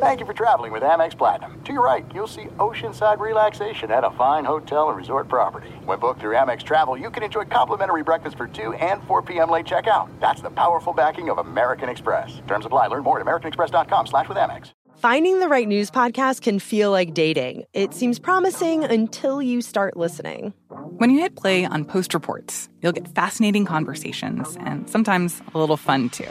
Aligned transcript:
Thank 0.00 0.20
you 0.20 0.26
for 0.26 0.32
traveling 0.32 0.70
with 0.70 0.84
Amex 0.84 1.18
Platinum. 1.18 1.60
To 1.64 1.72
your 1.72 1.84
right, 1.84 2.06
you'll 2.14 2.28
see 2.28 2.44
oceanside 2.58 3.18
relaxation 3.18 3.90
at 3.90 4.04
a 4.04 4.12
fine 4.12 4.44
hotel 4.44 4.90
and 4.90 4.96
resort 4.96 5.26
property. 5.26 5.70
When 5.86 5.98
booked 5.98 6.20
through 6.20 6.36
Amex 6.36 6.62
Travel, 6.62 6.96
you 6.96 7.10
can 7.10 7.24
enjoy 7.24 7.46
complimentary 7.46 8.04
breakfast 8.04 8.36
for 8.36 8.46
2 8.46 8.74
and 8.74 9.02
4 9.08 9.22
p.m. 9.22 9.50
late 9.50 9.66
checkout. 9.66 10.08
That's 10.20 10.40
the 10.40 10.50
powerful 10.50 10.92
backing 10.92 11.30
of 11.30 11.38
American 11.38 11.88
Express. 11.88 12.40
Terms 12.46 12.64
apply. 12.64 12.86
Learn 12.86 13.02
more 13.02 13.18
at 13.18 13.26
americanexpress.com 13.26 14.06
slash 14.06 14.28
with 14.28 14.38
Amex. 14.38 14.70
Finding 14.98 15.40
the 15.40 15.48
right 15.48 15.66
news 15.66 15.90
podcast 15.90 16.42
can 16.42 16.60
feel 16.60 16.92
like 16.92 17.12
dating. 17.12 17.64
It 17.72 17.92
seems 17.92 18.20
promising 18.20 18.84
until 18.84 19.42
you 19.42 19.60
start 19.60 19.96
listening. 19.96 20.54
When 20.98 21.10
you 21.10 21.18
hit 21.18 21.34
play 21.34 21.64
on 21.64 21.84
Post 21.84 22.14
Reports, 22.14 22.68
you'll 22.80 22.92
get 22.92 23.08
fascinating 23.08 23.64
conversations 23.64 24.56
and 24.60 24.88
sometimes 24.88 25.42
a 25.54 25.58
little 25.58 25.76
fun 25.76 26.08
too. 26.08 26.30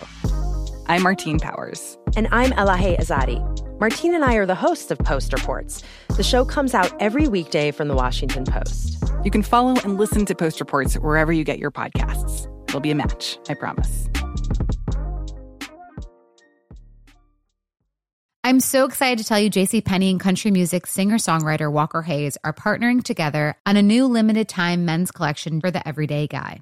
I'm 0.90 1.04
Martine 1.04 1.38
Powers. 1.38 1.98
And 2.16 2.30
I'm 2.32 2.52
Elahe 2.52 2.98
Izadi. 2.98 3.42
Martine 3.78 4.16
and 4.16 4.24
I 4.24 4.36
are 4.36 4.46
the 4.46 4.56
hosts 4.56 4.90
of 4.90 4.98
Post 5.00 5.34
Reports. 5.34 5.84
The 6.16 6.24
show 6.24 6.46
comes 6.46 6.74
out 6.74 6.94
every 7.02 7.28
weekday 7.28 7.72
from 7.72 7.90
the 7.90 7.94
Washington 7.94 8.46
Post. 8.46 9.04
You 9.26 9.30
can 9.30 9.44
follow 9.44 9.76
and 9.84 9.98
listen 9.98 10.26
to 10.26 10.34
Post 10.34 10.62
Reports 10.62 10.96
wherever 10.96 11.34
you 11.34 11.44
get 11.44 11.60
your 11.60 11.72
podcasts. 11.72 12.48
It'll 12.70 12.80
be 12.80 12.92
a 12.92 12.96
match, 12.96 13.38
I 13.50 13.56
promise. 13.56 14.08
I'm 18.46 18.62
so 18.62 18.86
excited 18.86 19.18
to 19.18 19.28
tell 19.28 19.42
you 19.42 19.50
JC 19.50 19.84
Penney 19.84 20.10
and 20.10 20.22
country 20.22 20.52
music 20.52 20.88
singer-songwriter 20.88 21.70
Walker 21.70 22.02
Hayes 22.02 22.38
are 22.46 22.54
partnering 22.54 23.04
together 23.04 23.56
on 23.66 23.76
a 23.76 23.82
new 23.82 24.06
limited 24.08 24.48
time 24.48 24.86
men's 24.86 25.12
collection 25.12 25.60
for 25.60 25.70
the 25.70 25.86
everyday 25.86 26.28
guy. 26.28 26.62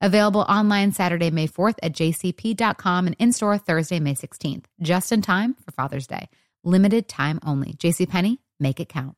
Available 0.00 0.42
online 0.42 0.92
Saturday, 0.92 1.30
May 1.30 1.48
4th 1.48 1.74
at 1.82 1.92
jcp.com 1.92 3.06
and 3.06 3.16
in 3.18 3.32
store 3.32 3.58
Thursday, 3.58 3.98
May 3.98 4.14
16th, 4.14 4.66
just 4.80 5.10
in 5.10 5.22
time 5.22 5.54
for 5.54 5.72
Father's 5.72 6.06
Day. 6.06 6.28
Limited 6.62 7.08
time 7.08 7.40
only. 7.44 7.72
JCPenney, 7.72 8.38
make 8.60 8.78
it 8.78 8.88
count. 8.88 9.16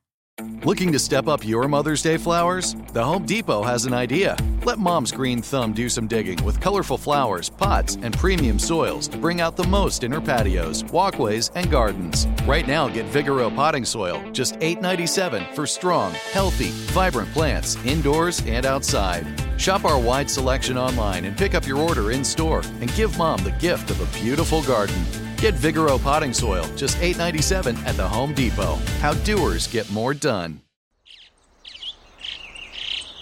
Looking 0.63 0.91
to 0.91 0.97
step 0.97 1.27
up 1.27 1.45
your 1.45 1.67
Mother's 1.67 2.01
Day 2.01 2.17
flowers? 2.17 2.75
The 2.93 3.03
Home 3.03 3.25
Depot 3.25 3.61
has 3.61 3.85
an 3.85 3.93
idea. 3.93 4.35
Let 4.63 4.79
mom's 4.79 5.11
green 5.11 5.41
thumb 5.41 5.73
do 5.73 5.87
some 5.87 6.07
digging 6.07 6.43
with 6.43 6.59
colorful 6.59 6.97
flowers, 6.97 7.49
pots, 7.49 7.97
and 8.01 8.17
premium 8.17 8.57
soils 8.57 9.07
to 9.09 9.17
bring 9.17 9.39
out 9.41 9.55
the 9.55 9.67
most 9.67 10.03
in 10.03 10.11
her 10.11 10.21
patios, 10.21 10.83
walkways, 10.85 11.49
and 11.53 11.69
gardens. 11.69 12.27
Right 12.45 12.67
now, 12.67 12.87
get 12.87 13.05
Vigoro 13.07 13.53
potting 13.55 13.85
soil, 13.85 14.23
just 14.31 14.55
$8.97 14.59 15.53
for 15.53 15.67
strong, 15.67 16.13
healthy, 16.31 16.69
vibrant 16.93 17.31
plants 17.33 17.75
indoors 17.85 18.41
and 18.47 18.65
outside. 18.65 19.50
Shop 19.61 19.85
our 19.85 19.99
wide 19.99 20.27
selection 20.27 20.75
online 20.75 21.23
and 21.25 21.37
pick 21.37 21.53
up 21.53 21.67
your 21.67 21.77
order 21.77 22.09
in 22.09 22.23
store 22.23 22.63
and 22.79 22.91
give 22.95 23.15
mom 23.15 23.43
the 23.43 23.51
gift 23.51 23.91
of 23.91 24.01
a 24.01 24.19
beautiful 24.19 24.63
garden. 24.63 24.95
Get 25.37 25.53
Vigoro 25.53 26.01
potting 26.01 26.33
soil, 26.33 26.65
just 26.75 26.97
$8.97 26.97 27.77
at 27.85 27.95
the 27.95 28.07
Home 28.07 28.33
Depot. 28.33 28.77
How 29.01 29.13
doers 29.13 29.67
get 29.67 29.87
more 29.91 30.15
done. 30.15 30.61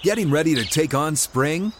Getting 0.02 0.32
ready 0.32 0.56
to 0.56 0.64
take 0.64 0.94
on 0.94 1.17
spring? 1.17 1.73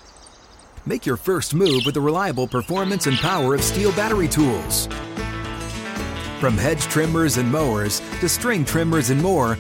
Make 0.86 1.06
your 1.06 1.16
first 1.16 1.54
move 1.54 1.84
with 1.86 1.94
the 1.94 2.02
reliable 2.02 2.46
performance 2.46 3.08
and 3.08 3.16
power 3.16 3.56
of 3.56 3.62
STIHL 3.62 3.96
battery 3.96 4.28
tools. 4.28 4.88
From 6.42 6.58
hedge 6.58 6.84
trimmers 6.84 7.38
and 7.38 7.50
mowers 7.50 8.02
to 8.20 8.28
string 8.28 8.66
trimmers 8.66 9.10
and 9.10 9.22
more, 9.22 9.58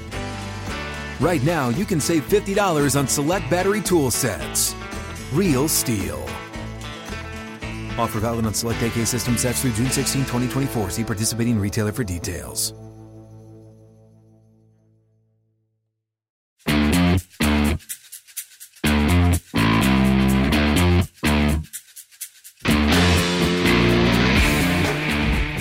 right 1.21 1.41
now 1.43 1.69
you 1.69 1.85
can 1.85 2.01
save 2.01 2.27
$50 2.27 2.99
on 2.99 3.07
select 3.07 3.49
battery 3.49 3.79
tool 3.79 4.11
sets. 4.11 4.75
Real 5.31 5.67
STIHL. 5.67 6.19
Offer 7.99 8.19
valid 8.19 8.47
on 8.47 8.53
select 8.55 8.81
AK 8.81 9.05
system 9.05 9.37
sets 9.37 9.61
through 9.61 9.73
June 9.73 9.91
16, 9.91 10.21
2024. 10.21 10.89
See 10.89 11.03
participating 11.03 11.59
retailer 11.59 11.91
for 11.91 12.03
details. 12.03 12.73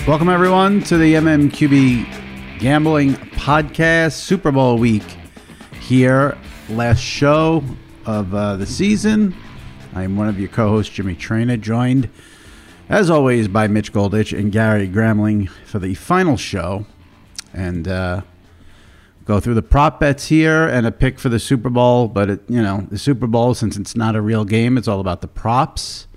Welcome, 0.07 0.29
everyone, 0.29 0.81
to 0.85 0.97
the 0.97 1.13
MMQB 1.13 2.57
Gambling 2.57 3.13
Podcast 3.13 4.13
Super 4.13 4.51
Bowl 4.51 4.79
week. 4.79 5.03
Here, 5.79 6.35
last 6.69 7.01
show 7.01 7.63
of 8.07 8.33
uh, 8.33 8.55
the 8.55 8.65
season. 8.65 9.35
I 9.93 10.03
am 10.03 10.15
one 10.15 10.27
of 10.27 10.39
your 10.39 10.49
co 10.49 10.69
hosts, 10.69 10.93
Jimmy 10.93 11.15
Traina, 11.15 11.59
joined, 11.59 12.09
as 12.87 13.09
always, 13.09 13.47
by 13.47 13.67
Mitch 13.67 13.91
Goldich 13.91 14.37
and 14.37 14.51
Gary 14.51 14.87
Gramling 14.87 15.49
for 15.65 15.79
the 15.79 15.95
final 15.95 16.37
show. 16.37 16.85
And 17.53 17.87
uh, 17.87 18.21
go 19.25 19.39
through 19.39 19.55
the 19.55 19.63
prop 19.63 19.99
bets 19.99 20.27
here 20.27 20.67
and 20.67 20.85
a 20.85 20.91
pick 20.91 21.19
for 21.19 21.29
the 21.29 21.39
Super 21.39 21.69
Bowl. 21.69 22.07
But, 22.07 22.29
it, 22.29 22.41
you 22.47 22.61
know, 22.61 22.87
the 22.89 22.99
Super 22.99 23.27
Bowl, 23.27 23.53
since 23.53 23.77
it's 23.77 23.95
not 23.95 24.15
a 24.15 24.21
real 24.21 24.45
game, 24.45 24.77
it's 24.77 24.87
all 24.87 24.99
about 24.99 25.21
the 25.21 25.27
props. 25.27 26.07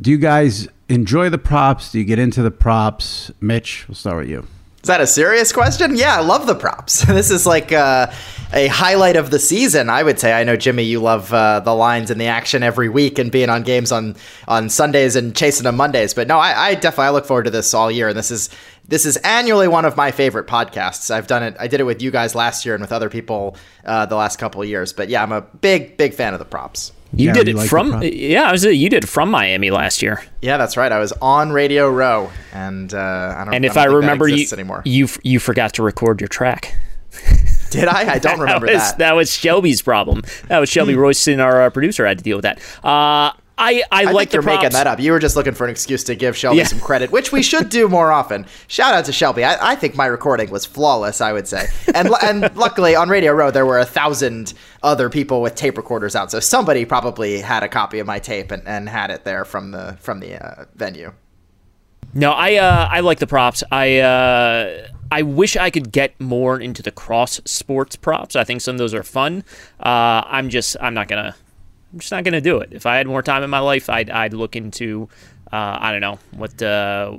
Do 0.00 0.10
you 0.10 0.18
guys 0.18 0.68
enjoy 0.88 1.30
the 1.30 1.38
props? 1.38 1.92
Do 1.92 1.98
you 1.98 2.04
get 2.04 2.18
into 2.18 2.42
the 2.42 2.50
props? 2.50 3.30
Mitch, 3.40 3.86
we'll 3.88 3.94
start 3.94 4.18
with 4.18 4.28
you. 4.28 4.46
Is 4.82 4.88
that 4.88 5.00
a 5.00 5.06
serious 5.06 5.52
question? 5.52 5.94
Yeah, 5.94 6.16
I 6.16 6.22
love 6.22 6.48
the 6.48 6.56
props. 6.56 7.04
This 7.12 7.30
is 7.30 7.46
like 7.46 7.70
uh, 7.70 8.10
a 8.52 8.66
highlight 8.66 9.14
of 9.14 9.30
the 9.30 9.38
season, 9.38 9.88
I 9.88 10.02
would 10.02 10.18
say. 10.18 10.32
I 10.32 10.42
know 10.42 10.56
Jimmy, 10.56 10.82
you 10.82 10.98
love 10.98 11.32
uh, 11.32 11.60
the 11.60 11.72
lines 11.72 12.10
and 12.10 12.20
the 12.20 12.26
action 12.26 12.64
every 12.64 12.88
week 12.88 13.20
and 13.20 13.30
being 13.30 13.48
on 13.48 13.62
games 13.62 13.92
on 13.92 14.16
on 14.48 14.68
Sundays 14.68 15.14
and 15.14 15.36
chasing 15.36 15.64
them 15.64 15.76
Mondays. 15.76 16.14
But 16.14 16.26
no, 16.26 16.36
I, 16.38 16.70
I 16.70 16.74
definitely 16.74 17.06
I 17.06 17.10
look 17.10 17.26
forward 17.26 17.44
to 17.44 17.50
this 17.50 17.72
all 17.74 17.92
year, 17.92 18.08
and 18.08 18.18
this 18.18 18.32
is 18.32 18.50
this 18.86 19.06
is 19.06 19.16
annually 19.18 19.68
one 19.68 19.84
of 19.84 19.96
my 19.96 20.10
favorite 20.10 20.46
podcasts. 20.46 21.10
I've 21.10 21.26
done 21.26 21.42
it. 21.42 21.56
I 21.58 21.68
did 21.68 21.80
it 21.80 21.84
with 21.84 22.02
you 22.02 22.10
guys 22.10 22.34
last 22.34 22.64
year 22.64 22.74
and 22.74 22.82
with 22.82 22.92
other 22.92 23.08
people 23.08 23.56
uh, 23.84 24.06
the 24.06 24.16
last 24.16 24.38
couple 24.38 24.62
of 24.62 24.68
years. 24.68 24.92
But 24.92 25.08
yeah, 25.08 25.22
I'm 25.22 25.32
a 25.32 25.42
big 25.42 25.96
big 25.96 26.14
fan 26.14 26.32
of 26.32 26.38
the 26.38 26.44
props. 26.44 26.92
You 27.14 27.26
Gary, 27.26 27.44
did 27.44 27.48
you 27.48 27.54
it 27.54 27.56
like 27.58 27.68
from 27.68 28.02
yeah. 28.02 28.44
I 28.44 28.52
was 28.52 28.64
you 28.64 28.88
did 28.88 29.04
it 29.04 29.06
from 29.06 29.30
Miami 29.30 29.70
last 29.70 30.02
year. 30.02 30.24
Yeah, 30.40 30.56
that's 30.56 30.76
right. 30.76 30.90
I 30.90 30.98
was 30.98 31.12
on 31.20 31.52
Radio 31.52 31.90
Row, 31.90 32.30
and 32.52 32.92
uh, 32.92 33.34
I 33.36 33.44
don't. 33.44 33.54
And 33.54 33.64
if 33.64 33.76
I, 33.76 33.82
I, 33.82 33.84
don't 33.84 33.92
think 33.92 34.02
remember 34.02 34.28
you, 34.28 34.46
anymore. 34.52 34.82
you 34.84 35.08
you 35.22 35.38
forgot 35.38 35.74
to 35.74 35.82
record 35.82 36.20
your 36.20 36.28
track. 36.28 36.74
Did 37.70 37.88
I? 37.88 38.14
I 38.14 38.18
don't 38.18 38.40
remember 38.40 38.66
that. 38.66 38.74
Was, 38.74 38.90
that. 38.90 38.98
that 38.98 39.12
was 39.12 39.30
Shelby's 39.30 39.82
problem. 39.82 40.22
That 40.48 40.58
was 40.58 40.70
Shelby 40.70 40.94
Royston, 40.94 41.40
our 41.40 41.62
uh, 41.62 41.70
producer, 41.70 42.06
had 42.06 42.18
to 42.18 42.24
deal 42.24 42.36
with 42.36 42.44
that. 42.44 42.60
Uh, 42.82 43.32
I, 43.62 43.82
I, 43.92 44.04
I 44.06 44.10
like 44.12 44.32
you're 44.32 44.42
props. 44.42 44.56
making 44.62 44.72
that 44.72 44.86
up. 44.86 44.98
You 45.00 45.12
were 45.12 45.18
just 45.18 45.36
looking 45.36 45.54
for 45.54 45.64
an 45.64 45.70
excuse 45.70 46.04
to 46.04 46.14
give 46.14 46.36
Shelby 46.36 46.58
Yeah. 46.58 46.64
some 46.64 46.80
credit, 46.80 47.12
which 47.12 47.30
we 47.32 47.42
should 47.42 47.68
do 47.68 47.88
more 47.88 48.10
often. 48.10 48.46
Shout 48.66 48.92
out 48.94 49.04
to 49.06 49.12
Shelby. 49.12 49.44
I, 49.44 49.72
I 49.72 49.74
think 49.76 49.94
my 49.94 50.06
recording 50.06 50.50
was 50.50 50.66
flawless. 50.66 51.20
I 51.20 51.32
would 51.32 51.46
say, 51.46 51.66
and 51.94 52.10
and 52.22 52.54
luckily 52.56 52.94
on 52.94 53.08
Radio 53.08 53.32
Row 53.32 53.50
there 53.50 53.64
were 53.66 53.78
a 53.78 53.84
thousand 53.84 54.54
other 54.82 55.08
people 55.08 55.40
with 55.42 55.54
tape 55.54 55.76
recorders 55.76 56.16
out, 56.16 56.30
so 56.30 56.40
somebody 56.40 56.84
probably 56.84 57.40
had 57.40 57.62
a 57.62 57.68
copy 57.68 57.98
of 58.00 58.06
my 58.06 58.18
tape 58.18 58.50
and, 58.50 58.66
and 58.66 58.88
had 58.88 59.10
it 59.10 59.24
there 59.24 59.44
from 59.44 59.70
the 59.70 59.96
from 60.00 60.20
the 60.20 60.44
uh, 60.44 60.64
venue. 60.74 61.12
No, 62.14 62.32
I 62.32 62.56
uh, 62.56 62.88
I 62.90 63.00
like 63.00 63.20
the 63.20 63.26
props. 63.26 63.62
I 63.70 63.98
uh, 63.98 64.88
I 65.10 65.22
wish 65.22 65.56
I 65.56 65.70
could 65.70 65.92
get 65.92 66.18
more 66.20 66.58
into 66.60 66.82
the 66.82 66.90
cross 66.90 67.40
sports 67.44 67.96
props. 67.96 68.34
I 68.36 68.44
think 68.44 68.60
some 68.60 68.74
of 68.74 68.78
those 68.78 68.92
are 68.94 69.02
fun. 69.02 69.44
Uh, 69.80 70.22
I'm 70.26 70.48
just 70.50 70.76
I'm 70.80 70.94
not 70.94 71.08
gonna 71.08 71.34
I'm 71.92 71.98
just 71.98 72.12
not 72.12 72.24
gonna 72.24 72.40
do 72.40 72.58
it. 72.58 72.70
If 72.72 72.86
I 72.86 72.96
had 72.96 73.06
more 73.06 73.22
time 73.22 73.42
in 73.42 73.50
my 73.50 73.58
life, 73.58 73.90
I'd 73.90 74.10
I'd 74.10 74.34
look 74.34 74.56
into 74.56 75.08
uh, 75.52 75.78
I 75.80 75.92
don't 75.92 76.00
know 76.00 76.18
what 76.32 76.62
uh, 76.62 77.18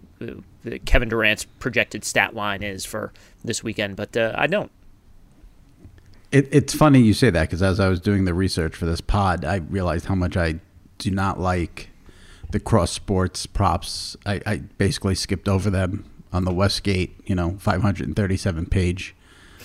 Kevin 0.85 1.09
Durant's 1.09 1.45
projected 1.45 2.03
stat 2.03 2.35
line 2.35 2.63
is 2.63 2.85
for 2.85 3.13
this 3.43 3.63
weekend, 3.63 3.95
but 3.95 4.17
uh, 4.17 4.33
I 4.35 4.47
don't. 4.47 4.71
It, 6.31 6.49
it's 6.51 6.73
funny 6.73 6.99
you 6.99 7.13
say 7.13 7.29
that 7.29 7.43
because 7.43 7.61
as 7.61 7.79
I 7.79 7.89
was 7.89 7.99
doing 7.99 8.25
the 8.25 8.33
research 8.33 8.75
for 8.75 8.85
this 8.85 9.01
pod, 9.01 9.45
I 9.45 9.57
realized 9.57 10.05
how 10.05 10.15
much 10.15 10.35
I 10.35 10.55
do 10.97 11.11
not 11.11 11.39
like 11.39 11.89
the 12.49 12.59
cross 12.59 12.91
sports 12.91 13.45
props. 13.45 14.17
I, 14.25 14.41
I 14.45 14.57
basically 14.77 15.13
skipped 15.13 15.47
over 15.47 15.69
them 15.69 16.05
on 16.31 16.45
the 16.45 16.51
Westgate, 16.51 17.15
you 17.25 17.35
know, 17.35 17.57
537 17.59 18.65
page 18.65 19.15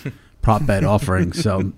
prop 0.43 0.67
bet 0.67 0.85
offering. 0.85 1.33
So 1.33 1.73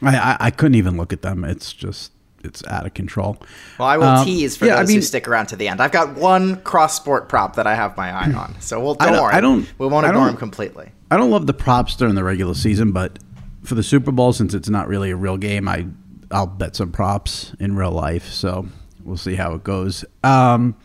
I, 0.00 0.16
I, 0.16 0.36
I 0.40 0.50
couldn't 0.50 0.76
even 0.76 0.96
look 0.96 1.12
at 1.12 1.20
them. 1.20 1.44
It's 1.44 1.74
just, 1.74 2.12
it's 2.42 2.64
out 2.66 2.86
of 2.86 2.94
control. 2.94 3.36
Well, 3.78 3.88
I 3.88 3.96
will 3.96 4.04
Um, 4.06 4.24
tease 4.24 4.56
for 4.56 4.66
yeah, 4.66 4.74
I 4.76 4.80
those 4.80 4.88
mean- 4.88 4.96
who 4.98 5.02
stick 5.02 5.28
around 5.28 5.46
to 5.46 5.56
the 5.56 5.68
end. 5.68 5.80
I've 5.80 5.92
got 5.92 6.16
one 6.16 6.56
cross 6.62 6.94
sport 6.96 7.28
prop 7.28 7.56
that 7.56 7.66
I 7.66 7.74
have 7.74 7.96
my 7.96 8.10
eye 8.10 8.32
on, 8.32 8.54
so 8.60 8.80
we'll 8.80 8.94
don't 8.94 9.12
don't- 9.12 9.22
worry. 9.22 9.34
I 9.34 9.40
don't- 9.40 9.66
we 9.78 9.86
won't 9.86 10.06
ignore 10.06 10.28
him 10.28 10.36
completely. 10.36 10.90
I 11.10 11.16
don't 11.16 11.30
love 11.30 11.46
the 11.46 11.54
props 11.54 11.96
during 11.96 12.14
the 12.14 12.24
regular 12.24 12.54
season, 12.54 12.92
but 12.92 13.18
for 13.62 13.74
the 13.74 13.82
Super 13.82 14.12
Bowl, 14.12 14.32
since 14.32 14.54
it's 14.54 14.68
not 14.68 14.88
really 14.88 15.10
a 15.10 15.16
real 15.16 15.36
game, 15.36 15.68
I 15.68 15.86
I'll 16.32 16.46
bet 16.46 16.76
some 16.76 16.92
props 16.92 17.52
in 17.58 17.74
real 17.74 17.90
life. 17.90 18.28
So 18.30 18.66
we'll 19.04 19.16
see 19.16 19.34
how 19.34 19.54
it 19.54 19.64
goes. 19.64 20.04
Um, 20.22 20.76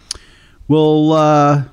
we'll 0.68 1.14
uh, 1.14 1.64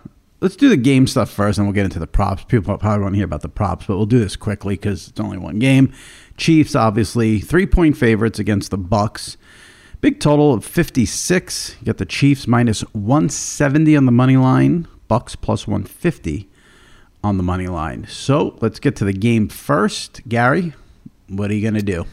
let's 0.40 0.56
do 0.56 0.68
the 0.68 0.76
game 0.76 1.06
stuff 1.06 1.30
first, 1.30 1.58
and 1.58 1.66
we'll 1.66 1.74
get 1.74 1.84
into 1.84 1.98
the 1.98 2.06
props. 2.06 2.44
People 2.44 2.76
probably 2.76 3.02
want 3.02 3.14
to 3.14 3.16
hear 3.16 3.24
about 3.24 3.40
the 3.42 3.48
props, 3.48 3.86
but 3.86 3.96
we'll 3.96 4.06
do 4.06 4.18
this 4.18 4.36
quickly 4.36 4.74
because 4.74 5.08
it's 5.08 5.18
only 5.20 5.38
one 5.38 5.58
game. 5.58 5.92
Chiefs, 6.36 6.74
obviously, 6.74 7.40
three 7.40 7.66
point 7.66 7.96
favorites 7.96 8.38
against 8.38 8.70
the 8.70 8.78
Bucs. 8.78 9.36
Big 10.02 10.18
total 10.18 10.52
of 10.52 10.64
56. 10.64 11.76
You 11.78 11.86
got 11.86 11.98
the 11.98 12.04
Chiefs 12.04 12.48
minus 12.48 12.80
170 12.92 13.96
on 13.96 14.04
the 14.04 14.10
money 14.10 14.36
line, 14.36 14.88
Bucs 15.08 15.40
plus 15.40 15.68
150 15.68 16.48
on 17.22 17.36
the 17.36 17.44
money 17.44 17.68
line. 17.68 18.08
So 18.08 18.58
let's 18.60 18.80
get 18.80 18.96
to 18.96 19.04
the 19.04 19.12
game 19.12 19.48
first. 19.48 20.20
Gary, 20.28 20.72
what 21.28 21.52
are 21.52 21.54
you 21.54 21.62
going 21.62 21.74
to 21.74 21.82
do? 21.82 22.06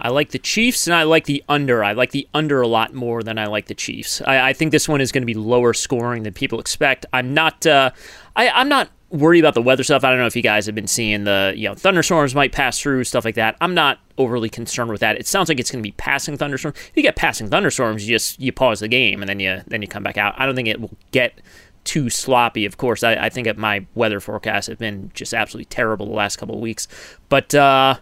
I 0.00 0.08
like 0.08 0.30
the 0.32 0.40
Chiefs 0.40 0.88
and 0.88 0.94
I 0.96 1.04
like 1.04 1.26
the 1.26 1.44
under. 1.48 1.84
I 1.84 1.92
like 1.92 2.10
the 2.10 2.26
under 2.34 2.60
a 2.60 2.66
lot 2.66 2.92
more 2.92 3.22
than 3.22 3.38
I 3.38 3.46
like 3.46 3.66
the 3.66 3.74
Chiefs. 3.74 4.20
I, 4.22 4.48
I 4.48 4.52
think 4.52 4.72
this 4.72 4.88
one 4.88 5.00
is 5.00 5.12
going 5.12 5.22
to 5.22 5.26
be 5.26 5.34
lower 5.34 5.74
scoring 5.74 6.24
than 6.24 6.32
people 6.34 6.58
expect. 6.58 7.06
I'm 7.12 7.34
not. 7.34 7.64
Uh, 7.64 7.92
I, 8.34 8.48
I'm 8.48 8.68
not 8.68 8.90
worried 9.10 9.40
about 9.40 9.54
the 9.54 9.62
weather 9.62 9.82
stuff. 9.82 10.04
I 10.04 10.10
don't 10.10 10.18
know 10.18 10.26
if 10.26 10.36
you 10.36 10.42
guys 10.42 10.66
have 10.66 10.74
been 10.74 10.86
seeing 10.86 11.24
the 11.24 11.52
you 11.56 11.68
know 11.68 11.74
thunderstorms 11.74 12.34
might 12.34 12.52
pass 12.52 12.78
through 12.78 13.04
stuff 13.04 13.24
like 13.24 13.36
that. 13.36 13.56
I'm 13.60 13.74
not 13.74 13.98
overly 14.16 14.48
concerned 14.48 14.90
with 14.90 15.00
that. 15.00 15.16
It 15.16 15.26
sounds 15.26 15.48
like 15.48 15.60
it's 15.60 15.70
going 15.70 15.82
to 15.82 15.86
be 15.86 15.92
passing 15.92 16.36
thunderstorms. 16.36 16.76
If 16.76 16.92
you 16.96 17.02
get 17.02 17.16
passing 17.16 17.48
thunderstorms, 17.48 18.08
you 18.08 18.14
just 18.14 18.38
you 18.40 18.52
pause 18.52 18.80
the 18.80 18.88
game 18.88 19.22
and 19.22 19.28
then 19.28 19.40
you 19.40 19.62
then 19.66 19.82
you 19.82 19.88
come 19.88 20.02
back 20.02 20.16
out. 20.16 20.34
I 20.38 20.46
don't 20.46 20.54
think 20.54 20.68
it 20.68 20.80
will 20.80 20.96
get 21.10 21.40
too 21.84 22.10
sloppy. 22.10 22.66
Of 22.66 22.76
course, 22.76 23.02
I, 23.02 23.14
I 23.14 23.28
think 23.28 23.56
my 23.56 23.86
weather 23.94 24.20
forecasts 24.20 24.66
have 24.66 24.78
been 24.78 25.10
just 25.14 25.32
absolutely 25.32 25.66
terrible 25.66 26.06
the 26.06 26.12
last 26.12 26.36
couple 26.36 26.54
of 26.54 26.60
weeks, 26.60 26.88
but. 27.28 27.54
uh 27.54 27.96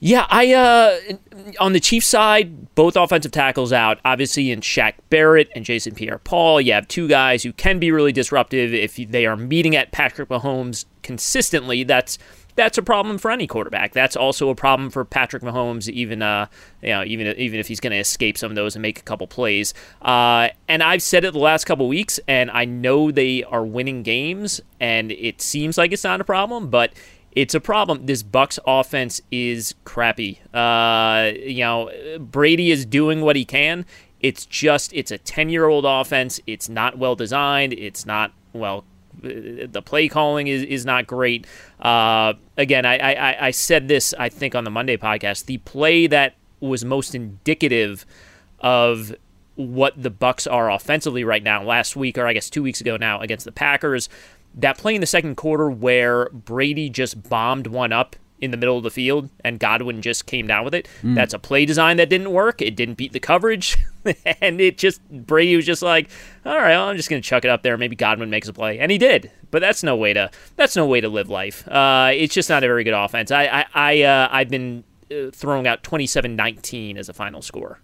yeah, 0.00 0.26
I 0.30 0.52
uh 0.54 0.98
on 1.60 1.74
the 1.74 1.80
Chiefs 1.80 2.06
side, 2.06 2.74
both 2.74 2.96
offensive 2.96 3.32
tackles 3.32 3.72
out. 3.72 4.00
Obviously, 4.04 4.50
in 4.50 4.60
Shaq 4.60 4.94
Barrett 5.10 5.50
and 5.54 5.64
Jason 5.64 5.94
Pierre-Paul, 5.94 6.62
you 6.62 6.72
have 6.72 6.88
two 6.88 7.06
guys 7.06 7.42
who 7.42 7.52
can 7.52 7.78
be 7.78 7.92
really 7.92 8.12
disruptive 8.12 8.72
if 8.72 8.96
they 8.96 9.26
are 9.26 9.36
meeting 9.36 9.76
at 9.76 9.92
Patrick 9.92 10.30
Mahomes 10.30 10.86
consistently. 11.02 11.84
That's 11.84 12.18
that's 12.56 12.78
a 12.78 12.82
problem 12.82 13.18
for 13.18 13.30
any 13.30 13.46
quarterback. 13.46 13.92
That's 13.92 14.16
also 14.16 14.48
a 14.48 14.54
problem 14.54 14.90
for 14.90 15.04
Patrick 15.04 15.42
Mahomes, 15.42 15.88
even 15.88 16.22
uh, 16.22 16.46
you 16.82 16.90
know, 16.90 17.04
even 17.04 17.26
even 17.38 17.60
if 17.60 17.68
he's 17.68 17.80
going 17.80 17.92
to 17.92 17.98
escape 17.98 18.38
some 18.38 18.50
of 18.50 18.56
those 18.56 18.74
and 18.74 18.82
make 18.82 18.98
a 18.98 19.02
couple 19.02 19.26
plays. 19.26 19.74
Uh, 20.00 20.48
and 20.66 20.82
I've 20.82 21.02
said 21.02 21.24
it 21.24 21.32
the 21.32 21.38
last 21.38 21.64
couple 21.64 21.86
weeks, 21.88 22.18
and 22.26 22.50
I 22.50 22.64
know 22.64 23.10
they 23.10 23.44
are 23.44 23.64
winning 23.64 24.02
games, 24.02 24.60
and 24.78 25.12
it 25.12 25.42
seems 25.42 25.76
like 25.76 25.92
it's 25.92 26.04
not 26.04 26.20
a 26.20 26.24
problem, 26.24 26.70
but 26.70 26.92
it's 27.32 27.54
a 27.54 27.60
problem. 27.60 28.06
This 28.06 28.22
Bucs 28.22 28.58
offense 28.66 29.20
is 29.30 29.74
crappy. 29.84 30.40
Uh, 30.52 31.32
you 31.38 31.60
know, 31.60 31.90
Brady 32.18 32.70
is 32.70 32.84
doing 32.84 33.20
what 33.20 33.36
he 33.36 33.44
can. 33.44 33.86
It's 34.20 34.44
just 34.46 34.92
it's 34.92 35.10
a 35.10 35.18
ten 35.18 35.48
year 35.48 35.66
old 35.66 35.84
offense. 35.86 36.40
It's 36.46 36.68
not 36.68 36.98
well 36.98 37.14
designed. 37.14 37.72
It's 37.72 38.04
not 38.04 38.32
well. 38.52 38.84
The 39.22 39.82
play 39.84 40.08
calling 40.08 40.46
is, 40.46 40.62
is 40.62 40.86
not 40.86 41.06
great. 41.06 41.46
Uh, 41.78 42.34
again, 42.56 42.86
I, 42.86 42.98
I 42.98 43.46
I 43.46 43.50
said 43.50 43.88
this 43.88 44.14
I 44.18 44.28
think 44.28 44.54
on 44.54 44.64
the 44.64 44.70
Monday 44.70 44.96
podcast. 44.96 45.46
The 45.46 45.58
play 45.58 46.06
that 46.06 46.34
was 46.60 46.84
most 46.84 47.14
indicative 47.14 48.04
of 48.60 49.14
what 49.54 50.00
the 50.00 50.10
Bucs 50.10 50.50
are 50.50 50.70
offensively 50.70 51.24
right 51.24 51.42
now. 51.42 51.62
Last 51.62 51.96
week, 51.96 52.18
or 52.18 52.26
I 52.26 52.32
guess 52.32 52.50
two 52.50 52.62
weeks 52.62 52.80
ago 52.80 52.96
now, 52.96 53.20
against 53.20 53.44
the 53.44 53.52
Packers 53.52 54.08
that 54.54 54.78
play 54.78 54.94
in 54.94 55.00
the 55.00 55.06
second 55.06 55.36
quarter 55.36 55.70
where 55.70 56.28
Brady 56.30 56.90
just 56.90 57.28
bombed 57.28 57.66
one 57.66 57.92
up 57.92 58.16
in 58.40 58.50
the 58.50 58.56
middle 58.56 58.76
of 58.76 58.82
the 58.82 58.90
field 58.90 59.28
and 59.44 59.58
Godwin 59.58 60.02
just 60.02 60.26
came 60.26 60.46
down 60.46 60.64
with 60.64 60.74
it. 60.74 60.88
Mm. 61.02 61.14
That's 61.14 61.34
a 61.34 61.38
play 61.38 61.66
design 61.66 61.98
that 61.98 62.08
didn't 62.08 62.32
work. 62.32 62.62
It 62.62 62.74
didn't 62.74 62.94
beat 62.94 63.12
the 63.12 63.20
coverage. 63.20 63.76
and 64.40 64.60
it 64.60 64.78
just, 64.78 65.06
Brady 65.10 65.56
was 65.56 65.66
just 65.66 65.82
like, 65.82 66.10
all 66.44 66.56
right, 66.56 66.70
well, 66.70 66.88
I'm 66.88 66.96
just 66.96 67.10
going 67.10 67.20
to 67.20 67.28
chuck 67.28 67.44
it 67.44 67.50
up 67.50 67.62
there. 67.62 67.76
Maybe 67.76 67.96
Godwin 67.96 68.30
makes 68.30 68.48
a 68.48 68.52
play. 68.52 68.78
And 68.78 68.90
he 68.90 68.98
did. 68.98 69.30
But 69.50 69.60
that's 69.60 69.82
no 69.82 69.96
way 69.96 70.14
to, 70.14 70.30
that's 70.56 70.74
no 70.74 70.86
way 70.86 71.00
to 71.00 71.08
live 71.08 71.28
life. 71.28 71.68
Uh, 71.68 72.12
it's 72.14 72.34
just 72.34 72.48
not 72.48 72.64
a 72.64 72.66
very 72.66 72.84
good 72.84 72.94
offense. 72.94 73.30
I, 73.30 73.44
I, 73.44 73.66
I 73.74 74.02
uh, 74.02 74.28
I've 74.30 74.48
been 74.48 74.84
uh, 75.10 75.30
throwing 75.32 75.66
out 75.66 75.82
27-19 75.82 76.96
as 76.96 77.08
a 77.08 77.12
final 77.12 77.42
score. 77.42 77.80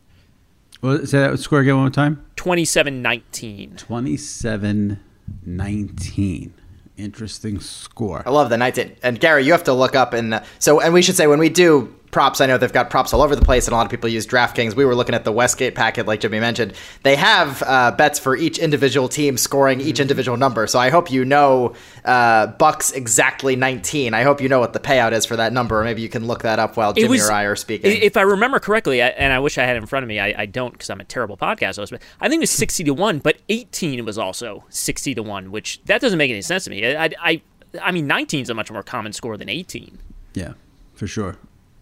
Well, 0.80 1.04
say 1.06 1.18
that 1.18 1.38
score 1.38 1.60
again 1.60 1.74
one 1.74 1.84
more 1.84 1.90
time. 1.90 2.24
27-19. 2.36 3.76
27 3.78 5.00
19. 5.44 6.55
Interesting 6.96 7.61
score. 7.61 8.23
I 8.25 8.31
love 8.31 8.49
the 8.49 8.56
19. 8.56 8.96
And 9.02 9.20
Gary, 9.20 9.44
you 9.44 9.52
have 9.52 9.64
to 9.64 9.75
look 9.75 9.94
up 9.94 10.14
and 10.14 10.43
so 10.58 10.81
and 10.81 10.94
we 10.94 11.02
should 11.02 11.17
say 11.17 11.26
when 11.26 11.38
we 11.38 11.49
do 11.49 11.94
props. 12.16 12.40
I 12.40 12.46
know 12.46 12.56
they've 12.56 12.72
got 12.72 12.88
props 12.88 13.12
all 13.12 13.20
over 13.20 13.36
the 13.36 13.44
place, 13.44 13.66
and 13.66 13.74
a 13.74 13.76
lot 13.76 13.84
of 13.84 13.90
people 13.90 14.08
use 14.08 14.26
DraftKings. 14.26 14.74
We 14.74 14.86
were 14.86 14.94
looking 14.94 15.14
at 15.14 15.24
the 15.24 15.32
Westgate 15.32 15.74
packet, 15.74 16.06
like 16.06 16.20
Jimmy 16.20 16.40
mentioned. 16.40 16.72
They 17.02 17.14
have 17.14 17.62
uh, 17.66 17.90
bets 17.90 18.18
for 18.18 18.34
each 18.34 18.56
individual 18.56 19.06
team 19.06 19.36
scoring 19.36 19.82
each 19.82 20.00
individual 20.00 20.38
number. 20.38 20.66
So 20.66 20.78
I 20.78 20.88
hope 20.88 21.10
you 21.10 21.26
know 21.26 21.74
uh, 22.06 22.46
Bucs 22.54 22.94
exactly 22.94 23.54
19. 23.54 24.14
I 24.14 24.22
hope 24.22 24.40
you 24.40 24.48
know 24.48 24.58
what 24.58 24.72
the 24.72 24.80
payout 24.80 25.12
is 25.12 25.26
for 25.26 25.36
that 25.36 25.52
number. 25.52 25.84
Maybe 25.84 26.00
you 26.00 26.08
can 26.08 26.26
look 26.26 26.40
that 26.40 26.58
up 26.58 26.78
while 26.78 26.94
Jimmy 26.94 27.08
was, 27.08 27.28
or 27.28 27.32
I 27.32 27.42
are 27.42 27.54
speaking. 27.54 27.92
If 28.00 28.16
I 28.16 28.22
remember 28.22 28.60
correctly, 28.60 29.02
and 29.02 29.30
I 29.30 29.38
wish 29.38 29.58
I 29.58 29.64
had 29.64 29.76
it 29.76 29.80
in 29.80 29.86
front 29.86 30.02
of 30.02 30.08
me, 30.08 30.18
I, 30.18 30.34
I 30.38 30.46
don't 30.46 30.72
because 30.72 30.88
I'm 30.88 31.02
a 31.02 31.04
terrible 31.04 31.36
podcast 31.36 31.76
host. 31.76 31.92
But 31.92 32.00
I 32.18 32.30
think 32.30 32.38
it 32.38 32.44
was 32.44 32.50
60 32.52 32.82
to 32.84 32.94
one, 32.94 33.18
but 33.18 33.36
18 33.50 34.02
was 34.06 34.16
also 34.16 34.64
60 34.70 35.16
to 35.16 35.22
one, 35.22 35.50
which 35.50 35.82
that 35.84 36.00
doesn't 36.00 36.16
make 36.16 36.30
any 36.30 36.40
sense 36.40 36.64
to 36.64 36.70
me. 36.70 36.96
I, 36.96 37.10
I, 37.20 37.42
I 37.82 37.92
mean, 37.92 38.06
19 38.06 38.40
is 38.40 38.48
a 38.48 38.54
much 38.54 38.70
more 38.70 38.82
common 38.82 39.12
score 39.12 39.36
than 39.36 39.50
18. 39.50 39.98
Yeah, 40.32 40.54
for 40.94 41.06
sure. 41.06 41.36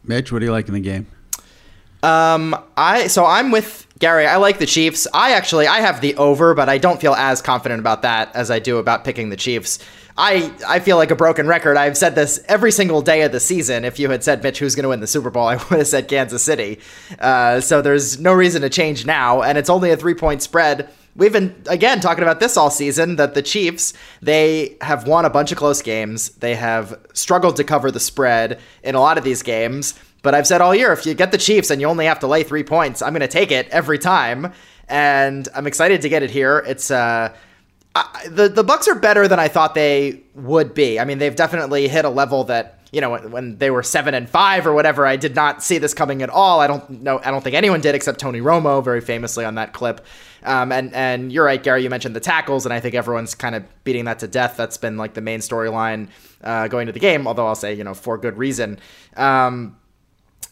Mitch, 0.04 0.30
what 0.30 0.40
do 0.40 0.46
you 0.46 0.52
like 0.52 0.68
in 0.68 0.74
the 0.74 0.80
game? 0.80 1.06
Um, 2.02 2.54
I 2.76 3.06
so 3.06 3.24
I'm 3.24 3.50
with 3.50 3.86
Gary. 3.98 4.26
I 4.26 4.36
like 4.36 4.58
the 4.58 4.66
Chiefs. 4.66 5.06
I 5.14 5.32
actually 5.32 5.66
I 5.66 5.80
have 5.80 6.02
the 6.02 6.14
over, 6.16 6.54
but 6.54 6.68
I 6.68 6.76
don't 6.76 7.00
feel 7.00 7.14
as 7.14 7.40
confident 7.40 7.80
about 7.80 8.02
that 8.02 8.34
as 8.36 8.50
I 8.50 8.58
do 8.58 8.76
about 8.76 9.04
picking 9.04 9.30
the 9.30 9.36
Chiefs. 9.36 9.78
I 10.18 10.52
I 10.66 10.80
feel 10.80 10.98
like 10.98 11.10
a 11.10 11.16
broken 11.16 11.46
record. 11.46 11.78
I've 11.78 11.96
said 11.96 12.14
this 12.14 12.44
every 12.46 12.72
single 12.72 13.00
day 13.00 13.22
of 13.22 13.32
the 13.32 13.40
season. 13.40 13.86
If 13.86 13.98
you 13.98 14.10
had 14.10 14.22
said 14.22 14.42
Mitch 14.42 14.58
who's 14.58 14.74
going 14.74 14.82
to 14.82 14.90
win 14.90 15.00
the 15.00 15.06
Super 15.06 15.30
Bowl, 15.30 15.46
I 15.48 15.56
would 15.56 15.78
have 15.78 15.86
said 15.86 16.06
Kansas 16.06 16.42
City. 16.42 16.78
Uh, 17.18 17.62
so 17.62 17.80
there's 17.80 18.20
no 18.20 18.34
reason 18.34 18.60
to 18.62 18.68
change 18.68 19.06
now, 19.06 19.40
and 19.40 19.56
it's 19.56 19.70
only 19.70 19.90
a 19.90 19.96
three 19.96 20.14
point 20.14 20.42
spread. 20.42 20.90
We've 21.16 21.32
been 21.32 21.54
again 21.66 22.00
talking 22.00 22.22
about 22.22 22.40
this 22.40 22.56
all 22.56 22.70
season 22.70 23.16
that 23.16 23.34
the 23.34 23.42
Chiefs 23.42 23.94
they 24.20 24.76
have 24.80 25.06
won 25.06 25.24
a 25.24 25.30
bunch 25.30 25.52
of 25.52 25.58
close 25.58 25.80
games. 25.80 26.30
They 26.30 26.56
have 26.56 26.98
struggled 27.12 27.56
to 27.56 27.64
cover 27.64 27.90
the 27.90 28.00
spread 28.00 28.58
in 28.82 28.94
a 28.94 29.00
lot 29.00 29.16
of 29.16 29.22
these 29.22 29.42
games. 29.42 29.94
But 30.22 30.34
I've 30.34 30.46
said 30.46 30.60
all 30.60 30.74
year, 30.74 30.92
if 30.92 31.06
you 31.06 31.14
get 31.14 31.30
the 31.32 31.38
Chiefs 31.38 31.70
and 31.70 31.80
you 31.80 31.86
only 31.86 32.06
have 32.06 32.18
to 32.20 32.26
lay 32.26 32.42
three 32.42 32.64
points, 32.64 33.02
I'm 33.02 33.12
going 33.12 33.20
to 33.20 33.28
take 33.28 33.52
it 33.52 33.68
every 33.68 33.98
time, 33.98 34.52
and 34.88 35.46
I'm 35.54 35.66
excited 35.66 36.00
to 36.00 36.08
get 36.08 36.22
it 36.22 36.30
here. 36.30 36.64
It's 36.66 36.90
uh, 36.90 37.32
I, 37.94 38.26
the 38.28 38.48
the 38.48 38.64
Bucs 38.64 38.88
are 38.88 38.94
better 38.96 39.28
than 39.28 39.38
I 39.38 39.48
thought 39.48 39.74
they 39.74 40.22
would 40.34 40.74
be. 40.74 40.98
I 40.98 41.04
mean, 41.04 41.18
they've 41.18 41.36
definitely 41.36 41.86
hit 41.86 42.04
a 42.04 42.10
level 42.10 42.44
that 42.44 42.80
you 42.94 43.00
know 43.00 43.18
when, 43.18 43.58
they 43.58 43.70
were 43.70 43.82
seven 43.82 44.14
and 44.14 44.28
five 44.28 44.66
or 44.66 44.72
whatever. 44.72 45.06
I 45.06 45.16
did 45.16 45.34
not 45.34 45.62
see 45.62 45.78
this 45.78 45.92
coming 45.92 46.22
at 46.22 46.30
all. 46.30 46.60
I 46.60 46.66
don't 46.66 47.02
know. 47.02 47.20
I 47.24 47.30
don't 47.30 47.42
think 47.42 47.56
anyone 47.56 47.80
did 47.80 47.94
except 47.94 48.20
Tony 48.20 48.40
Romo, 48.40 48.82
very 48.82 49.00
famously 49.00 49.44
on 49.44 49.56
that 49.56 49.72
clip. 49.72 50.04
Um, 50.44 50.70
and 50.72 50.94
and 50.94 51.32
you're 51.32 51.44
right, 51.44 51.62
Gary. 51.62 51.82
You 51.82 51.90
mentioned 51.90 52.14
the 52.14 52.20
tackles, 52.20 52.64
and 52.64 52.72
I 52.72 52.80
think 52.80 52.94
everyone's 52.94 53.34
kind 53.34 53.54
of 53.54 53.64
beating 53.82 54.04
that 54.04 54.20
to 54.20 54.28
death. 54.28 54.56
That's 54.56 54.76
been 54.76 54.96
like 54.96 55.14
the 55.14 55.20
main 55.20 55.40
storyline 55.40 56.08
uh, 56.42 56.68
going 56.68 56.86
to 56.86 56.92
the 56.92 57.00
game. 57.00 57.26
Although 57.26 57.46
I'll 57.46 57.54
say, 57.54 57.74
you 57.74 57.84
know, 57.84 57.94
for 57.94 58.16
good 58.16 58.38
reason. 58.38 58.78
Um, 59.16 59.76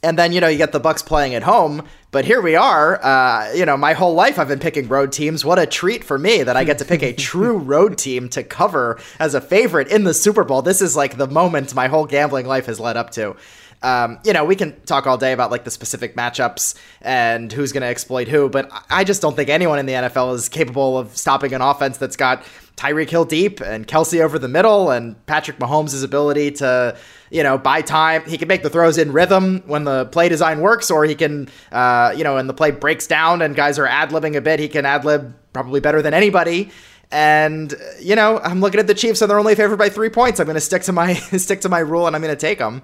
and 0.03 0.19
then 0.19 0.33
you 0.33 0.41
know 0.41 0.49
you 0.49 0.59
get 0.59 0.73
the 0.73 0.81
Bucs 0.81 1.05
playing 1.05 1.35
at 1.35 1.43
home. 1.43 1.87
But 2.11 2.27
here 2.27 2.43
we 2.43 2.57
are. 2.57 3.03
Uh, 3.03 3.53
you 3.55 3.65
know, 3.65 3.77
my 3.77 3.95
whole 3.95 4.15
life 4.15 4.39
I've 4.39 4.49
been 4.49 4.59
picking 4.59 4.87
road 4.89 5.13
teams. 5.13 5.45
What 5.45 5.59
a 5.59 5.65
treat 5.65 6.05
for 6.05 6.19
me 6.19 6.43
that 6.43 6.57
I 6.57 6.65
get 6.65 6.79
to 6.79 6.85
pick 6.85 7.03
a 7.03 7.13
true 7.31 7.57
road 7.57 7.97
team 7.97 8.29
to 8.31 8.43
cover 8.43 9.01
as 9.19 9.35
a 9.35 9.41
favorite 9.41 9.89
in 9.89 10.05
the 10.05 10.13
Super 10.13 10.45
Bowl. 10.45 10.61
This 10.61 10.83
is 10.83 10.95
like 10.95 11.17
the 11.17 11.27
moment 11.27 11.75
my 11.75 11.89
whole 11.89 12.05
gambling 12.05 12.47
life 12.47 12.67
has 12.67 12.79
led 12.79 12.97
up 12.97 13.11
to. 13.13 13.37
Um, 13.83 14.19
you 14.25 14.33
know, 14.33 14.45
we 14.45 14.57
can 14.57 14.81
talk 14.83 15.07
all 15.07 15.19
day 15.19 15.33
about 15.33 15.51
like 15.51 15.65
the 15.65 15.71
specific 15.71 16.17
matchups 16.17 16.75
and 17.01 17.53
who's 17.53 17.73
going 17.73 17.83
to 17.83 17.89
exploit 17.89 18.29
who, 18.29 18.49
but 18.49 18.71
I 18.89 19.05
just 19.05 19.21
don't 19.21 19.35
think 19.35 19.49
anyone 19.49 19.79
in 19.79 19.87
the 19.87 19.95
NFL 19.95 20.35
is 20.35 20.49
capable 20.49 20.97
of 20.99 21.17
stopping 21.17 21.53
an 21.53 21.61
offense 21.61 21.99
that's 21.99 22.17
got 22.17 22.45
Tyreek 22.77 23.11
Hill 23.11 23.25
deep 23.25 23.61
and 23.61 23.87
Kelce 23.87 24.21
over 24.21 24.39
the 24.39 24.49
middle 24.49 24.91
and 24.91 25.25
Patrick 25.27 25.59
Mahomes' 25.59 26.03
ability 26.03 26.53
to, 26.53 26.97
you 27.31 27.43
know, 27.43 27.59
buy 27.59 27.83
time. 27.83 28.25
He 28.25 28.39
can 28.39 28.49
make 28.49 28.63
the 28.63 28.71
throws 28.71 28.99
in 28.99 29.13
rhythm 29.13 29.63
when 29.67 29.85
the 29.85 30.07
play 30.07 30.29
design 30.29 30.61
works, 30.61 30.91
or 30.91 31.05
he 31.05 31.15
can, 31.15 31.49
uh, 31.71 32.15
you 32.17 32.25
know, 32.25 32.35
when 32.35 32.47
the 32.47 32.55
play 32.55 32.71
breaks 32.71 33.07
down 33.07 33.43
and 33.43 33.55
guys 33.55 33.79
are 33.79 33.87
ad 33.87 34.11
libbing 34.11 34.37
a 34.37 34.41
bit, 34.41 34.59
he 34.59 34.69
can 34.69 34.87
ad 34.87 35.05
lib 35.05 35.35
probably 35.53 35.81
better 35.81 36.03
than 36.03 36.15
anybody. 36.15 36.71
And 37.11 37.75
you 38.01 38.17
know, 38.17 38.39
I'm 38.39 38.61
looking 38.61 38.81
at 38.81 38.87
the 38.87 38.95
Chiefs, 38.95 39.21
and 39.21 39.31
they're 39.31 39.39
only 39.39 39.55
favored 39.55 39.77
by 39.77 39.91
three 39.91 40.09
points. 40.09 40.41
I'm 40.41 40.47
going 40.47 40.55
to 40.55 40.61
stick 40.61 40.83
to 40.85 40.93
my 40.93 41.13
stick 41.37 41.61
to 41.61 41.69
my 41.69 41.81
rule, 41.81 42.07
and 42.07 42.17
I'm 42.17 42.23
going 42.23 42.35
to 42.35 42.41
take 42.41 42.59
them. 42.59 42.83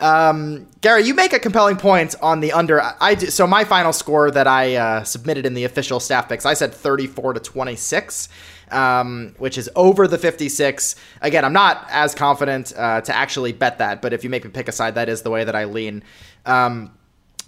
Um, 0.00 0.68
Gary, 0.80 1.04
you 1.04 1.14
make 1.14 1.32
a 1.32 1.38
compelling 1.38 1.76
point 1.76 2.14
on 2.20 2.40
the 2.40 2.52
under. 2.52 2.82
I, 3.00 3.16
so 3.16 3.46
my 3.46 3.64
final 3.64 3.92
score 3.92 4.30
that 4.30 4.46
I 4.46 4.76
uh, 4.76 5.04
submitted 5.04 5.46
in 5.46 5.54
the 5.54 5.64
official 5.64 6.00
staff 6.00 6.28
picks, 6.28 6.44
I 6.44 6.54
said 6.54 6.74
34 6.74 7.34
to 7.34 7.40
26. 7.40 8.28
Um, 8.70 9.34
which 9.38 9.58
is 9.58 9.70
over 9.76 10.08
the 10.08 10.16
56. 10.16 10.96
Again, 11.20 11.44
I'm 11.44 11.52
not 11.52 11.86
as 11.90 12.14
confident 12.14 12.72
uh, 12.74 13.02
to 13.02 13.14
actually 13.14 13.52
bet 13.52 13.78
that, 13.78 14.00
but 14.00 14.14
if 14.14 14.24
you 14.24 14.30
make 14.30 14.42
me 14.42 14.50
pick 14.50 14.68
a 14.68 14.72
side, 14.72 14.94
that 14.94 15.10
is 15.10 15.20
the 15.20 15.30
way 15.30 15.44
that 15.44 15.54
I 15.54 15.66
lean. 15.66 16.02
Um, 16.46 16.90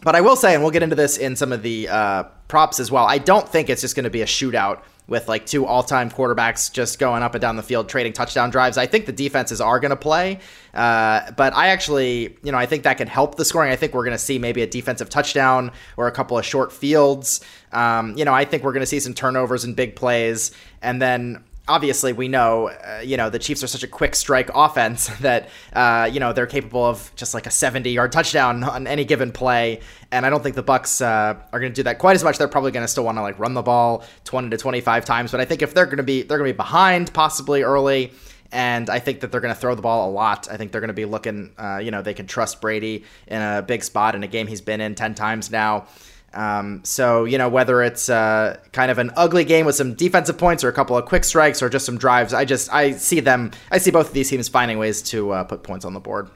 but 0.02 0.14
I 0.14 0.20
will 0.20 0.36
say, 0.36 0.54
and 0.54 0.62
we'll 0.62 0.72
get 0.72 0.82
into 0.82 0.94
this 0.94 1.16
in 1.16 1.34
some 1.34 1.52
of 1.52 1.62
the 1.62 1.88
uh, 1.88 2.24
props 2.48 2.78
as 2.78 2.90
well. 2.90 3.06
I 3.06 3.18
don't 3.18 3.48
think 3.48 3.70
it's 3.70 3.80
just 3.80 3.96
going 3.96 4.04
to 4.04 4.10
be 4.10 4.20
a 4.20 4.26
shootout 4.26 4.82
with 5.08 5.28
like 5.28 5.46
two 5.46 5.64
all-time 5.64 6.10
quarterbacks 6.10 6.72
just 6.72 6.98
going 6.98 7.22
up 7.22 7.34
and 7.34 7.40
down 7.40 7.56
the 7.56 7.62
field 7.62 7.88
trading 7.88 8.12
touchdown 8.12 8.50
drives. 8.50 8.76
I 8.76 8.86
think 8.86 9.06
the 9.06 9.12
defenses 9.12 9.60
are 9.60 9.78
going 9.78 9.90
to 9.90 9.96
play, 9.96 10.40
uh, 10.74 11.30
but 11.32 11.54
I 11.54 11.68
actually, 11.68 12.36
you 12.42 12.50
know, 12.52 12.58
I 12.58 12.66
think 12.66 12.82
that 12.82 12.98
can 12.98 13.08
help 13.08 13.36
the 13.36 13.44
scoring. 13.44 13.70
I 13.70 13.76
think 13.76 13.94
we're 13.94 14.04
going 14.04 14.16
to 14.16 14.22
see 14.22 14.38
maybe 14.38 14.62
a 14.62 14.66
defensive 14.66 15.08
touchdown 15.08 15.70
or 15.96 16.08
a 16.08 16.12
couple 16.12 16.36
of 16.36 16.44
short 16.44 16.72
fields. 16.72 17.40
Um, 17.72 18.16
you 18.16 18.24
know, 18.24 18.34
I 18.34 18.44
think 18.44 18.64
we're 18.64 18.72
going 18.72 18.80
to 18.80 18.86
see 18.86 19.00
some 19.00 19.14
turnovers 19.14 19.64
and 19.64 19.76
big 19.76 19.94
plays, 19.96 20.50
and 20.82 21.00
then 21.00 21.44
obviously 21.68 22.12
we 22.12 22.28
know 22.28 22.68
uh, 22.68 23.00
you 23.04 23.16
know 23.16 23.30
the 23.30 23.38
Chiefs 23.38 23.62
are 23.62 23.66
such 23.66 23.82
a 23.82 23.88
quick 23.88 24.14
strike 24.14 24.50
offense 24.54 25.06
that 25.20 25.48
uh, 25.72 26.08
you 26.12 26.20
know 26.20 26.32
they're 26.32 26.46
capable 26.46 26.84
of 26.84 27.10
just 27.16 27.34
like 27.34 27.46
a 27.46 27.50
70 27.50 27.90
yard 27.90 28.12
touchdown 28.12 28.62
on 28.64 28.86
any 28.86 29.04
given 29.04 29.32
play 29.32 29.80
and 30.10 30.24
I 30.24 30.30
don't 30.30 30.42
think 30.42 30.56
the 30.56 30.64
Bucs 30.64 31.02
uh, 31.02 31.38
are 31.52 31.60
going 31.60 31.72
to 31.72 31.76
do 31.76 31.82
that 31.84 31.98
quite 31.98 32.14
as 32.14 32.24
much 32.24 32.38
they're 32.38 32.48
probably 32.48 32.70
going 32.70 32.84
to 32.84 32.88
still 32.88 33.04
want 33.04 33.18
to 33.18 33.22
like 33.22 33.38
run 33.38 33.54
the 33.54 33.62
ball 33.62 34.04
20 34.24 34.50
to 34.50 34.56
25 34.56 35.04
times 35.04 35.30
but 35.30 35.40
I 35.40 35.44
think 35.44 35.62
if 35.62 35.74
they're 35.74 35.86
going 35.86 35.98
to 35.98 36.02
be 36.02 36.22
they're 36.22 36.38
going 36.38 36.48
to 36.48 36.54
be 36.54 36.56
behind 36.56 37.12
possibly 37.12 37.62
early 37.62 38.12
and 38.52 38.88
I 38.88 38.98
think 39.00 39.20
that 39.20 39.32
they're 39.32 39.40
going 39.40 39.54
to 39.54 39.60
throw 39.60 39.74
the 39.74 39.82
ball 39.82 40.08
a 40.08 40.12
lot. 40.12 40.48
I 40.50 40.56
think 40.56 40.72
they're 40.72 40.80
going 40.80 40.88
to 40.88 40.94
be 40.94 41.04
looking, 41.04 41.52
uh, 41.58 41.78
you 41.78 41.90
know, 41.90 42.02
they 42.02 42.14
can 42.14 42.26
trust 42.26 42.60
Brady 42.60 43.04
in 43.26 43.42
a 43.42 43.60
big 43.60 43.82
spot 43.82 44.14
in 44.14 44.22
a 44.22 44.28
game 44.28 44.46
he's 44.46 44.60
been 44.60 44.80
in 44.80 44.94
10 44.94 45.14
times 45.14 45.50
now. 45.50 45.86
Um, 46.36 46.82
so, 46.84 47.24
you 47.24 47.38
know, 47.38 47.48
whether 47.48 47.82
it's 47.82 48.10
uh, 48.10 48.58
kind 48.72 48.90
of 48.90 48.98
an 48.98 49.10
ugly 49.16 49.44
game 49.44 49.64
with 49.64 49.74
some 49.74 49.94
defensive 49.94 50.36
points 50.36 50.62
or 50.62 50.68
a 50.68 50.72
couple 50.72 50.96
of 50.96 51.06
quick 51.06 51.24
strikes 51.24 51.62
or 51.62 51.70
just 51.70 51.86
some 51.86 51.96
drives, 51.96 52.34
I 52.34 52.44
just, 52.44 52.72
I 52.72 52.92
see 52.92 53.20
them, 53.20 53.52
I 53.70 53.78
see 53.78 53.90
both 53.90 54.08
of 54.08 54.12
these 54.12 54.28
teams 54.28 54.46
finding 54.46 54.78
ways 54.78 55.00
to 55.04 55.30
uh, 55.30 55.44
put 55.44 55.62
points 55.62 55.86
on 55.86 55.94
the 55.94 56.00
board. 56.00 56.28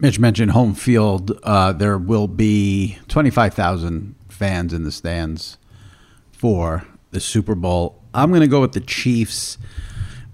Mitch 0.00 0.18
mentioned 0.18 0.50
home 0.50 0.74
field. 0.74 1.38
Uh, 1.44 1.72
there 1.72 1.96
will 1.96 2.26
be 2.26 2.98
25,000 3.08 4.16
fans 4.28 4.72
in 4.72 4.82
the 4.82 4.92
stands 4.92 5.56
for 6.32 6.84
the 7.12 7.20
Super 7.20 7.54
Bowl. 7.54 8.02
I'm 8.12 8.30
going 8.30 8.42
to 8.42 8.48
go 8.48 8.60
with 8.60 8.72
the 8.72 8.80
Chiefs. 8.80 9.56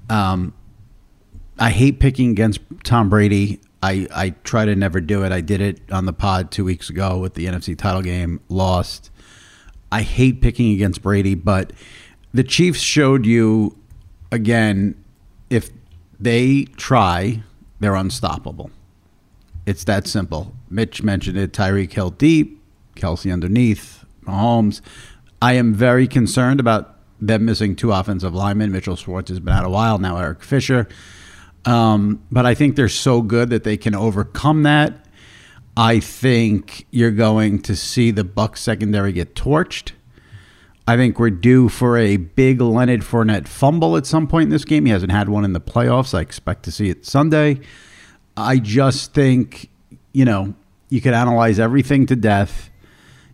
Um, 0.08 0.54
I 1.58 1.70
hate 1.70 2.00
picking 2.00 2.30
against 2.30 2.60
Tom 2.82 3.08
Brady. 3.10 3.60
I, 3.82 4.06
I 4.14 4.30
try 4.44 4.64
to 4.64 4.76
never 4.76 5.00
do 5.00 5.24
it. 5.24 5.32
I 5.32 5.40
did 5.40 5.60
it 5.60 5.80
on 5.90 6.06
the 6.06 6.12
pod 6.12 6.50
two 6.50 6.64
weeks 6.64 6.88
ago 6.88 7.18
with 7.18 7.34
the 7.34 7.46
NFC 7.46 7.76
title 7.76 8.02
game, 8.02 8.40
lost. 8.48 9.10
I 9.90 10.02
hate 10.02 10.40
picking 10.40 10.72
against 10.72 11.02
Brady, 11.02 11.34
but 11.34 11.72
the 12.32 12.44
Chiefs 12.44 12.80
showed 12.80 13.26
you 13.26 13.76
again 14.30 15.02
if 15.50 15.70
they 16.18 16.64
try, 16.76 17.42
they're 17.80 17.96
unstoppable. 17.96 18.70
It's 19.66 19.84
that 19.84 20.06
simple. 20.06 20.54
Mitch 20.70 21.02
mentioned 21.02 21.36
it 21.36 21.52
Tyreek 21.52 21.92
Hill 21.92 22.10
deep, 22.10 22.62
Kelce 22.96 23.32
underneath, 23.32 24.04
Mahomes. 24.24 24.80
I 25.40 25.54
am 25.54 25.74
very 25.74 26.06
concerned 26.06 26.60
about 26.60 26.96
them 27.20 27.44
missing 27.44 27.76
two 27.76 27.92
offensive 27.92 28.34
linemen. 28.34 28.72
Mitchell 28.72 28.96
Schwartz 28.96 29.28
has 29.28 29.40
been 29.40 29.52
out 29.52 29.64
a 29.64 29.70
while 29.70 29.98
now, 29.98 30.16
Eric 30.16 30.42
Fisher. 30.42 30.88
Um, 31.64 32.22
but 32.30 32.44
I 32.44 32.54
think 32.54 32.76
they're 32.76 32.88
so 32.88 33.22
good 33.22 33.50
that 33.50 33.64
they 33.64 33.76
can 33.76 33.94
overcome 33.94 34.64
that. 34.64 35.06
I 35.76 36.00
think 36.00 36.86
you're 36.90 37.10
going 37.12 37.62
to 37.62 37.76
see 37.76 38.10
the 38.10 38.24
Buc 38.24 38.58
secondary 38.58 39.12
get 39.12 39.34
torched. 39.34 39.92
I 40.86 40.96
think 40.96 41.18
we're 41.18 41.30
due 41.30 41.68
for 41.68 41.96
a 41.96 42.16
big 42.16 42.60
Leonard 42.60 43.02
Fournette 43.02 43.46
fumble 43.46 43.96
at 43.96 44.04
some 44.04 44.26
point 44.26 44.44
in 44.44 44.50
this 44.50 44.64
game. 44.64 44.84
He 44.84 44.92
hasn't 44.92 45.12
had 45.12 45.28
one 45.28 45.44
in 45.44 45.52
the 45.52 45.60
playoffs. 45.60 46.12
I 46.12 46.20
expect 46.20 46.64
to 46.64 46.72
see 46.72 46.90
it 46.90 47.06
Sunday. 47.06 47.60
I 48.36 48.58
just 48.58 49.14
think, 49.14 49.70
you 50.12 50.24
know, 50.24 50.54
you 50.88 51.00
could 51.00 51.14
analyze 51.14 51.60
everything 51.60 52.06
to 52.06 52.16
death. 52.16 52.68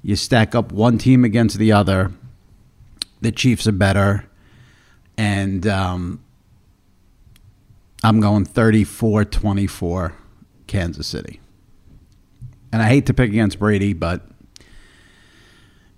You 0.03 0.15
stack 0.15 0.55
up 0.55 0.71
one 0.71 0.99
team 0.99 1.25
against 1.25 1.59
the 1.59 1.73
other. 1.73 2.13
The 3.21 3.33
Chiefs 3.33 3.67
are 3.67 3.73
better. 3.73 4.29
And 5.17 5.67
um, 5.67 6.23
I'm 8.03 8.21
going 8.21 8.45
34 8.45 9.25
24 9.25 10.15
Kansas 10.67 11.07
City. 11.07 11.41
And 12.73 12.83
I 12.83 12.89
hate 12.89 13.07
to 13.07 13.15
pick 13.15 13.31
against 13.31 13.59
Brady, 13.59 13.93
but 13.93 14.23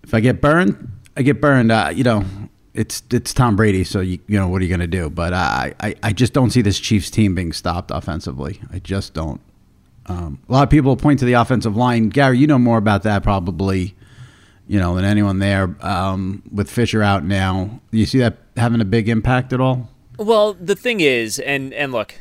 if 0.02 0.14
I 0.14 0.20
get 0.20 0.40
burned, 0.40 0.88
I 1.16 1.22
get 1.22 1.40
burned. 1.40 1.72
Uh, 1.72 1.90
you 1.94 2.04
know, 2.04 2.24
it's 2.74 3.02
it's 3.10 3.34
Tom 3.34 3.56
Brady, 3.56 3.84
so 3.84 4.00
you 4.00 4.20
you 4.26 4.38
know 4.38 4.48
what 4.48 4.60
are 4.60 4.64
you 4.64 4.68
going 4.68 4.80
to 4.80 4.86
do? 4.86 5.10
But 5.10 5.32
I, 5.32 5.74
I 5.80 5.94
I 6.02 6.12
just 6.12 6.32
don't 6.32 6.50
see 6.50 6.62
this 6.62 6.78
Chiefs 6.78 7.10
team 7.10 7.34
being 7.34 7.52
stopped 7.52 7.90
offensively. 7.90 8.60
I 8.72 8.78
just 8.78 9.14
don't. 9.14 9.40
Um, 10.06 10.40
a 10.48 10.52
lot 10.52 10.62
of 10.62 10.70
people 10.70 10.96
point 10.96 11.18
to 11.20 11.24
the 11.24 11.34
offensive 11.34 11.76
line. 11.76 12.08
Gary, 12.08 12.38
you 12.38 12.46
know 12.46 12.58
more 12.58 12.78
about 12.78 13.02
that 13.02 13.22
probably, 13.22 13.94
you 14.66 14.78
know, 14.78 14.94
than 14.94 15.04
anyone 15.04 15.38
there. 15.38 15.76
Um, 15.80 16.42
with 16.52 16.70
Fisher 16.70 17.02
out 17.02 17.24
now, 17.24 17.80
you 17.90 18.06
see 18.06 18.18
that 18.18 18.38
having 18.56 18.80
a 18.80 18.84
big 18.84 19.08
impact 19.08 19.52
at 19.52 19.60
all? 19.60 19.88
Well, 20.20 20.52
the 20.52 20.76
thing 20.76 21.00
is, 21.00 21.38
and 21.38 21.72
and 21.72 21.92
look, 21.92 22.20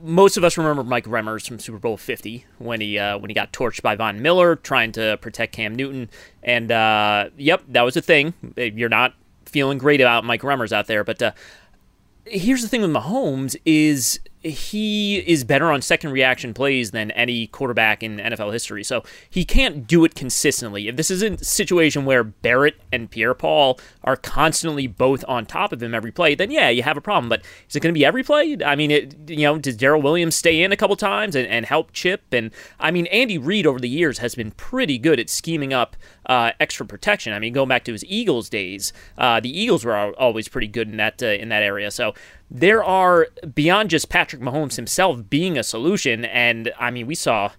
most 0.00 0.38
of 0.38 0.44
us 0.44 0.56
remember 0.56 0.82
Mike 0.82 1.04
Remmers 1.04 1.46
from 1.46 1.58
Super 1.58 1.78
Bowl 1.78 1.98
Fifty 1.98 2.46
when 2.56 2.80
he 2.80 2.98
uh, 2.98 3.18
when 3.18 3.28
he 3.28 3.34
got 3.34 3.52
torched 3.52 3.82
by 3.82 3.94
Von 3.94 4.22
Miller 4.22 4.56
trying 4.56 4.90
to 4.92 5.18
protect 5.20 5.52
Cam 5.52 5.74
Newton, 5.74 6.08
and 6.42 6.72
uh, 6.72 7.28
yep, 7.36 7.62
that 7.68 7.82
was 7.82 7.94
a 7.98 8.00
thing. 8.00 8.32
You're 8.56 8.88
not 8.88 9.12
feeling 9.44 9.76
great 9.76 10.00
about 10.00 10.24
Mike 10.24 10.40
Remmers 10.40 10.72
out 10.72 10.86
there, 10.86 11.04
but 11.04 11.20
uh, 11.20 11.32
here's 12.24 12.62
the 12.62 12.68
thing 12.68 12.80
with 12.80 12.90
Mahomes 12.90 13.54
is 13.66 14.18
he 14.42 15.18
is 15.18 15.44
better 15.44 15.70
on 15.70 15.82
second 15.82 16.12
reaction 16.12 16.54
plays 16.54 16.92
than 16.92 17.10
any 17.10 17.46
quarterback 17.46 18.02
in 18.02 18.16
NFL 18.16 18.52
history. 18.52 18.82
So 18.82 19.02
he 19.28 19.44
can't 19.44 19.86
do 19.86 20.04
it 20.04 20.14
consistently. 20.14 20.88
If 20.88 20.96
this 20.96 21.10
is 21.10 21.22
a 21.22 21.36
situation 21.44 22.06
where 22.06 22.24
Barrett 22.24 22.80
and 22.90 23.10
Pierre 23.10 23.34
Paul 23.34 23.78
are 24.02 24.16
constantly 24.16 24.86
both 24.86 25.24
on 25.28 25.44
top 25.44 25.72
of 25.72 25.82
him 25.82 25.94
every 25.94 26.10
play, 26.10 26.34
then 26.34 26.50
yeah, 26.50 26.70
you 26.70 26.82
have 26.82 26.96
a 26.96 27.02
problem. 27.02 27.28
But 27.28 27.42
is 27.68 27.76
it 27.76 27.80
going 27.80 27.92
to 27.92 27.98
be 27.98 28.04
every 28.04 28.22
play? 28.22 28.56
I 28.64 28.76
mean, 28.76 28.90
it, 28.90 29.14
you 29.28 29.42
know, 29.42 29.58
does 29.58 29.76
Daryl 29.76 30.02
Williams 30.02 30.36
stay 30.36 30.62
in 30.62 30.72
a 30.72 30.76
couple 30.76 30.96
times 30.96 31.36
and, 31.36 31.46
and 31.46 31.66
help 31.66 31.92
Chip? 31.92 32.22
And 32.32 32.50
I 32.78 32.90
mean, 32.90 33.06
Andy 33.08 33.36
Reid 33.36 33.66
over 33.66 33.78
the 33.78 33.90
years 33.90 34.18
has 34.18 34.34
been 34.34 34.52
pretty 34.52 34.96
good 34.96 35.20
at 35.20 35.28
scheming 35.28 35.74
up 35.74 35.96
uh, 36.24 36.52
extra 36.58 36.86
protection. 36.86 37.34
I 37.34 37.38
mean, 37.38 37.52
going 37.52 37.68
back 37.68 37.84
to 37.84 37.92
his 37.92 38.04
Eagles 38.06 38.48
days, 38.48 38.94
uh, 39.18 39.40
the 39.40 39.50
Eagles 39.50 39.84
were 39.84 40.14
always 40.18 40.48
pretty 40.48 40.68
good 40.68 40.88
in 40.88 40.96
that 40.96 41.22
uh, 41.22 41.26
in 41.26 41.50
that 41.50 41.62
area. 41.62 41.90
So 41.90 42.14
there 42.50 42.82
are 42.82 43.28
beyond 43.54 43.90
just 43.90 44.08
Patrick 44.08 44.42
Mahomes 44.42 44.76
himself 44.76 45.28
being 45.30 45.56
a 45.56 45.62
solution, 45.62 46.24
and 46.24 46.72
I 46.78 46.90
mean 46.90 47.06
we 47.06 47.14
saw 47.14 47.52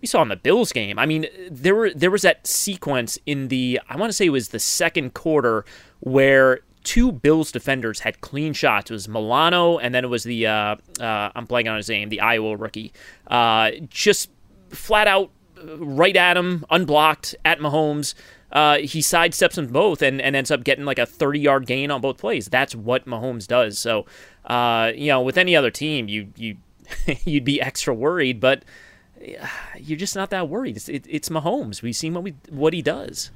we 0.00 0.06
saw 0.06 0.22
in 0.22 0.28
the 0.28 0.36
Bills 0.36 0.72
game. 0.72 0.98
I 0.98 1.06
mean 1.06 1.26
there 1.50 1.74
were 1.74 1.90
there 1.90 2.10
was 2.10 2.22
that 2.22 2.46
sequence 2.46 3.18
in 3.26 3.48
the 3.48 3.80
I 3.88 3.96
want 3.96 4.08
to 4.08 4.14
say 4.14 4.26
it 4.26 4.30
was 4.30 4.48
the 4.48 4.58
second 4.58 5.14
quarter 5.14 5.64
where 6.00 6.60
two 6.84 7.12
Bills 7.12 7.52
defenders 7.52 8.00
had 8.00 8.20
clean 8.22 8.54
shots. 8.54 8.90
It 8.90 8.94
was 8.94 9.08
Milano, 9.08 9.78
and 9.78 9.94
then 9.94 10.04
it 10.04 10.08
was 10.08 10.24
the 10.24 10.46
uh, 10.46 10.76
uh, 10.98 11.30
I'm 11.34 11.46
blanking 11.46 11.70
on 11.70 11.76
his 11.76 11.88
name, 11.88 12.08
the 12.08 12.20
Iowa 12.20 12.56
rookie, 12.56 12.92
uh, 13.26 13.72
just 13.90 14.30
flat 14.70 15.06
out 15.06 15.30
right 15.78 16.16
at 16.16 16.36
him, 16.36 16.64
unblocked 16.70 17.34
at 17.44 17.58
Mahomes 17.58 18.14
uh, 18.52 18.78
he 18.78 19.00
sidesteps 19.00 19.54
them 19.54 19.66
both 19.66 20.02
and, 20.02 20.20
and 20.20 20.34
ends 20.34 20.50
up 20.50 20.64
getting 20.64 20.84
like 20.84 20.98
a 20.98 21.06
30 21.06 21.40
yard 21.40 21.66
gain 21.66 21.90
on 21.90 22.00
both 22.00 22.18
plays. 22.18 22.48
That's 22.48 22.74
what 22.74 23.06
Mahomes 23.06 23.46
does. 23.46 23.78
So, 23.78 24.06
uh, 24.44 24.92
you 24.94 25.08
know, 25.08 25.20
with 25.20 25.36
any 25.36 25.54
other 25.54 25.70
team, 25.70 26.08
you 26.08 26.28
you 26.36 26.56
you'd 27.24 27.44
be 27.44 27.60
extra 27.60 27.94
worried, 27.94 28.40
but 28.40 28.64
you're 29.78 29.98
just 29.98 30.14
not 30.14 30.30
that 30.30 30.48
worried. 30.48 30.76
It's, 30.76 30.88
it, 30.88 31.04
it's 31.08 31.28
Mahomes. 31.28 31.82
We've 31.82 31.96
seen 31.96 32.14
what 32.14 32.24
we 32.24 32.34
what 32.50 32.72
he 32.72 32.82
does. 32.82 33.30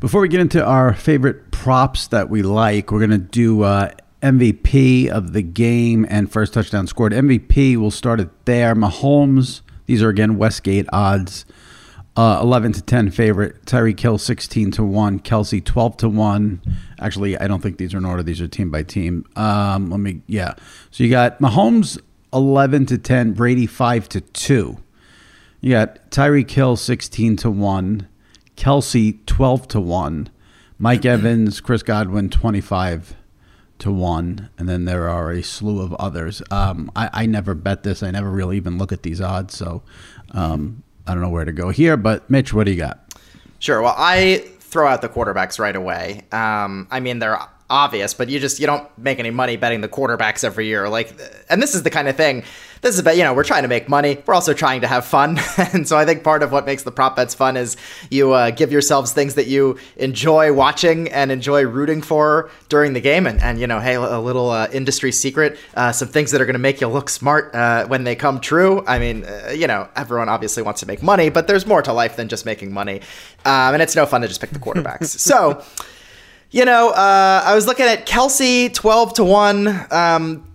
Before 0.00 0.20
we 0.20 0.28
get 0.28 0.40
into 0.40 0.64
our 0.64 0.92
favorite 0.92 1.50
props 1.50 2.08
that 2.08 2.28
we 2.28 2.42
like, 2.42 2.90
we're 2.90 3.00
gonna 3.00 3.18
do 3.18 3.62
uh, 3.62 3.90
MVP 4.22 5.08
of 5.08 5.32
the 5.32 5.42
game 5.42 6.06
and 6.08 6.30
first 6.30 6.54
touchdown 6.54 6.86
scored. 6.86 7.12
MVP, 7.12 7.76
we'll 7.76 7.90
start 7.90 8.20
it 8.20 8.30
there. 8.44 8.74
Mahomes. 8.74 9.60
These 9.86 10.02
are 10.02 10.08
again 10.08 10.38
Westgate 10.38 10.86
odds. 10.92 11.44
Uh, 12.16 12.38
11 12.40 12.72
to 12.72 12.82
10 12.82 13.10
favorite. 13.10 13.64
Tyreek 13.64 13.98
Hill 13.98 14.18
16 14.18 14.70
to 14.72 14.84
1. 14.84 15.20
Kelce 15.20 15.64
12 15.64 15.96
to 15.96 16.08
1. 16.08 16.62
Actually, 17.00 17.36
I 17.36 17.48
don't 17.48 17.60
think 17.60 17.78
these 17.78 17.92
are 17.92 17.98
in 17.98 18.04
order. 18.04 18.22
These 18.22 18.40
are 18.40 18.46
team 18.46 18.70
by 18.70 18.84
team. 18.84 19.26
Um, 19.34 19.90
let 19.90 19.98
me, 19.98 20.22
yeah. 20.28 20.54
So 20.92 21.02
you 21.02 21.10
got 21.10 21.40
Mahomes 21.40 21.98
11 22.32 22.86
to 22.86 22.98
10. 22.98 23.32
Brady 23.32 23.66
5 23.66 24.08
to 24.10 24.20
2. 24.20 24.78
You 25.60 25.70
got 25.72 26.10
Tyreek 26.10 26.50
Hill 26.50 26.76
16 26.76 27.36
to 27.38 27.50
1. 27.50 28.08
Kelce 28.56 29.26
12 29.26 29.68
to 29.68 29.80
1. 29.80 30.28
Mike 30.78 31.04
Evans, 31.04 31.60
Chris 31.60 31.82
Godwin 31.82 32.30
25 32.30 33.16
to 33.78 33.90
1. 33.90 34.50
And 34.56 34.68
then 34.68 34.84
there 34.84 35.08
are 35.08 35.32
a 35.32 35.42
slew 35.42 35.80
of 35.80 35.94
others. 35.94 36.42
Um, 36.52 36.92
I, 36.94 37.10
I 37.12 37.26
never 37.26 37.56
bet 37.56 37.82
this. 37.82 38.04
I 38.04 38.12
never 38.12 38.30
really 38.30 38.56
even 38.56 38.78
look 38.78 38.92
at 38.92 39.02
these 39.02 39.20
odds. 39.20 39.56
So, 39.56 39.82
um, 40.30 40.83
I 41.06 41.12
don't 41.12 41.22
know 41.22 41.28
where 41.28 41.44
to 41.44 41.52
go 41.52 41.70
here, 41.70 41.96
but 41.96 42.28
Mitch, 42.30 42.52
what 42.52 42.64
do 42.64 42.72
you 42.72 42.78
got? 42.78 43.00
Sure. 43.58 43.82
Well, 43.82 43.94
I 43.96 44.44
throw 44.60 44.86
out 44.86 45.02
the 45.02 45.08
quarterbacks 45.08 45.58
right 45.58 45.76
away. 45.76 46.22
Um, 46.32 46.88
I 46.90 47.00
mean, 47.00 47.18
they're 47.18 47.38
obvious, 47.70 48.14
but 48.14 48.28
you 48.28 48.38
just 48.38 48.60
you 48.60 48.66
don't 48.66 48.86
make 48.98 49.18
any 49.18 49.30
money 49.30 49.56
betting 49.56 49.80
the 49.80 49.88
quarterbacks 49.88 50.44
every 50.44 50.66
year. 50.66 50.88
Like, 50.88 51.14
and 51.48 51.62
this 51.62 51.74
is 51.74 51.82
the 51.82 51.90
kind 51.90 52.08
of 52.08 52.16
thing. 52.16 52.44
This 52.82 52.92
is 52.92 52.98
about 52.98 53.16
you 53.16 53.24
know 53.24 53.32
we're 53.32 53.44
trying 53.44 53.62
to 53.62 53.68
make 53.68 53.88
money. 53.88 54.22
We're 54.26 54.34
also 54.34 54.52
trying 54.52 54.82
to 54.82 54.86
have 54.86 55.06
fun, 55.06 55.38
and 55.56 55.88
so 55.88 55.96
I 55.96 56.04
think 56.04 56.22
part 56.22 56.42
of 56.42 56.52
what 56.52 56.66
makes 56.66 56.82
the 56.82 56.92
prop 56.92 57.16
bets 57.16 57.34
fun 57.34 57.56
is 57.56 57.76
you 58.10 58.32
uh, 58.32 58.50
give 58.50 58.70
yourselves 58.70 59.12
things 59.12 59.34
that 59.36 59.46
you 59.46 59.78
enjoy 59.96 60.52
watching 60.52 61.10
and 61.10 61.32
enjoy 61.32 61.62
rooting 61.62 62.02
for 62.02 62.50
during 62.68 62.92
the 62.92 63.00
game. 63.00 63.26
And, 63.26 63.40
and 63.40 63.58
you 63.58 63.66
know, 63.66 63.80
hey, 63.80 63.94
a 63.94 64.20
little 64.20 64.50
uh, 64.50 64.68
industry 64.70 65.12
secret, 65.12 65.58
uh, 65.74 65.92
some 65.92 66.08
things 66.08 66.30
that 66.32 66.42
are 66.42 66.46
going 66.46 66.54
to 66.54 66.58
make 66.60 66.82
you 66.82 66.88
look 66.88 67.08
smart 67.08 67.54
uh, 67.54 67.86
when 67.86 68.04
they 68.04 68.14
come 68.14 68.38
true. 68.40 68.84
I 68.86 68.98
mean, 68.98 69.24
uh, 69.24 69.52
you 69.56 69.66
know, 69.66 69.88
everyone 69.96 70.28
obviously 70.28 70.62
wants 70.62 70.80
to 70.80 70.86
make 70.86 71.02
money, 71.02 71.30
but 71.30 71.46
there's 71.46 71.66
more 71.66 71.80
to 71.80 71.92
life 71.94 72.16
than 72.16 72.28
just 72.28 72.44
making 72.44 72.72
money, 72.72 73.00
um, 73.46 73.72
and 73.72 73.82
it's 73.82 73.96
no 73.96 74.04
fun 74.04 74.20
to 74.20 74.28
just 74.28 74.42
pick 74.42 74.50
the 74.50 74.58
quarterbacks. 74.58 75.06
so 75.18 75.64
you 76.54 76.64
know, 76.64 76.90
uh, 76.90 77.42
I 77.44 77.52
was 77.56 77.66
looking 77.66 77.86
at 77.86 78.06
Kelce 78.06 78.72
twelve 78.72 79.14
to 79.14 79.24
one. 79.24 79.86
Um, 79.90 80.48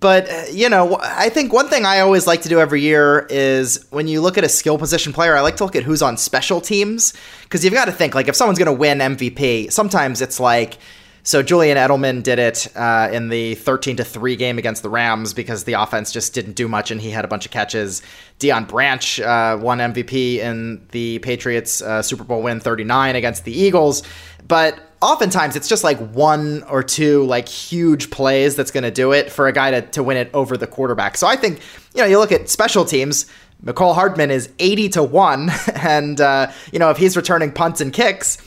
but 0.00 0.30
uh, 0.30 0.44
you 0.50 0.70
know, 0.70 0.98
I 0.98 1.28
think 1.28 1.52
one 1.52 1.68
thing 1.68 1.84
I 1.84 2.00
always 2.00 2.26
like 2.26 2.40
to 2.42 2.48
do 2.48 2.58
every 2.58 2.80
year 2.80 3.26
is 3.28 3.86
when 3.90 4.08
you 4.08 4.22
look 4.22 4.38
at 4.38 4.44
a 4.44 4.48
skill 4.48 4.78
position 4.78 5.12
player, 5.12 5.36
I 5.36 5.42
like 5.42 5.56
to 5.56 5.64
look 5.64 5.76
at 5.76 5.82
who's 5.82 6.00
on 6.00 6.16
special 6.16 6.62
teams 6.62 7.12
because 7.42 7.62
you've 7.62 7.74
got 7.74 7.84
to 7.84 7.92
think 7.92 8.14
like 8.14 8.28
if 8.28 8.34
someone's 8.34 8.58
going 8.58 8.74
to 8.74 8.80
win 8.80 8.98
MVP, 8.98 9.70
sometimes 9.70 10.22
it's 10.22 10.40
like. 10.40 10.78
So 11.26 11.42
Julian 11.42 11.76
Edelman 11.76 12.22
did 12.22 12.38
it 12.38 12.68
uh, 12.76 13.08
in 13.12 13.30
the 13.30 13.56
13 13.56 13.96
to 13.96 14.04
3 14.04 14.36
game 14.36 14.58
against 14.58 14.84
the 14.84 14.88
Rams 14.88 15.34
because 15.34 15.64
the 15.64 15.72
offense 15.72 16.12
just 16.12 16.32
didn't 16.34 16.52
do 16.52 16.68
much 16.68 16.92
and 16.92 17.00
he 17.00 17.10
had 17.10 17.24
a 17.24 17.28
bunch 17.28 17.44
of 17.44 17.50
catches. 17.50 18.00
Deion 18.38 18.68
Branch 18.68 19.18
uh, 19.18 19.58
won 19.60 19.78
MVP 19.78 20.36
in 20.36 20.86
the 20.92 21.18
Patriots 21.18 21.82
uh, 21.82 22.00
Super 22.00 22.22
Bowl 22.22 22.42
win 22.42 22.60
39 22.60 23.16
against 23.16 23.44
the 23.44 23.50
Eagles. 23.50 24.04
But 24.46 24.78
oftentimes 25.02 25.56
it's 25.56 25.68
just 25.68 25.82
like 25.82 25.98
one 26.12 26.62
or 26.62 26.84
two 26.84 27.24
like 27.24 27.48
huge 27.48 28.10
plays 28.10 28.54
that's 28.54 28.70
going 28.70 28.84
to 28.84 28.92
do 28.92 29.10
it 29.10 29.32
for 29.32 29.48
a 29.48 29.52
guy 29.52 29.72
to, 29.72 29.82
to 29.82 30.04
win 30.04 30.18
it 30.18 30.30
over 30.32 30.56
the 30.56 30.68
quarterback. 30.68 31.16
So 31.16 31.26
I 31.26 31.34
think, 31.34 31.60
you 31.92 32.02
know, 32.02 32.06
you 32.06 32.20
look 32.20 32.30
at 32.30 32.48
special 32.48 32.84
teams, 32.84 33.26
Mecole 33.64 33.96
Hardman 33.96 34.30
is 34.30 34.48
80 34.60 34.90
to 34.90 35.02
1. 35.02 35.50
And, 35.74 36.20
uh, 36.20 36.52
you 36.72 36.78
know, 36.78 36.90
if 36.90 36.96
he's 36.96 37.16
returning 37.16 37.52
punts 37.52 37.80
and 37.80 37.92
kicks, 37.92 38.38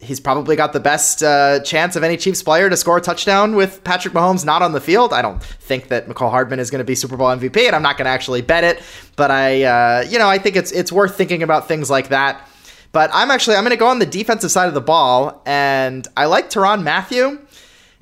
he's 0.00 0.18
probably 0.18 0.56
got 0.56 0.72
the 0.72 0.80
best 0.80 1.22
uh, 1.22 1.60
chance 1.60 1.94
of 1.94 2.02
any 2.02 2.16
Chiefs 2.16 2.42
player 2.42 2.70
to 2.70 2.76
score 2.76 2.96
a 2.96 3.00
touchdown 3.00 3.54
with 3.54 3.84
Patrick 3.84 4.14
Mahomes 4.14 4.44
not 4.44 4.62
on 4.62 4.72
the 4.72 4.80
field. 4.80 5.12
I 5.12 5.22
don't 5.22 5.42
think 5.42 5.88
that 5.88 6.08
Mecole 6.08 6.30
Hardman 6.30 6.58
is 6.58 6.70
going 6.70 6.80
to 6.80 6.84
be 6.84 6.94
Super 6.94 7.16
Bowl 7.16 7.28
MVP, 7.28 7.66
and 7.66 7.76
I'm 7.76 7.82
not 7.82 7.96
going 7.96 8.06
to 8.06 8.10
actually 8.10 8.42
bet 8.42 8.64
it. 8.64 8.82
But 9.16 9.30
I, 9.30 9.62
uh, 9.62 10.04
you 10.08 10.18
know, 10.18 10.28
I 10.28 10.38
think 10.38 10.56
it's 10.56 10.72
it's 10.72 10.90
worth 10.90 11.16
thinking 11.16 11.42
about 11.42 11.68
things 11.68 11.90
like 11.90 12.08
that. 12.08 12.48
But 12.92 13.10
I'm 13.12 13.30
actually 13.30 13.56
I'm 13.56 13.62
going 13.62 13.70
to 13.70 13.76
go 13.76 13.86
on 13.86 13.98
the 13.98 14.06
defensive 14.06 14.50
side 14.50 14.68
of 14.68 14.74
the 14.74 14.80
ball, 14.80 15.42
and 15.46 16.06
I 16.16 16.26
like 16.26 16.50
Tyrann 16.50 16.82
Mathieu. 16.82 17.38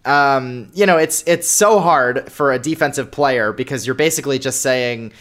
Um, 0.04 0.70
you 0.74 0.86
know, 0.86 0.96
it's 0.96 1.22
it's 1.26 1.50
so 1.50 1.80
hard 1.80 2.32
for 2.32 2.52
a 2.52 2.58
defensive 2.58 3.10
player 3.10 3.52
because 3.52 3.86
you're 3.86 3.94
basically 3.94 4.38
just 4.38 4.62
saying, 4.62 5.12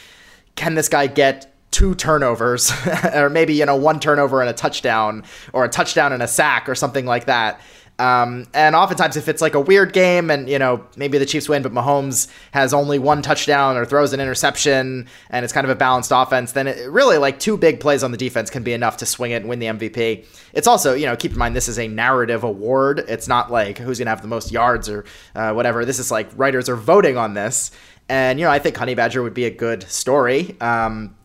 can 0.56 0.76
this 0.76 0.88
guy 0.88 1.08
get 1.08 1.54
two 1.78 1.94
turnovers, 1.94 2.72
or 3.14 3.30
maybe 3.30 3.54
you 3.54 3.64
know 3.64 3.76
one 3.76 4.00
turnover 4.00 4.42
and 4.42 4.50
a 4.50 4.54
touchdown, 4.54 5.24
or 5.54 5.64
a 5.64 5.70
touchdown 5.70 6.12
and 6.12 6.24
a 6.24 6.28
sack, 6.28 6.68
or 6.68 6.74
something 6.74 7.06
like 7.06 7.26
that. 7.26 7.62
Um, 8.00 8.46
and 8.54 8.76
oftentimes, 8.76 9.16
if 9.16 9.28
it's 9.28 9.42
like 9.42 9.56
a 9.56 9.60
weird 9.60 9.92
game 9.92 10.30
and, 10.30 10.48
you 10.48 10.60
know, 10.60 10.86
maybe 10.96 11.18
the 11.18 11.26
Chiefs 11.26 11.50
win, 11.50 11.64
but 11.64 11.72
Mahomes 11.72 12.28
has 12.52 12.72
only 12.72 13.00
one 13.00 13.24
touchdown 13.24 13.76
or 13.76 13.86
throws 13.86 14.14
an 14.14 14.20
interception 14.20 15.08
and 15.32 15.44
it's 15.44 15.52
kind 15.52 15.66
of 15.66 15.72
a 15.72 15.76
balanced 15.76 16.12
offense, 16.14 16.52
then 16.52 16.68
it 16.68 16.92
really 16.92 17.18
like 17.18 17.40
two 17.40 17.58
big 17.58 17.80
plays 17.80 18.04
on 18.04 18.12
the 18.12 18.18
defense 18.18 18.52
can 18.52 18.62
be 18.62 18.72
enough 18.72 18.98
to 18.98 19.08
swing 19.08 19.32
it 19.32 19.38
and 19.38 19.50
win 19.50 19.58
the 19.58 19.66
MVP. 19.66 20.28
It's 20.54 20.68
also, 20.68 20.94
you 20.94 21.08
know, 21.08 21.16
keep 21.16 21.32
in 21.32 21.40
mind, 21.40 21.56
this 21.56 21.68
is 21.68 21.80
a 21.80 21.88
narrative 21.88 22.44
award. 22.44 23.04
It's 23.08 23.28
not 23.28 23.52
like 23.52 23.80
who's 23.80 23.98
going 23.98 24.06
to 24.06 24.12
have 24.12 24.22
the 24.22 24.28
most 24.28 24.52
yards 24.52 24.90
or 24.90 25.04
uh, 25.34 25.54
whatever. 25.54 25.84
This 25.84 25.98
is 25.98 26.12
like 26.12 26.30
writers 26.36 26.70
are 26.70 26.76
voting 26.76 27.18
on 27.18 27.34
this. 27.34 27.72
And, 28.10 28.40
you 28.40 28.46
know, 28.46 28.52
I 28.52 28.60
think 28.60 28.78
Honey 28.78 28.94
Badger 28.94 29.24
would 29.24 29.34
be 29.34 29.46
a 29.46 29.52
good 29.52 29.82
story. 29.84 30.56
Um, 30.62 31.17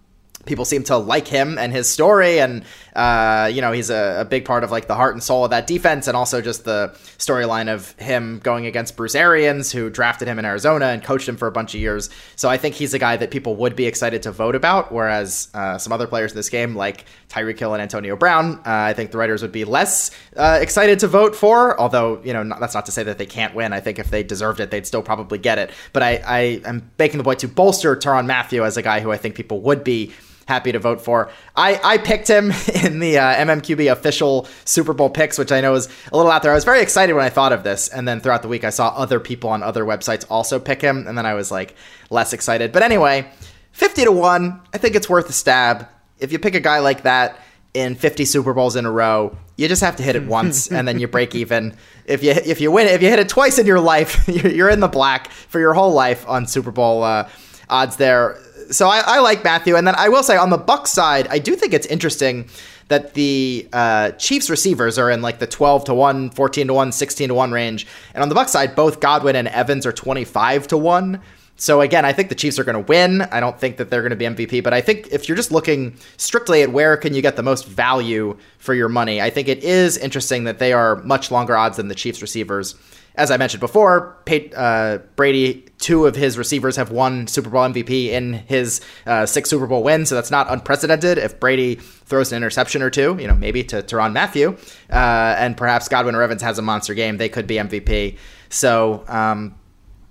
people 0.45 0.65
seem 0.65 0.83
to 0.85 0.97
like 0.97 1.29
him 1.29 1.59
and 1.59 1.73
his 1.73 1.89
story 1.89 2.41
and 2.41 2.65
uh, 2.95 3.51
you 3.53 3.61
know 3.61 3.73
he's 3.73 3.91
a, 3.91 4.21
a, 4.21 4.25
big 4.25 4.45
part 4.45 4.65
of 4.65 4.71
like 4.71 4.87
the 4.87 4.95
heart 4.95 5.15
and 5.15 5.23
soul 5.23 5.45
of 5.45 5.51
that 5.51 5.67
defense 5.67 6.09
and 6.09 6.17
also 6.17 6.41
just 6.41 6.65
the 6.65 6.91
storyline 7.19 7.73
of 7.73 7.93
him 7.93 8.41
going 8.43 8.67
against 8.67 8.97
bruce 8.97 9.15
arians 9.15 9.71
who 9.73 9.89
drafted 9.89 10.26
him 10.28 10.39
in 10.39 10.45
arizona 10.45 10.87
and 10.87 11.02
coached 11.02 11.28
him 11.28 11.37
for 11.37 11.49
a 11.49 11.52
bunch 11.52 11.75
of 11.75 11.81
years. 11.81 12.11
So 12.37 12.49
i 12.49 12.57
think 12.57 12.75
he's 12.75 12.95
a 12.95 12.99
guy 12.99 13.17
that 13.17 13.31
people 13.31 13.57
would 13.57 13.76
be 13.76 13.87
excited 13.87 14.23
to 14.23 14.33
vote 14.33 14.55
about 14.55 14.93
whereas 14.93 15.49
uh, 15.55 15.78
some 15.78 15.93
other 15.93 16.07
players 16.07 16.33
in 16.33 16.37
this 16.37 16.49
game 16.49 16.75
like 16.75 17.05
tyreek 17.28 17.59
hill 17.59 17.73
and 17.75 17.83
antonio 17.83 18.17
brown 18.17 18.57
uh, 18.59 18.63
i 18.67 18.93
think 18.93 19.11
the 19.11 19.19
writers 19.19 19.43
would 19.43 19.52
be 19.52 19.65
less 19.65 20.11
uh, 20.37 20.59
excited 20.61 20.99
to 20.99 21.09
vote 21.09 21.35
for 21.35 21.78
although 21.81 22.21
you 22.25 22.33
know 22.33 22.43
not, 22.43 22.61
that's 22.61 22.75
not 22.75 22.87
to 22.87 22.93
say 22.93 23.02
that 23.02 23.19
they 23.19 23.26
can't 23.26 23.55
win. 23.55 23.73
I 23.73 23.81
think 23.81 23.99
if 23.99 24.11
they 24.11 24.23
deserved 24.23 24.61
it 24.61 24.71
they'd 24.71 24.87
still 24.87 25.02
probably 25.02 25.39
get 25.39 25.59
it. 25.59 25.71
But 25.93 26.02
i, 26.02 26.17
I 26.25 26.39
am 26.65 26.91
making 26.99 27.19
the 27.19 27.25
point 27.25 27.41
to 27.41 27.49
bolster 27.49 27.97
Tyrann 27.97 28.26
Mathieu 28.26 28.65
as 28.65 28.76
a 28.76 28.83
guy 28.83 29.00
who 29.00 29.11
i 29.13 29.17
think 29.17 29.35
people 29.35 29.61
would 29.61 29.85
be 29.85 30.13
happy 30.47 30.73
to 30.73 30.78
vote 30.78 31.00
for. 31.00 31.31
I, 31.57 31.81
I 31.83 31.99
picked 31.99 32.28
him 32.28 32.50
in 32.85 32.99
the 32.99 33.19
uh, 33.19 33.35
MMQB 33.35 33.91
official 33.91 34.49
Super 34.65 34.93
Bowl 34.93 35.11
picks, 35.11 35.39
which 35.39 35.52
I 35.52 35.61
know 35.61 35.75
is 35.75 35.89
a 36.13 36.17
little 36.17 36.31
out 36.31 36.43
there. 36.43 36.52
I 36.52 36.55
was 36.55 36.65
very 36.65 36.83
excited 36.83 37.15
when 37.15 37.25
I 37.25 37.31
thought 37.31 37.52
of 37.52 37.65
this, 37.65 37.89
and 37.89 38.07
then 38.07 38.21
throughout 38.21 38.43
the 38.43 38.49
week 38.49 38.65
I 38.65 38.71
saw 38.71 38.89
other 38.89 39.21
people 39.21 39.50
on 39.50 39.63
other 39.63 39.85
websites 39.85 40.25
also 40.28 40.59
pick 40.59 40.81
him, 40.81 41.07
and 41.07 41.17
then 41.17 41.26
I 41.26 41.35
was 41.35 41.50
like 41.50 41.75
less 42.11 42.33
excited. 42.33 42.73
But 42.73 42.83
anyway, 42.83 43.31
50 43.73 44.05
to 44.05 44.13
1, 44.13 44.61
I 44.73 44.78
think 44.78 44.95
it's 44.95 45.09
worth 45.09 45.28
a 45.28 45.33
stab. 45.33 45.89
If 46.19 46.33
you 46.33 46.39
pick 46.39 46.55
a 46.55 46.61
guy 46.61 46.78
like 46.81 47.02
that 47.02 47.41
in 47.75 47.95
50 47.95 48.25
Super 48.25 48.52
Bowls 48.52 48.76
in 48.76 48.85
a 48.85 48.91
row, 48.91 49.37
you 49.57 49.69
just 49.69 49.83
have 49.83 49.97
to 49.97 50.02
hit 50.02 50.17
it 50.17 50.26
once 50.26 50.71
and 50.71 50.87
then 50.87 50.99
you 50.99 51.09
break 51.09 51.35
even. 51.35 51.76
If 52.05 52.23
you 52.23 52.33
if 52.33 52.61
you 52.61 52.71
win, 52.71 52.89
if 52.89 53.02
you 53.02 53.09
hit 53.09 53.19
it 53.19 53.28
twice 53.28 53.59
in 53.59 53.67
your 53.67 53.81
life, 53.81 54.28
you're 54.28 54.71
in 54.71 54.81
the 54.81 54.89
black 54.89 55.31
for 55.31 55.61
your 55.61 55.75
whole 55.75 55.93
life 55.93 56.28
on 56.28 56.47
Super 56.47 56.71
Bowl 56.71 57.02
uh, 57.02 57.28
odds 57.69 57.97
there 57.97 58.39
so 58.73 58.89
I, 58.89 59.02
I, 59.04 59.19
like 59.21 59.45
Mathieu. 59.45 59.76
and 59.76 59.87
then 59.87 59.95
I 59.97 60.08
will 60.08 60.23
say 60.23 60.37
on 60.37 60.50
the 60.50 60.58
Buc 60.58 60.87
side, 60.87 61.28
I 61.28 61.39
do 61.39 61.54
think 61.54 61.73
it's 61.73 61.87
interesting 61.87 62.49
that 62.89 63.15
the 63.15 63.69
uh, 63.73 64.11
Chiefs 64.13 64.50
receivers 64.50 64.99
are 64.99 65.11
in 65.11 65.23
like 65.23 65.39
the 65.39 65.47
12 65.47 65.85
to 65.85 65.95
1, 65.95 66.30
14 66.30 66.67
to 66.67 66.75
1, 66.75 66.93
16 66.93 67.28
to 67.28 67.35
1 67.35 67.52
range. 67.52 67.87
And 68.15 68.23
on 68.23 68.28
the 68.28 68.35
Buc 68.35 68.49
side, 68.49 68.75
both 68.75 69.00
Godwin 69.00 69.37
and 69.37 69.49
Evans 69.49 69.87
are 69.87 69.93
25 69.93 70.69
to 70.69 70.76
1. 70.76 71.21
So 71.56 71.80
again, 71.80 72.04
I 72.04 72.13
think 72.13 72.28
the 72.28 72.35
Chiefs 72.35 72.58
are 72.58 72.65
going 72.65 72.82
to 72.82 72.89
win. 72.89 73.23
I 73.23 73.39
don't 73.39 73.58
think 73.58 73.76
that 73.76 73.89
they're 73.89 74.02
going 74.02 74.11
to 74.11 74.17
be 74.17 74.25
MVP, 74.25 74.65
but 74.65 74.75
I 74.75 74.80
think 74.80 75.08
if 75.13 75.28
you're 75.28 75.37
just 75.37 75.52
looking 75.52 75.95
strictly 76.17 76.63
at 76.63 76.73
where 76.73 76.97
can 76.97 77.15
you 77.15 77.23
get 77.23 77.37
the 77.37 77.43
most 77.43 77.69
value 77.69 78.37
for 78.58 78.75
your 78.75 78.89
money, 78.89 79.21
I 79.21 79.30
think 79.30 79.49
it 79.49 79.63
is 79.63 79.97
interesting 79.97 80.45
that 80.45 80.58
they 80.58 80.73
are 80.73 80.97
much 80.97 81.30
longer 81.30 81.56
odds 81.56 81.76
than 81.76 81.89
the 81.89 81.95
Chiefs 81.95 82.21
receivers 82.21 82.75
as 83.15 83.31
I 83.31 83.37
mentioned 83.37 83.61
before, 83.61 84.17
uh, 84.57 84.99
Brady, 85.17 85.67
two 85.79 86.07
of 86.07 86.17
his 86.17 86.39
receivers 86.39 86.77
have 86.77 86.91
won 86.91 87.27
Super 87.27 87.51
Bowl 87.51 87.63
MVP 87.63 88.09
in 88.09 88.33
his 88.33 88.81
uh, 89.07 89.27
six 89.27 89.51
Super 89.51 89.67
Bowl 89.67 89.83
wins, 89.83 90.09
so 90.09 90.15
that's 90.15 90.31
not 90.31 90.51
unprecedented. 90.51 91.19
If 91.19 91.39
Brady 91.39 91.75
throws 91.75 92.33
an 92.33 92.37
interception 92.37 92.81
or 92.81 92.91
two, 92.91 93.17
you 93.21 93.27
know, 93.27 93.35
maybe 93.35 93.63
to 93.65 93.83
Tyrann 93.83 94.13
Mathieu, 94.13 94.57
uh, 94.91 95.35
and 95.39 95.57
perhaps 95.57 95.89
Godwin 95.89 96.15
or 96.15 96.23
Evans 96.23 96.43
has 96.43 96.59
a 96.59 96.63
monster 96.63 96.95
game, 96.95 97.19
they 97.19 97.29
could 97.29 97.47
be 97.47 97.57
MVP. 97.57 98.17
So, 98.49 99.05
um, 99.09 99.57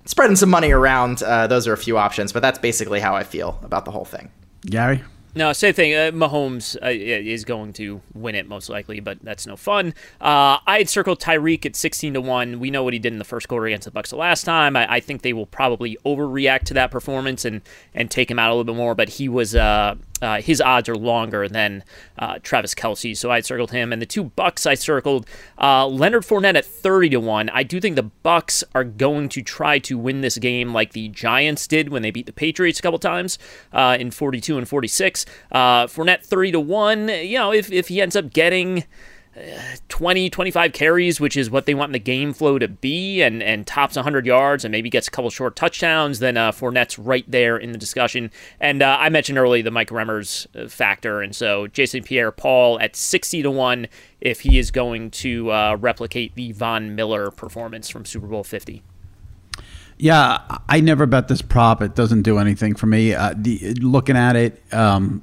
spreading 0.06 0.36
some 0.36 0.50
money 0.50 0.72
around, 0.72 1.24
uh, 1.24 1.48
those 1.48 1.68
are 1.68 1.74
a 1.74 1.78
few 1.78 1.98
options, 1.98 2.32
but 2.32 2.42
that's 2.42 2.60
basically 2.60 3.00
how 3.00 3.16
I 3.16 3.24
feel 3.24 3.60
about 3.64 3.86
the 3.86 3.92
whole 3.92 4.06
thing. 4.06 4.32
Gary? 4.66 5.04
No, 5.34 5.54
same 5.54 5.74
thing. 5.74 5.94
Uh, 5.94 6.12
Mahomes 6.12 6.76
uh, 6.84 6.89
is 6.89 7.46
going 7.46 7.72
to 7.74 8.02
win 8.13 8.36
it 8.36 8.50
most 8.50 8.70
likely, 8.70 9.00
but 9.00 9.17
that's 9.24 9.48
no 9.48 9.56
fun. 9.56 9.94
Uh, 10.20 10.58
I 10.67 10.80
had 10.80 10.89
circled 10.89 11.22
Tyreek 11.22 11.65
at 11.65 11.76
sixteen 11.76 12.13
to 12.15 12.22
one. 12.22 12.60
We 12.60 12.70
know 12.70 12.84
what 12.84 12.91
he 12.91 13.00
did 13.00 13.13
in 13.13 13.20
the 13.20 13.26
first 13.26 13.48
quarter 13.48 13.65
against 13.65 13.86
the 13.86 13.91
Bucs 13.91 14.10
the 14.10 14.17
last 14.17 14.44
time. 14.44 14.76
I, 14.76 14.96
I 14.96 15.00
think 15.00 15.22
they 15.22 15.32
will 15.32 15.46
probably 15.46 15.98
overreact 16.06 16.63
to 16.63 16.74
that 16.74 16.91
performance 16.91 17.46
and 17.46 17.62
and 17.94 18.12
take 18.12 18.30
him 18.30 18.39
out 18.39 18.50
a 18.50 18.54
little 18.54 18.65
bit 18.65 18.76
more. 18.76 18.94
But 18.94 19.08
he 19.08 19.30
was 19.30 19.56
uh, 20.21 20.41
his 20.41 20.62
odds 20.62 20.88
are 20.88 20.95
longer 20.95 21.47
than 21.47 21.84
uh, 22.19 22.39
Travis 22.43 22.75
Kelce. 22.75 23.15
so 23.17 23.31
I 23.31 23.41
circled 23.41 23.71
him. 23.71 23.91
And 23.91 24.01
the 24.01 24.05
two 24.05 24.25
Bucs 24.25 24.67
I 24.67 24.75
circled 24.75 25.25
uh, 25.60 25.88
Leonard 25.88 26.23
Fournette 26.23 26.55
at 26.55 26.65
thirty 26.65 27.10
to 27.10 27.19
one. 27.19 27.49
I 27.49 27.63
do 27.63 27.79
think 27.79 27.95
the 27.95 28.12
Bucs 28.23 28.63
are 28.75 28.84
going 28.84 29.29
to 29.29 29.41
try 29.41 29.79
to 29.79 29.97
win 29.97 30.21
this 30.21 30.38
game 30.38 30.73
like 30.73 30.93
the 30.93 31.10
Giants 31.10 31.67
did 31.67 31.89
when 31.89 32.01
they 32.01 32.12
beat 32.12 32.25
the 32.25 32.34
Patriots 32.34 32.79
a 32.79 32.81
couple 32.81 32.99
times 32.99 33.39
uh, 33.73 33.97
in 33.99 34.12
forty-two 34.12 34.57
and 34.57 34.67
forty-six. 34.67 35.25
Uh, 35.51 35.88
Fournette 35.88 36.23
thirty 36.23 36.51
to 36.51 36.60
one. 36.60 37.07
You 37.07 37.38
know, 37.38 37.51
if 37.51 37.71
if 37.71 37.88
he 37.88 38.01
ends 38.01 38.15
up 38.15 38.31
getting 38.31 38.86
20, 39.88 40.30
25 40.30 40.74
carries, 40.74 41.20
which 41.22 41.38
is 41.38 41.50
what 41.50 41.65
they 41.65 41.74
want 41.74 41.89
in 41.89 41.94
the 41.94 42.00
game 42.00 42.34
flow 42.34 42.60
to 42.60 42.67
be, 42.67 43.22
and, 43.22 43.41
and 43.41 43.65
tops 43.65 43.96
100 43.96 44.26
yards 44.26 44.65
and 44.65 44.72
maybe 44.72 44.89
gets 44.89 45.08
a 45.08 45.12
couple 45.12 45.30
short 45.30 45.56
touchdowns, 45.56 46.20
then 46.20 46.36
uh, 46.36 46.52
Fournette's 46.52 47.00
right 47.00 47.24
there 47.30 47.58
in 47.58 47.72
the 47.72 47.78
discussion. 47.78 48.30
And 48.60 48.82
uh, 48.82 48.98
I 49.00 49.10
mentioned 49.10 49.38
earlier 49.38 49.63
the 49.63 49.72
Mike 49.72 49.89
Remmers 49.89 50.48
uh, 50.56 50.67
factor, 50.67 51.22
and 51.22 51.34
so 51.36 51.67
Jason 51.67 52.04
Pierre 52.04 52.32
Paul 52.32 52.80
at 52.80 52.96
60 52.96 53.44
to 53.44 53.52
1 53.52 53.88
if 54.20 54.41
he 54.41 54.60
is 54.60 54.70
going 54.70 55.12
to 55.12 55.52
uh, 55.52 55.78
replicate 55.80 56.36
the 56.36 56.52
Von 56.52 56.96
Miller 56.96 57.32
performance 57.32 57.89
from 57.89 58.06
Super 58.06 58.28
Bowl 58.28 58.44
50. 58.44 58.84
Yeah, 59.98 60.39
I 60.67 60.82
never 60.82 61.06
bet 61.06 61.28
this 61.28 61.41
prop. 61.41 61.82
It 61.82 61.96
doesn't 61.96 62.24
do 62.24 62.39
anything 62.39 62.76
for 62.76 62.88
me. 62.88 63.13
Uh, 63.13 63.34
the, 63.38 63.76
looking 63.76 64.17
at 64.17 64.36
it, 64.36 64.62
um, 64.74 65.22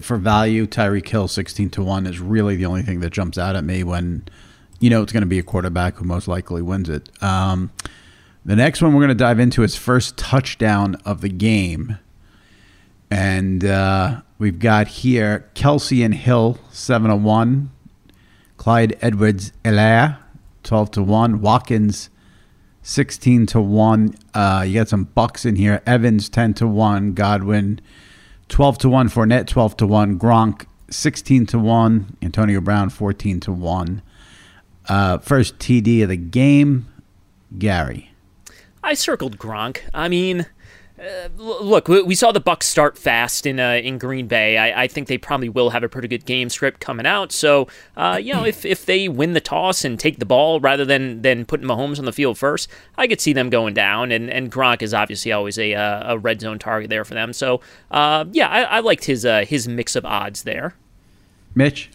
for 0.00 0.16
value, 0.16 0.66
Tyreek 0.66 1.08
Hill 1.08 1.28
sixteen 1.28 1.70
to 1.70 1.82
one 1.82 2.06
is 2.06 2.20
really 2.20 2.56
the 2.56 2.66
only 2.66 2.82
thing 2.82 3.00
that 3.00 3.10
jumps 3.10 3.38
out 3.38 3.56
at 3.56 3.64
me 3.64 3.82
when 3.82 4.24
you 4.80 4.90
know 4.90 5.02
it's 5.02 5.12
going 5.12 5.22
to 5.22 5.26
be 5.26 5.38
a 5.38 5.42
quarterback 5.42 5.96
who 5.96 6.04
most 6.04 6.28
likely 6.28 6.62
wins 6.62 6.88
it. 6.88 7.10
Um, 7.22 7.70
the 8.44 8.56
next 8.56 8.80
one 8.80 8.94
we're 8.94 9.00
going 9.00 9.08
to 9.08 9.14
dive 9.14 9.38
into 9.38 9.62
is 9.62 9.76
first 9.76 10.16
touchdown 10.16 10.94
of 11.04 11.20
the 11.20 11.28
game. 11.28 11.98
And 13.10 13.64
uh, 13.64 14.22
we've 14.38 14.58
got 14.58 14.88
here 14.88 15.50
Kelce 15.54 16.04
and 16.04 16.14
Hill, 16.14 16.58
7 16.70 17.10
to 17.10 17.16
1. 17.16 17.70
Clyde 18.56 18.96
Edwards 19.00 19.52
Helaire, 19.64 20.18
12 20.62 20.90
to 20.92 21.02
1. 21.02 21.40
Watkins, 21.40 22.10
16 22.82 23.46
to 23.46 23.60
1. 23.60 24.14
Uh, 24.34 24.64
you 24.66 24.74
got 24.74 24.88
some 24.88 25.06
Bucs 25.16 25.46
in 25.46 25.56
here. 25.56 25.82
Evans, 25.86 26.28
10 26.28 26.54
to 26.54 26.66
1. 26.66 27.12
Godwin, 27.12 27.80
12 28.48 28.78
to 28.78 28.88
1. 28.88 29.08
Fournette, 29.08 29.46
12 29.46 29.76
to 29.78 29.86
1. 29.86 30.18
Gronk, 30.18 30.66
16 30.90 31.46
to 31.46 31.58
1. 31.58 32.16
Antonio 32.22 32.60
Brown, 32.60 32.90
14 32.90 33.40
to 33.40 33.52
1. 33.52 34.02
Uh, 34.88 35.18
first 35.18 35.58
TD 35.58 36.02
of 36.02 36.08
the 36.08 36.16
game, 36.16 36.88
Gary. 37.58 38.12
I 38.82 38.94
circled 38.94 39.38
Gronk. 39.38 39.80
I 39.92 40.08
mean, 40.08 40.46
uh, 40.98 41.28
look, 41.36 41.86
we 41.86 42.14
saw 42.14 42.32
the 42.32 42.40
Bucs 42.40 42.64
start 42.64 42.98
fast 42.98 43.46
in 43.46 43.60
uh, 43.60 43.74
in 43.74 43.98
Green 43.98 44.26
Bay. 44.26 44.58
I, 44.58 44.82
I, 44.82 44.88
think 44.88 45.06
they 45.06 45.16
probably 45.16 45.48
will 45.48 45.70
have 45.70 45.84
a 45.84 45.88
pretty 45.88 46.08
good 46.08 46.24
game 46.24 46.48
script 46.48 46.80
coming 46.80 47.06
out. 47.06 47.30
So, 47.30 47.68
uh, 47.96 48.18
you 48.20 48.32
know, 48.32 48.44
if, 48.44 48.64
if 48.64 48.84
they 48.84 49.08
win 49.08 49.32
the 49.32 49.40
toss 49.40 49.84
and 49.84 49.98
take 49.98 50.18
the 50.18 50.26
ball 50.26 50.58
rather 50.58 50.84
than 50.84 51.22
than 51.22 51.44
putting 51.44 51.68
Mahomes 51.68 52.00
on 52.00 52.04
the 52.04 52.12
field 52.12 52.36
first, 52.36 52.68
I 52.96 53.06
could 53.06 53.20
see 53.20 53.32
them 53.32 53.48
going 53.48 53.74
down. 53.74 54.10
And, 54.10 54.28
and 54.28 54.50
Gronk 54.50 54.82
is 54.82 54.92
obviously 54.92 55.30
always 55.30 55.56
a, 55.56 55.74
uh, 55.74 56.14
a 56.14 56.18
red 56.18 56.40
zone 56.40 56.58
target 56.58 56.90
there 56.90 57.04
for 57.04 57.14
them. 57.14 57.32
So, 57.32 57.60
uh, 57.92 58.24
yeah, 58.32 58.48
I, 58.48 58.62
I, 58.62 58.80
liked 58.80 59.04
his 59.04 59.24
uh, 59.24 59.44
his 59.46 59.68
mix 59.68 59.94
of 59.94 60.04
odds 60.04 60.42
there. 60.42 60.74
Mitch. 61.54 61.90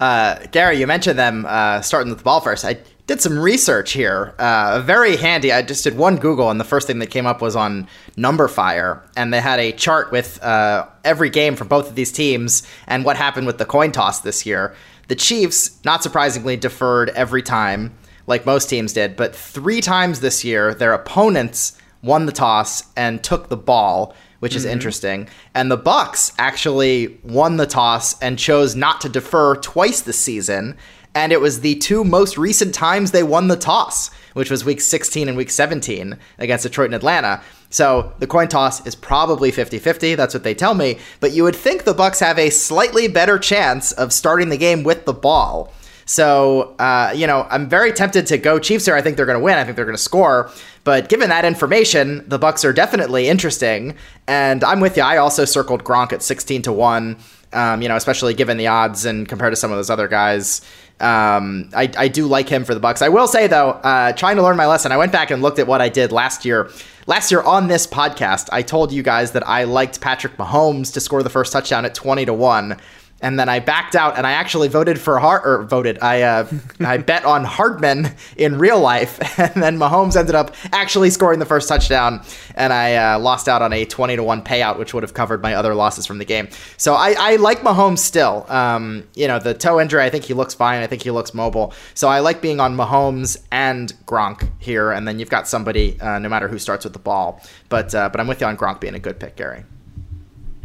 Gary, 0.00 0.80
you 0.80 0.88
mentioned 0.88 1.16
them 1.16 1.42
starting 1.82 2.08
with 2.08 2.18
the 2.18 2.24
ball 2.24 2.40
first. 2.40 2.64
I 2.64 2.78
did 3.06 3.20
some 3.20 3.38
research 3.38 3.92
here. 3.92 4.34
Uh, 4.38 4.82
very 4.84 5.16
handy. 5.16 5.52
I 5.52 5.62
just 5.62 5.84
did 5.84 5.96
one 5.96 6.16
Google, 6.16 6.50
and 6.50 6.60
the 6.60 6.64
first 6.64 6.86
thing 6.86 6.98
that 7.00 7.08
came 7.08 7.26
up 7.26 7.40
was 7.40 7.56
on 7.56 7.88
Numberfire, 8.16 9.02
and 9.16 9.32
they 9.32 9.40
had 9.40 9.58
a 9.58 9.72
chart 9.72 10.12
with 10.12 10.42
uh, 10.42 10.86
every 11.04 11.30
game 11.30 11.56
for 11.56 11.64
both 11.64 11.88
of 11.88 11.94
these 11.94 12.12
teams 12.12 12.62
and 12.86 13.04
what 13.04 13.16
happened 13.16 13.46
with 13.46 13.58
the 13.58 13.64
coin 13.64 13.92
toss 13.92 14.20
this 14.20 14.46
year. 14.46 14.74
The 15.08 15.16
Chiefs, 15.16 15.84
not 15.84 16.02
surprisingly, 16.02 16.56
deferred 16.56 17.10
every 17.10 17.42
time, 17.42 17.94
like 18.26 18.46
most 18.46 18.70
teams 18.70 18.92
did, 18.92 19.16
but 19.16 19.34
three 19.34 19.80
times 19.80 20.20
this 20.20 20.44
year, 20.44 20.72
their 20.72 20.92
opponents 20.92 21.76
won 22.02 22.26
the 22.26 22.32
toss 22.32 22.84
and 22.96 23.22
took 23.22 23.48
the 23.48 23.56
ball 23.56 24.14
which 24.42 24.56
is 24.56 24.64
mm-hmm. 24.64 24.72
interesting. 24.72 25.28
And 25.54 25.70
the 25.70 25.78
Bucs 25.78 26.34
actually 26.36 27.16
won 27.22 27.58
the 27.58 27.66
toss 27.66 28.20
and 28.20 28.36
chose 28.36 28.74
not 28.74 29.00
to 29.02 29.08
defer 29.08 29.54
twice 29.54 30.00
this 30.00 30.18
season 30.18 30.76
and 31.14 31.32
it 31.32 31.40
was 31.40 31.60
the 31.60 31.74
two 31.76 32.04
most 32.04 32.38
recent 32.38 32.74
times 32.74 33.10
they 33.10 33.22
won 33.22 33.48
the 33.48 33.56
toss, 33.56 34.10
which 34.34 34.50
was 34.50 34.64
week 34.64 34.80
16 34.80 35.28
and 35.28 35.36
week 35.36 35.50
17 35.50 36.16
against 36.38 36.64
Detroit 36.64 36.86
and 36.86 36.94
Atlanta. 36.94 37.42
So 37.70 38.12
the 38.18 38.26
coin 38.26 38.48
toss 38.48 38.86
is 38.86 38.94
probably 38.94 39.50
50-50, 39.50 40.16
that's 40.16 40.34
what 40.34 40.42
they 40.42 40.54
tell 40.54 40.74
me, 40.74 40.98
but 41.20 41.32
you 41.32 41.42
would 41.44 41.56
think 41.56 41.84
the 41.84 41.94
Bucs 41.94 42.20
have 42.20 42.38
a 42.38 42.50
slightly 42.50 43.08
better 43.08 43.38
chance 43.38 43.92
of 43.92 44.12
starting 44.12 44.48
the 44.48 44.58
game 44.58 44.82
with 44.82 45.04
the 45.04 45.14
ball. 45.14 45.72
So, 46.04 46.74
uh, 46.78 47.12
you 47.14 47.26
know, 47.26 47.46
I'm 47.48 47.68
very 47.68 47.92
tempted 47.92 48.26
to 48.26 48.38
go 48.38 48.58
Chiefs 48.58 48.86
here. 48.86 48.94
I 48.94 49.02
think 49.02 49.16
they're 49.16 49.26
going 49.26 49.38
to 49.38 49.44
win. 49.44 49.56
I 49.56 49.64
think 49.64 49.76
they're 49.76 49.84
going 49.84 49.96
to 49.96 50.02
score. 50.02 50.50
But 50.84 51.08
given 51.08 51.28
that 51.30 51.44
information, 51.44 52.28
the 52.28 52.38
Bucs 52.38 52.64
are 52.64 52.72
definitely 52.72 53.28
interesting. 53.28 53.96
And 54.26 54.64
I'm 54.64 54.80
with 54.80 54.96
you. 54.96 55.02
I 55.04 55.18
also 55.18 55.44
circled 55.44 55.84
Gronk 55.84 56.12
at 56.12 56.22
16 56.22 56.62
to 56.62 56.72
1. 56.72 57.16
Um, 57.54 57.82
you 57.82 57.88
know, 57.88 57.96
especially 57.96 58.32
given 58.32 58.56
the 58.56 58.66
odds 58.66 59.04
and 59.04 59.28
compared 59.28 59.52
to 59.52 59.56
some 59.56 59.70
of 59.70 59.76
those 59.76 59.90
other 59.90 60.08
guys. 60.08 60.62
Um, 61.02 61.68
I, 61.74 61.90
I 61.98 62.08
do 62.08 62.26
like 62.26 62.48
him 62.48 62.64
for 62.64 62.74
the 62.74 62.80
Bucs. 62.80 63.02
I 63.02 63.08
will 63.08 63.26
say 63.26 63.48
though, 63.48 63.70
uh, 63.70 64.12
trying 64.12 64.36
to 64.36 64.42
learn 64.42 64.56
my 64.56 64.66
lesson, 64.66 64.92
I 64.92 64.96
went 64.96 65.10
back 65.12 65.30
and 65.30 65.42
looked 65.42 65.58
at 65.58 65.66
what 65.66 65.80
I 65.80 65.88
did 65.88 66.12
last 66.12 66.44
year. 66.44 66.70
Last 67.08 67.32
year 67.32 67.42
on 67.42 67.66
this 67.66 67.84
podcast, 67.84 68.48
I 68.52 68.62
told 68.62 68.92
you 68.92 69.02
guys 69.02 69.32
that 69.32 69.46
I 69.48 69.64
liked 69.64 70.00
Patrick 70.00 70.36
Mahomes 70.36 70.92
to 70.92 71.00
score 71.00 71.24
the 71.24 71.30
first 71.30 71.52
touchdown 71.52 71.84
at 71.84 71.96
twenty 71.96 72.24
to 72.24 72.32
one 72.32 72.78
and 73.22 73.38
then 73.38 73.48
I 73.48 73.60
backed 73.60 73.94
out 73.94 74.18
and 74.18 74.26
I 74.26 74.32
actually 74.32 74.68
voted 74.68 75.00
for 75.00 75.18
Hard 75.18 75.42
or 75.46 75.62
voted 75.62 75.98
I 76.02 76.22
uh, 76.22 76.48
I 76.80 76.98
bet 76.98 77.24
on 77.24 77.44
Hardman 77.44 78.14
in 78.36 78.58
real 78.58 78.80
life 78.80 79.38
and 79.38 79.62
then 79.62 79.78
Mahomes 79.78 80.16
ended 80.16 80.34
up 80.34 80.54
actually 80.72 81.10
scoring 81.10 81.38
the 81.38 81.46
first 81.46 81.68
touchdown 81.68 82.22
and 82.56 82.72
I 82.72 82.96
uh, 82.96 83.18
lost 83.18 83.48
out 83.48 83.62
on 83.62 83.72
a 83.72 83.84
20 83.84 84.16
to 84.16 84.22
1 84.22 84.42
payout 84.42 84.78
which 84.78 84.92
would 84.92 85.02
have 85.02 85.14
covered 85.14 85.42
my 85.42 85.54
other 85.54 85.74
losses 85.74 86.04
from 86.04 86.18
the 86.18 86.24
game. 86.24 86.48
So 86.76 86.94
I, 86.94 87.14
I 87.18 87.36
like 87.36 87.60
Mahomes 87.60 87.98
still. 87.98 88.44
Um, 88.50 89.04
you 89.14 89.28
know, 89.28 89.38
the 89.38 89.54
toe 89.54 89.80
injury 89.80 90.02
I 90.02 90.10
think 90.10 90.24
he 90.24 90.34
looks 90.34 90.54
fine. 90.54 90.82
I 90.82 90.86
think 90.86 91.02
he 91.02 91.10
looks 91.10 91.32
mobile. 91.32 91.72
So 91.94 92.08
I 92.08 92.18
like 92.18 92.42
being 92.42 92.60
on 92.60 92.76
Mahomes 92.76 93.38
and 93.50 93.92
Gronk 94.04 94.50
here 94.58 94.90
and 94.90 95.06
then 95.06 95.18
you've 95.18 95.30
got 95.30 95.46
somebody 95.46 95.98
uh, 96.00 96.18
no 96.18 96.28
matter 96.28 96.48
who 96.48 96.58
starts 96.58 96.84
with 96.84 96.92
the 96.92 96.98
ball. 96.98 97.40
But 97.68 97.94
uh, 97.94 98.08
but 98.08 98.20
I'm 98.20 98.26
with 98.26 98.40
you 98.40 98.46
on 98.46 98.56
Gronk 98.56 98.80
being 98.80 98.94
a 98.94 98.98
good 98.98 99.20
pick, 99.20 99.36
Gary. 99.36 99.64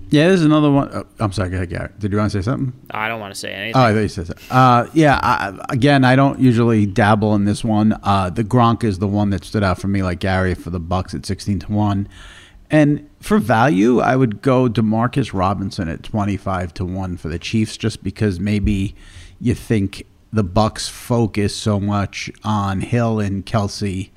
Yeah, 0.10 0.28
there's 0.28 0.44
another 0.44 0.72
one. 0.72 0.90
Oh, 0.94 1.06
I'm 1.20 1.32
sorry, 1.32 1.50
go 1.50 1.58
ahead, 1.58 1.70
Gary. 1.70 1.90
Did 2.00 2.12
you 2.12 2.18
want 2.18 2.32
to 2.32 2.42
say 2.42 2.46
something? 2.46 2.74
I 2.92 3.08
don't 3.08 3.20
want 3.20 3.34
to 3.34 3.40
say 3.40 3.52
anything. 3.52 3.82
Oh, 3.82 3.86
I 3.86 3.94
thought 3.94 4.00
you 4.00 4.08
said 4.08 4.28
that. 4.28 4.38
Uh, 4.50 4.88
yeah, 4.94 5.20
I, 5.22 5.66
again, 5.70 6.06
I 6.06 6.16
don't 6.16 6.40
usually 6.40 6.86
dabble 6.86 7.36
in 7.36 7.46
this 7.46 7.64
one. 7.64 7.98
Uh, 8.04 8.30
the 8.30 8.44
Gronk 8.44 8.84
is 8.84 9.00
the 9.00 9.08
one 9.08 9.32
that 9.32 9.44
stood 9.44 9.64
out 9.64 9.80
for 9.80 9.88
me, 9.88 10.04
like 10.04 10.20
Gary, 10.20 10.54
for 10.56 10.70
the 10.70 10.80
Bucs 10.80 11.14
at 11.14 11.26
16 11.26 11.60
to 11.60 11.72
1. 11.72 12.08
And 12.70 13.10
for 13.20 13.38
value, 13.38 14.00
I 14.00 14.16
would 14.16 14.42
go 14.42 14.68
Demarcus 14.68 15.34
Robinson 15.34 15.90
at 15.90 16.04
25 16.04 16.74
to 16.76 16.86
1 16.86 17.18
for 17.18 17.28
the 17.28 17.40
Chiefs 17.40 17.78
just 17.78 18.04
because 18.04 18.40
maybe 18.40 18.96
you 19.40 19.54
think 19.54 20.06
the 20.32 20.44
Bucs 20.44 20.90
focus 20.90 21.56
so 21.56 21.80
much 21.80 22.30
on 22.44 22.82
Hill 22.82 23.20
and 23.20 23.46
Kelce 23.46 24.10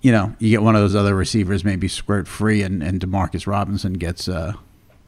you 0.00 0.12
know, 0.12 0.34
you 0.38 0.50
get 0.50 0.62
one 0.62 0.76
of 0.76 0.80
those 0.80 0.94
other 0.94 1.14
receivers 1.14 1.64
maybe 1.64 1.88
squirt 1.88 2.28
free, 2.28 2.62
and, 2.62 2.82
and 2.82 3.00
Demarcus 3.00 3.46
Robinson 3.46 3.94
gets 3.94 4.28
uh, 4.28 4.52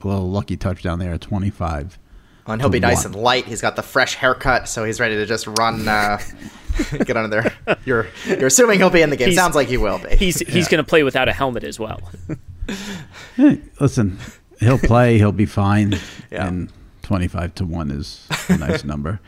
a 0.05 0.09
little 0.09 0.31
lucky 0.31 0.57
touchdown 0.57 0.99
there 0.99 1.15
at 1.15 1.21
25. 1.21 1.99
Well, 2.47 2.55
and 2.55 2.63
he'll 2.63 2.71
be 2.71 2.81
nice 2.81 3.05
and 3.05 3.15
light. 3.15 3.45
He's 3.45 3.61
got 3.61 3.77
the 3.77 3.83
fresh 3.83 4.15
haircut, 4.15 4.69
so 4.69 4.85
he's 4.85 4.99
ready 4.99 5.17
to 5.17 5.27
just 5.27 5.47
run, 5.47 5.87
uh, 5.87 6.19
get 7.05 7.17
under 7.17 7.29
there. 7.29 7.79
You're 7.85 8.09
you're 8.27 8.47
assuming 8.47 8.79
he'll 8.79 8.91
be 8.91 9.03
in 9.03 9.11
the 9.11 9.17
game. 9.17 9.29
He's, 9.29 9.37
Sounds 9.37 9.55
like 9.55 9.69
he 9.69 9.77
will 9.77 9.99
be. 9.99 10.17
He's 10.17 10.41
he's 10.41 10.65
yeah. 10.65 10.71
going 10.71 10.85
to 10.85 10.89
play 10.89 11.03
without 11.03 11.29
a 11.29 11.33
helmet 11.33 11.65
as 11.65 11.79
well. 11.79 12.01
hey, 13.37 13.61
listen, 13.79 14.19
he'll 14.59 14.79
play. 14.79 15.19
He'll 15.19 15.33
be 15.33 15.47
fine. 15.47 15.99
Yeah. 16.31 16.47
And 16.47 16.73
25 17.03 17.57
to 17.57 17.65
one 17.65 17.91
is 17.91 18.29
a 18.49 18.57
nice 18.57 18.85
number. 18.85 19.19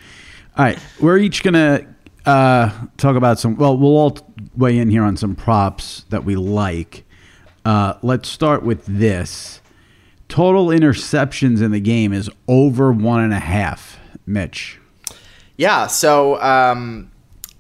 All 0.57 0.65
right, 0.65 0.79
we're 1.01 1.19
each 1.19 1.43
going 1.43 1.55
to 1.55 1.85
uh, 2.25 2.71
talk 2.97 3.17
about 3.17 3.41
some. 3.41 3.57
Well, 3.57 3.77
we'll 3.77 3.97
all 3.97 4.17
weigh 4.57 4.79
in 4.79 4.89
here 4.89 5.03
on 5.03 5.17
some 5.17 5.35
props 5.35 6.05
that 6.11 6.25
we 6.25 6.37
like. 6.37 7.05
Uh, 7.65 7.95
let's 8.03 8.29
start 8.29 8.63
with 8.63 8.87
this. 8.87 9.62
Total 10.33 10.69
interceptions 10.69 11.61
in 11.61 11.73
the 11.73 11.81
game 11.81 12.15
is 12.15 12.31
over 12.49 12.91
one 12.91 13.23
and 13.23 13.35
a 13.35 13.39
half. 13.39 14.01
Mitch. 14.25 14.81
Yeah. 15.59 15.89
So 15.89 16.41
um, 16.41 17.13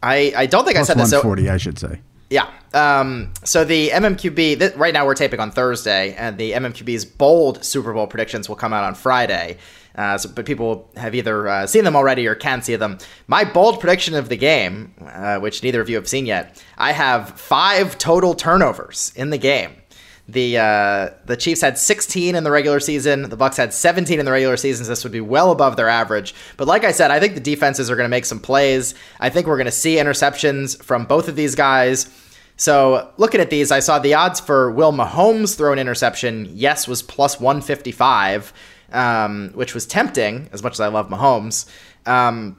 I 0.02 0.32
I 0.34 0.46
don't 0.46 0.64
think 0.64 0.76
Plus 0.76 0.88
I 0.88 0.94
said 0.94 0.98
this. 0.98 1.12
140, 1.12 1.46
so, 1.46 1.52
I 1.52 1.56
should 1.58 1.78
say. 1.78 2.00
Yeah. 2.30 2.48
Um, 2.72 3.34
so 3.44 3.66
the 3.66 3.90
MMQB 3.90 4.58
th- 4.58 4.74
right 4.76 4.94
now 4.94 5.04
we're 5.04 5.14
taping 5.14 5.38
on 5.38 5.50
Thursday, 5.50 6.14
and 6.14 6.38
the 6.38 6.52
MMQB's 6.52 7.04
bold 7.04 7.62
Super 7.62 7.92
Bowl 7.92 8.06
predictions 8.06 8.48
will 8.48 8.56
come 8.56 8.72
out 8.72 8.84
on 8.84 8.94
Friday. 8.94 9.58
Uh, 9.94 10.16
so, 10.16 10.30
but 10.30 10.46
people 10.46 10.88
have 10.96 11.14
either 11.14 11.46
uh, 11.48 11.66
seen 11.66 11.84
them 11.84 11.94
already 11.94 12.26
or 12.26 12.34
can 12.34 12.62
see 12.62 12.76
them. 12.76 12.96
My 13.26 13.44
bold 13.44 13.80
prediction 13.80 14.14
of 14.14 14.30
the 14.30 14.36
game, 14.36 14.94
uh, 15.06 15.40
which 15.40 15.62
neither 15.62 15.82
of 15.82 15.90
you 15.90 15.96
have 15.96 16.08
seen 16.08 16.24
yet, 16.24 16.64
I 16.78 16.92
have 16.92 17.38
five 17.38 17.98
total 17.98 18.32
turnovers 18.32 19.12
in 19.14 19.28
the 19.28 19.36
game. 19.36 19.72
The 20.28 20.56
uh, 20.56 21.10
the 21.26 21.36
Chiefs 21.36 21.60
had 21.60 21.76
16 21.76 22.34
in 22.34 22.44
the 22.44 22.50
regular 22.50 22.78
season. 22.78 23.28
The 23.28 23.36
Bucks 23.36 23.56
had 23.56 23.74
17 23.74 24.20
in 24.20 24.24
the 24.24 24.30
regular 24.30 24.56
season. 24.56 24.86
This 24.86 25.02
would 25.02 25.12
be 25.12 25.20
well 25.20 25.50
above 25.50 25.76
their 25.76 25.88
average. 25.88 26.34
But 26.56 26.68
like 26.68 26.84
I 26.84 26.92
said, 26.92 27.10
I 27.10 27.18
think 27.18 27.34
the 27.34 27.40
defenses 27.40 27.90
are 27.90 27.96
going 27.96 28.04
to 28.04 28.10
make 28.10 28.24
some 28.24 28.38
plays. 28.38 28.94
I 29.18 29.30
think 29.30 29.46
we're 29.46 29.56
going 29.56 29.66
to 29.66 29.72
see 29.72 29.96
interceptions 29.96 30.80
from 30.82 31.06
both 31.06 31.28
of 31.28 31.34
these 31.34 31.54
guys. 31.56 32.08
So 32.56 33.10
looking 33.16 33.40
at 33.40 33.50
these, 33.50 33.72
I 33.72 33.80
saw 33.80 33.98
the 33.98 34.14
odds 34.14 34.38
for 34.38 34.70
Will 34.70 34.92
Mahomes 34.92 35.56
throw 35.56 35.72
an 35.72 35.80
interception. 35.80 36.48
Yes, 36.52 36.86
was 36.86 37.02
plus 37.02 37.40
155, 37.40 38.52
um, 38.92 39.50
which 39.54 39.74
was 39.74 39.86
tempting 39.86 40.48
as 40.52 40.62
much 40.62 40.74
as 40.74 40.80
I 40.80 40.86
love 40.86 41.08
Mahomes. 41.08 41.68
Um, 42.06 42.56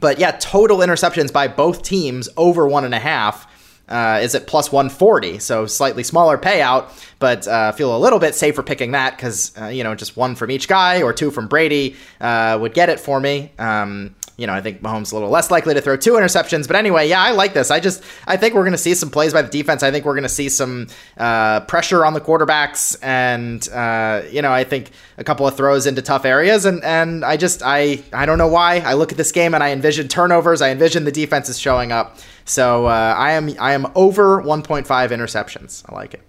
but 0.00 0.18
yeah, 0.18 0.32
total 0.32 0.78
interceptions 0.78 1.32
by 1.32 1.48
both 1.48 1.82
teams 1.82 2.28
over 2.36 2.68
one 2.68 2.84
and 2.84 2.94
a 2.94 2.98
half 2.98 3.47
uh, 3.88 4.20
is 4.22 4.34
at 4.34 4.46
plus 4.46 4.70
140, 4.70 5.38
so 5.38 5.66
slightly 5.66 6.02
smaller 6.02 6.38
payout, 6.38 6.90
but 7.18 7.46
uh, 7.48 7.72
feel 7.72 7.96
a 7.96 7.98
little 7.98 8.18
bit 8.18 8.34
safer 8.34 8.62
picking 8.62 8.92
that 8.92 9.16
because 9.16 9.52
uh, 9.60 9.66
you 9.66 9.84
know 9.84 9.94
just 9.94 10.16
one 10.16 10.34
from 10.34 10.50
each 10.50 10.68
guy 10.68 11.02
or 11.02 11.12
two 11.12 11.30
from 11.30 11.48
Brady 11.48 11.96
uh, 12.20 12.58
would 12.60 12.74
get 12.74 12.88
it 12.88 13.00
for 13.00 13.20
me. 13.20 13.50
Um, 13.58 14.14
you 14.38 14.46
know, 14.46 14.52
I 14.52 14.60
think 14.60 14.82
Mahomes 14.82 15.10
a 15.10 15.16
little 15.16 15.30
less 15.30 15.50
likely 15.50 15.74
to 15.74 15.80
throw 15.80 15.96
two 15.96 16.12
interceptions. 16.12 16.68
But 16.68 16.76
anyway, 16.76 17.08
yeah, 17.08 17.20
I 17.20 17.32
like 17.32 17.54
this. 17.54 17.72
I 17.72 17.80
just 17.80 18.04
I 18.24 18.36
think 18.36 18.54
we're 18.54 18.62
going 18.62 18.72
to 18.72 18.78
see 18.78 18.94
some 18.94 19.10
plays 19.10 19.32
by 19.32 19.42
the 19.42 19.48
defense. 19.48 19.82
I 19.82 19.90
think 19.90 20.04
we're 20.04 20.14
going 20.14 20.22
to 20.22 20.28
see 20.28 20.48
some 20.48 20.86
uh, 21.16 21.60
pressure 21.62 22.06
on 22.06 22.14
the 22.14 22.20
quarterbacks, 22.20 22.96
and 23.02 23.68
uh, 23.70 24.22
you 24.30 24.40
know, 24.40 24.52
I 24.52 24.62
think 24.62 24.92
a 25.18 25.24
couple 25.24 25.46
of 25.46 25.56
throws 25.56 25.86
into 25.86 26.02
tough 26.02 26.24
areas. 26.24 26.64
And 26.64 26.82
and 26.84 27.24
I 27.24 27.36
just 27.36 27.62
I 27.64 28.00
I 28.12 28.26
don't 28.26 28.38
know 28.38 28.46
why 28.46 28.76
I 28.76 28.94
look 28.94 29.10
at 29.10 29.18
this 29.18 29.32
game 29.32 29.54
and 29.54 29.62
I 29.62 29.72
envision 29.72 30.06
turnovers. 30.06 30.62
I 30.62 30.70
envision 30.70 31.02
the 31.02 31.12
defense 31.12 31.48
is 31.48 31.58
showing 31.58 31.90
up. 31.90 32.16
So 32.44 32.86
uh, 32.86 33.14
I 33.18 33.32
am 33.32 33.50
I 33.58 33.72
am 33.72 33.88
over 33.96 34.40
1.5 34.40 34.86
interceptions. 34.86 35.84
I 35.88 35.94
like 35.96 36.14
it. 36.14 36.22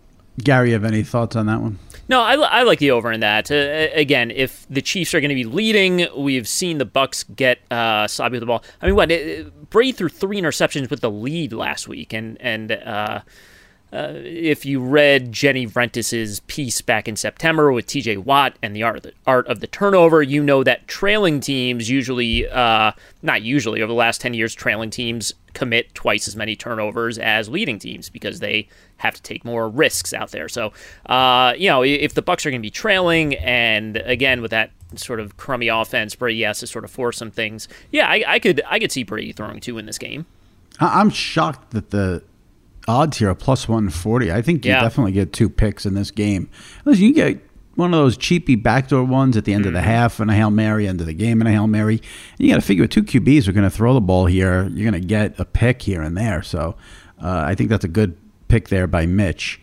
Gary, 0.43 0.71
have 0.71 0.83
any 0.83 1.03
thoughts 1.03 1.35
on 1.35 1.45
that 1.45 1.61
one? 1.61 1.77
No, 2.09 2.21
I, 2.21 2.33
I 2.33 2.63
like 2.63 2.79
the 2.79 2.89
over 2.89 3.11
in 3.11 3.19
that. 3.19 3.51
Uh, 3.51 3.87
again, 3.93 4.31
if 4.31 4.65
the 4.67 4.81
Chiefs 4.81 5.13
are 5.13 5.21
going 5.21 5.29
to 5.29 5.35
be 5.35 5.43
leading, 5.43 6.07
we've 6.17 6.47
seen 6.47 6.79
the 6.79 6.85
Bucs 6.85 7.23
get 7.35 7.59
uh, 7.71 8.07
sloppy 8.07 8.33
with 8.33 8.39
the 8.39 8.47
ball. 8.47 8.63
I 8.81 8.87
mean, 8.87 8.95
what 8.95 9.09
Brady 9.69 9.91
threw 9.91 10.09
three 10.09 10.41
interceptions 10.41 10.89
with 10.89 11.01
the 11.01 11.11
lead 11.11 11.53
last 11.53 11.87
week, 11.87 12.11
and 12.11 12.35
and 12.41 12.71
uh, 12.71 13.21
uh, 13.93 14.13
if 14.15 14.65
you 14.65 14.81
read 14.81 15.31
Jenny 15.31 15.67
Vrentas's 15.67 16.39
piece 16.41 16.81
back 16.81 17.07
in 17.07 17.15
September 17.15 17.71
with 17.71 17.85
T.J. 17.85 18.17
Watt 18.17 18.57
and 18.63 18.75
the 18.75 18.81
art 18.81 18.97
of 18.97 19.03
the, 19.03 19.13
art 19.27 19.47
of 19.47 19.59
the 19.59 19.67
turnover, 19.67 20.23
you 20.23 20.41
know 20.41 20.63
that 20.63 20.87
trailing 20.87 21.39
teams 21.39 21.91
usually, 21.91 22.47
uh, 22.49 22.91
not 23.21 23.43
usually, 23.43 23.83
over 23.83 23.87
the 23.87 23.93
last 23.93 24.19
ten 24.19 24.33
years, 24.33 24.55
trailing 24.55 24.89
teams 24.89 25.33
commit 25.53 25.93
twice 25.93 26.27
as 26.27 26.35
many 26.35 26.55
turnovers 26.55 27.17
as 27.17 27.49
leading 27.49 27.79
teams 27.79 28.09
because 28.09 28.39
they 28.39 28.67
have 28.97 29.15
to 29.15 29.21
take 29.21 29.45
more 29.45 29.69
risks 29.69 30.13
out 30.13 30.31
there. 30.31 30.49
So, 30.49 30.73
uh, 31.05 31.53
you 31.57 31.69
know, 31.69 31.83
if 31.83 32.13
the 32.13 32.23
Bucs 32.23 32.45
are 32.45 32.51
going 32.51 32.61
to 32.61 32.65
be 32.65 32.71
trailing, 32.71 33.35
and 33.35 33.97
again 33.97 34.41
with 34.41 34.51
that 34.51 34.71
sort 34.95 35.19
of 35.19 35.37
crummy 35.37 35.67
offense, 35.67 36.15
Brady 36.15 36.41
has 36.43 36.59
to 36.59 36.67
sort 36.67 36.83
of 36.83 36.91
force 36.91 37.17
some 37.17 37.31
things. 37.31 37.67
Yeah, 37.91 38.07
I, 38.07 38.23
I 38.27 38.39
could 38.39 38.61
I 38.67 38.79
could 38.79 38.91
see 38.91 39.03
Brady 39.03 39.31
throwing 39.31 39.59
two 39.59 39.77
in 39.77 39.85
this 39.85 39.97
game. 39.97 40.25
I'm 40.79 41.09
shocked 41.09 41.71
that 41.71 41.89
the 41.89 42.23
odds 42.87 43.17
here 43.17 43.29
are 43.29 43.35
plus 43.35 43.67
140. 43.67 44.31
I 44.31 44.41
think 44.41 44.65
you 44.65 44.71
yeah. 44.71 44.81
definitely 44.81 45.11
get 45.11 45.33
two 45.33 45.49
picks 45.49 45.85
in 45.85 45.93
this 45.93 46.11
game. 46.11 46.49
Listen, 46.85 47.05
you 47.05 47.13
get 47.13 47.48
one 47.79 47.93
of 47.93 47.99
those 47.99 48.17
cheapy 48.17 48.55
backdoor 48.55 49.03
ones 49.03 49.35
at 49.37 49.45
the 49.45 49.53
end 49.53 49.63
mm-hmm. 49.63 49.69
of 49.69 49.73
the 49.73 49.79
mm-hmm. 49.79 49.89
half 49.89 50.19
and 50.19 50.29
a 50.29 50.33
Hail 50.33 50.51
Mary, 50.51 50.87
end 50.87 51.01
of 51.01 51.07
the 51.07 51.13
game 51.13 51.41
and 51.41 51.47
a 51.47 51.51
Hail 51.51 51.67
Mary. 51.67 51.95
And 51.95 52.47
you 52.47 52.49
got 52.49 52.59
to 52.59 52.65
figure 52.65 52.85
two 52.85 53.03
QBs 53.03 53.47
are 53.47 53.51
going 53.51 53.63
to 53.63 53.75
throw 53.75 53.93
the 53.93 54.01
ball 54.01 54.27
here. 54.27 54.67
You're 54.67 54.91
going 54.91 55.01
to 55.01 55.07
get 55.07 55.39
a 55.39 55.45
pick 55.45 55.81
here 55.81 56.01
and 56.01 56.15
there. 56.15 56.43
So 56.43 56.75
uh, 57.21 57.43
I 57.47 57.55
think 57.55 57.69
that's 57.69 57.85
a 57.85 57.89
good 57.89 58.17
pick 58.47 58.69
there 58.69 58.85
by 58.85 59.05
Mitch. 59.05 59.59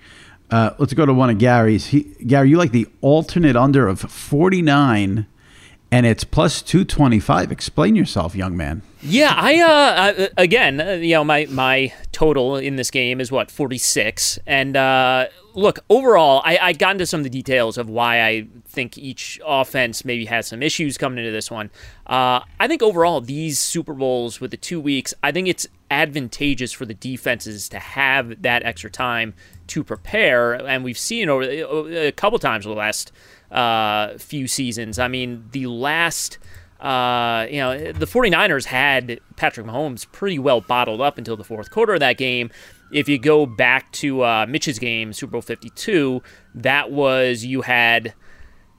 Uh, 0.50 0.70
let's 0.78 0.94
go 0.94 1.06
to 1.06 1.12
one 1.12 1.30
of 1.30 1.38
Gary's. 1.38 1.86
He, 1.86 2.02
Gary, 2.26 2.50
you 2.50 2.56
like 2.56 2.72
the 2.72 2.88
alternate 3.00 3.56
under 3.56 3.86
of 3.88 4.00
49 4.00 5.26
and 5.90 6.04
it's 6.04 6.24
plus 6.24 6.62
225. 6.62 7.52
Explain 7.52 7.94
yourself, 7.96 8.34
young 8.34 8.56
man. 8.56 8.82
Yeah, 9.02 9.32
I 9.36 9.60
uh, 9.60 10.24
uh 10.24 10.28
again, 10.36 10.80
uh, 10.80 10.92
you 10.92 11.14
know, 11.14 11.24
my 11.24 11.46
my 11.46 11.92
total 12.12 12.56
in 12.56 12.76
this 12.76 12.90
game 12.90 13.20
is 13.20 13.30
what 13.30 13.50
46, 13.50 14.38
and 14.46 14.76
uh, 14.76 15.26
look, 15.56 15.80
overall, 15.88 16.42
I, 16.44 16.58
I 16.58 16.72
got 16.74 16.92
into 16.92 17.06
some 17.06 17.20
of 17.20 17.24
the 17.24 17.30
details 17.30 17.78
of 17.78 17.88
why 17.88 18.22
I 18.22 18.46
think 18.66 18.96
each 18.98 19.40
offense 19.44 20.04
maybe 20.04 20.26
has 20.26 20.46
some 20.46 20.62
issues 20.62 20.98
coming 20.98 21.18
into 21.18 21.32
this 21.32 21.50
one. 21.50 21.70
Uh, 22.06 22.40
I 22.60 22.68
think 22.68 22.82
overall, 22.82 23.20
these 23.20 23.58
Super 23.58 23.94
Bowls 23.94 24.40
with 24.40 24.50
the 24.50 24.56
two 24.56 24.80
weeks, 24.80 25.14
I 25.22 25.32
think 25.32 25.48
it's 25.48 25.66
advantageous 25.90 26.72
for 26.72 26.84
the 26.84 26.94
defenses 26.94 27.68
to 27.70 27.78
have 27.78 28.42
that 28.42 28.64
extra 28.64 28.90
time 28.90 29.34
to 29.68 29.82
prepare, 29.82 30.54
and 30.54 30.84
we've 30.84 30.98
seen 30.98 31.28
over 31.28 31.42
a 31.42 32.12
couple 32.12 32.38
times 32.38 32.66
over 32.66 32.74
the 32.74 32.78
last 32.78 33.10
uh, 33.50 34.18
few 34.18 34.46
seasons. 34.46 34.98
I 34.98 35.08
mean, 35.08 35.48
the 35.52 35.66
last 35.66 36.38
uh, 36.80 37.46
you 37.50 37.58
know, 37.58 37.92
the 37.92 38.06
49ers 38.06 38.66
had 38.66 39.18
Patrick 39.36 39.66
Mahomes 39.66 40.10
pretty 40.12 40.38
well 40.38 40.60
bottled 40.60 41.00
up 41.00 41.16
until 41.16 41.36
the 41.36 41.44
fourth 41.44 41.70
quarter 41.70 41.94
of 41.94 42.00
that 42.00 42.18
game. 42.18 42.50
If 42.92 43.08
you 43.08 43.18
go 43.18 43.46
back 43.46 43.90
to 43.92 44.22
uh, 44.22 44.46
Mitch's 44.48 44.78
game, 44.78 45.12
Super 45.12 45.32
Bowl 45.32 45.42
52, 45.42 46.22
that 46.54 46.90
was 46.90 47.44
you 47.44 47.62
had 47.62 48.14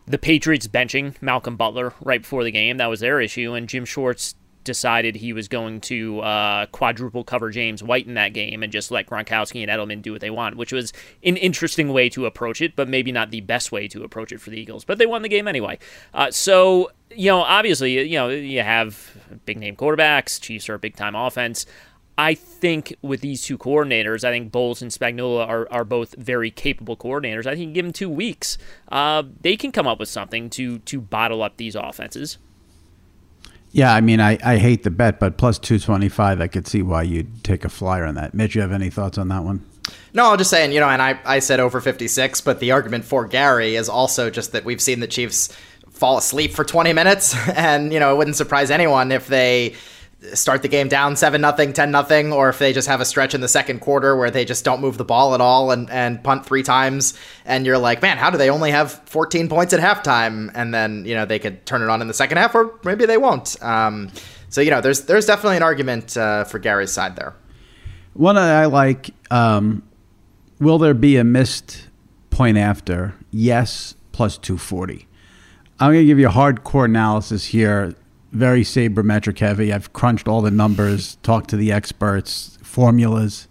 the 0.06 0.18
Patriots 0.18 0.68
benching 0.68 1.22
Malcolm 1.22 1.58
Butler 1.58 1.94
right 2.02 2.22
before 2.22 2.44
the 2.44 2.52
game. 2.52 2.78
That 2.78 2.88
was 2.88 3.02
their 3.02 3.20
issue. 3.20 3.54
And 3.54 3.68
Jim 3.68 3.86
Schwartz 3.86 4.36
decided 4.68 5.16
he 5.16 5.32
was 5.32 5.48
going 5.48 5.80
to 5.80 6.20
uh, 6.20 6.66
quadruple 6.68 7.24
cover 7.24 7.50
James 7.50 7.82
White 7.82 8.06
in 8.06 8.16
that 8.16 8.34
game 8.34 8.62
and 8.62 8.72
just 8.72 8.92
let 8.92 9.08
Gronkowski 9.08 9.64
and 9.64 9.72
Edelman 9.72 10.02
do 10.02 10.12
what 10.12 10.22
they 10.22 10.30
want, 10.30 10.58
which 10.58 10.74
was 10.74 10.92
an 11.24 11.38
interesting 11.38 11.94
way 11.94 12.10
to 12.10 12.26
approach 12.26 12.62
it, 12.62 12.76
but 12.76 12.88
maybe 12.90 13.12
not 13.12 13.32
the 13.32 13.42
best 13.42 13.72
way 13.72 13.88
to 13.88 14.04
approach 14.04 14.32
it 14.32 14.42
for 14.42 14.50
the 14.50 14.60
Eagles. 14.60 14.84
But 14.84 14.98
they 14.98 15.06
won 15.06 15.22
the 15.22 15.30
game 15.30 15.48
anyway. 15.48 15.80
Uh, 16.14 16.32
so, 16.32 16.92
you 17.10 17.32
know, 17.32 17.40
obviously, 17.40 18.08
you 18.08 18.18
know, 18.18 18.28
you 18.28 18.62
have 18.62 19.18
big 19.46 19.58
name 19.58 19.78
quarterbacks, 19.78 20.40
Chiefs 20.40 20.68
are 20.70 20.76
a 20.76 20.80
big 20.80 20.98
time 20.98 21.16
offense. 21.16 21.66
I 22.18 22.34
think 22.34 22.96
with 23.02 23.22
these 23.22 23.44
two 23.44 23.58
coordinators, 23.58 24.24
I 24.24 24.32
think 24.32 24.52
Bowles 24.52 24.82
and 24.82 24.90
Spagnuolo 24.90 25.48
are, 25.48 25.68
are 25.72 25.84
both 25.84 26.16
very 26.16 26.50
capable 26.50 26.98
coordinators. 26.98 27.46
I 27.46 27.56
think 27.56 27.76
give 27.76 27.86
them 27.86 27.94
two 27.94 28.10
weeks, 28.10 28.58
uh, 28.92 29.24
they 29.42 29.56
can 29.56 29.72
come 29.72 29.86
up 29.86 30.00
with 30.00 30.10
something 30.10 30.50
to 30.52 30.80
to 30.80 31.00
bottle 31.00 31.44
up 31.44 31.58
these 31.58 31.76
offenses. 31.76 32.38
Yeah, 33.72 33.94
I 33.94 34.02
mean, 34.02 34.20
I, 34.20 34.40
I 34.44 34.58
hate 34.58 34.84
the 34.84 34.90
bet, 34.90 35.20
but 35.20 35.38
plus 35.38 35.60
225, 35.60 36.42
I 36.42 36.48
could 36.48 36.68
see 36.68 36.82
why 36.82 37.04
you'd 37.04 37.44
take 37.44 37.66
a 37.66 37.70
flyer 37.70 38.06
on 38.06 38.16
that. 38.16 38.34
Mitch, 38.34 38.56
you 38.56 38.62
have 38.62 38.72
any 38.72 38.90
thoughts 38.90 39.18
on 39.18 39.28
that 39.28 39.44
one? 39.44 39.64
No, 40.14 40.32
I'm 40.32 40.38
just 40.38 40.50
saying, 40.50 40.72
you 40.72 40.80
know, 40.80 40.90
and 40.90 41.02
I, 41.02 41.20
I 41.26 41.40
said 41.40 41.60
over 41.60 41.82
56, 41.82 42.42
but 42.42 42.60
the 42.60 42.72
argument 42.72 43.06
for 43.06 43.28
Gary 43.28 43.76
is 43.76 43.90
also 43.90 44.30
just 44.30 44.54
that 44.54 44.66
we've 44.66 44.82
seen 44.82 45.02
the 45.02 45.08
Chiefs 45.08 45.56
fall 45.92 46.18
asleep 46.18 46.54
for 46.54 46.64
20 46.64 46.94
minutes. 46.94 47.36
And, 47.56 47.92
you 47.92 48.00
know, 48.00 48.14
it 48.14 48.18
wouldn't 48.18 48.36
surprise 48.36 48.72
anyone 48.72 49.12
if 49.12 49.28
they 49.28 49.76
start 50.34 50.64
the 50.64 50.68
game 50.68 50.88
down 50.88 51.16
7 51.16 51.40
nothing 51.40 51.74
10 51.74 51.92
nothing 51.92 52.34
or 52.34 52.50
if 52.50 52.58
they 52.58 52.74
just 52.74 52.88
have 52.88 53.00
a 53.00 53.06
stretch 53.06 53.36
in 53.36 53.42
the 53.42 53.48
second 53.48 53.82
quarter 53.82 54.16
where 54.16 54.32
they 54.32 54.46
just 54.46 54.66
don't 54.66 54.82
move 54.82 54.98
the 54.98 55.06
ball 55.06 55.36
at 55.36 55.42
all 55.42 55.70
and, 55.70 55.92
and 55.92 56.24
punt 56.24 56.44
three 56.44 56.64
times 56.64 57.14
and 57.46 57.68
you're 57.68 57.78
like 57.78 58.02
man 58.02 58.18
how 58.18 58.32
do 58.32 58.38
they 58.38 58.50
only 58.50 58.72
have 58.72 58.92
14 59.08 59.50
points 59.50 59.74
at 59.74 59.80
halftime? 59.80 60.52
And 60.54 60.74
then 60.74 61.06
you 61.06 61.16
know 61.16 61.26
they 61.26 61.40
could 61.40 61.66
turn 61.66 61.82
it 61.82 61.90
on 61.90 62.02
in 62.02 62.08
the 62.08 62.14
second 62.14 62.38
half 62.38 62.56
or 62.56 62.80
maybe 62.84 63.06
they 63.06 63.18
won't. 63.18 63.62
Um, 63.64 64.12
so 64.50 64.62
you 64.62 64.72
know 64.72 64.82
there's 64.82 65.02
there's 65.02 65.26
definitely 65.26 65.58
an 65.58 65.64
argument 65.64 66.18
uh, 66.18 66.44
for 66.44 66.60
Gary's 66.60 66.92
side 66.92 67.16
there. 67.16 67.36
One 68.14 68.38
I 68.38 68.66
like 68.66 69.12
um, 69.32 69.84
will 70.60 70.78
there 70.78 70.94
be 70.94 71.18
a 71.18 71.24
missed 71.24 71.88
point 72.30 72.58
after? 72.58 73.16
Yes 73.32 73.96
plus 74.12 74.38
240 74.40 75.08
I'm 75.80 75.92
going 75.92 76.02
to 76.02 76.06
give 76.08 76.18
you 76.18 76.28
a 76.28 76.32
hardcore 76.32 76.86
analysis 76.86 77.46
here 77.46 77.94
very 78.38 78.64
sabermetric 78.64 79.40
heavy. 79.40 79.74
I've 79.74 79.94
crunched 79.94 80.28
all 80.28 80.42
the 80.42 80.52
numbers, 80.52 81.18
talked 81.24 81.50
to 81.50 81.58
the 81.58 81.72
experts, 81.72 82.58
formulas. 82.64 83.48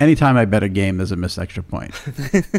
Anytime 0.00 0.36
I 0.36 0.44
bet 0.44 0.62
a 0.62 0.68
game, 0.68 0.98
there's 0.98 1.12
a 1.12 1.16
missed 1.16 1.38
extra 1.38 1.62
point. 1.62 1.92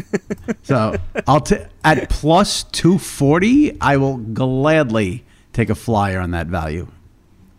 so 0.62 0.96
I'll 1.26 1.40
t- 1.40 1.56
at 1.84 2.10
plus 2.10 2.64
two 2.64 2.98
forty. 2.98 3.80
I 3.80 3.96
will 3.96 4.18
gladly 4.18 5.24
take 5.52 5.70
a 5.70 5.74
flyer 5.74 6.20
on 6.20 6.32
that 6.32 6.48
value. 6.48 6.88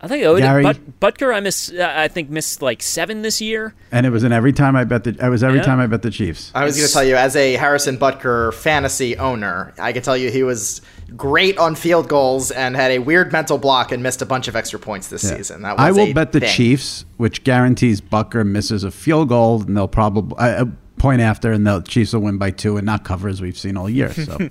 I 0.02 0.08
think 0.08 0.24
oh, 0.24 0.36
Gary, 0.36 0.64
But, 0.64 0.98
Butker, 0.98 1.32
I 1.32 1.38
miss. 1.38 1.70
Uh, 1.70 1.92
I 1.96 2.08
think 2.08 2.28
missed 2.28 2.60
like 2.60 2.82
seven 2.82 3.22
this 3.22 3.40
year, 3.40 3.72
and 3.92 4.04
it 4.04 4.10
was 4.10 4.24
in 4.24 4.32
every 4.32 4.52
time 4.52 4.74
I 4.74 4.82
bet 4.82 5.04
the. 5.04 5.16
I 5.20 5.28
was 5.28 5.44
every 5.44 5.60
yeah. 5.60 5.64
time 5.64 5.78
I 5.78 5.86
bet 5.86 6.02
the 6.02 6.10
Chiefs. 6.10 6.50
I 6.56 6.64
was 6.64 6.76
going 6.76 6.88
to 6.88 6.92
tell 6.92 7.04
you, 7.04 7.14
as 7.14 7.36
a 7.36 7.52
Harrison 7.52 7.98
Butker 7.98 8.52
fantasy 8.52 9.16
owner, 9.16 9.72
I 9.78 9.92
can 9.92 10.02
tell 10.02 10.16
you 10.16 10.32
he 10.32 10.42
was 10.42 10.82
great 11.16 11.58
on 11.58 11.74
field 11.74 12.08
goals 12.08 12.50
and 12.50 12.76
had 12.76 12.90
a 12.90 12.98
weird 12.98 13.32
mental 13.32 13.58
block 13.58 13.92
and 13.92 14.02
missed 14.02 14.22
a 14.22 14.26
bunch 14.26 14.48
of 14.48 14.56
extra 14.56 14.78
points 14.78 15.08
this 15.08 15.24
yeah. 15.24 15.36
season. 15.36 15.62
That 15.62 15.76
was 15.76 15.80
I 15.80 15.92
will 15.92 16.12
bet 16.12 16.32
the 16.32 16.40
Chiefs, 16.40 17.04
which 17.16 17.44
guarantees 17.44 18.00
Butker 18.00 18.46
misses 18.46 18.84
a 18.84 18.90
field 18.90 19.28
goal, 19.28 19.62
and 19.62 19.76
they'll 19.76 19.88
probably 19.88 20.36
uh, 20.38 20.64
a 20.64 21.00
point 21.00 21.20
after, 21.20 21.52
and 21.52 21.66
the 21.66 21.80
Chiefs 21.82 22.12
will 22.12 22.22
win 22.22 22.38
by 22.38 22.50
two 22.50 22.76
and 22.76 22.86
not 22.86 23.04
cover 23.04 23.28
as 23.28 23.40
we've 23.40 23.58
seen 23.58 23.76
all 23.76 23.88
year. 23.90 24.12
So. 24.12 24.38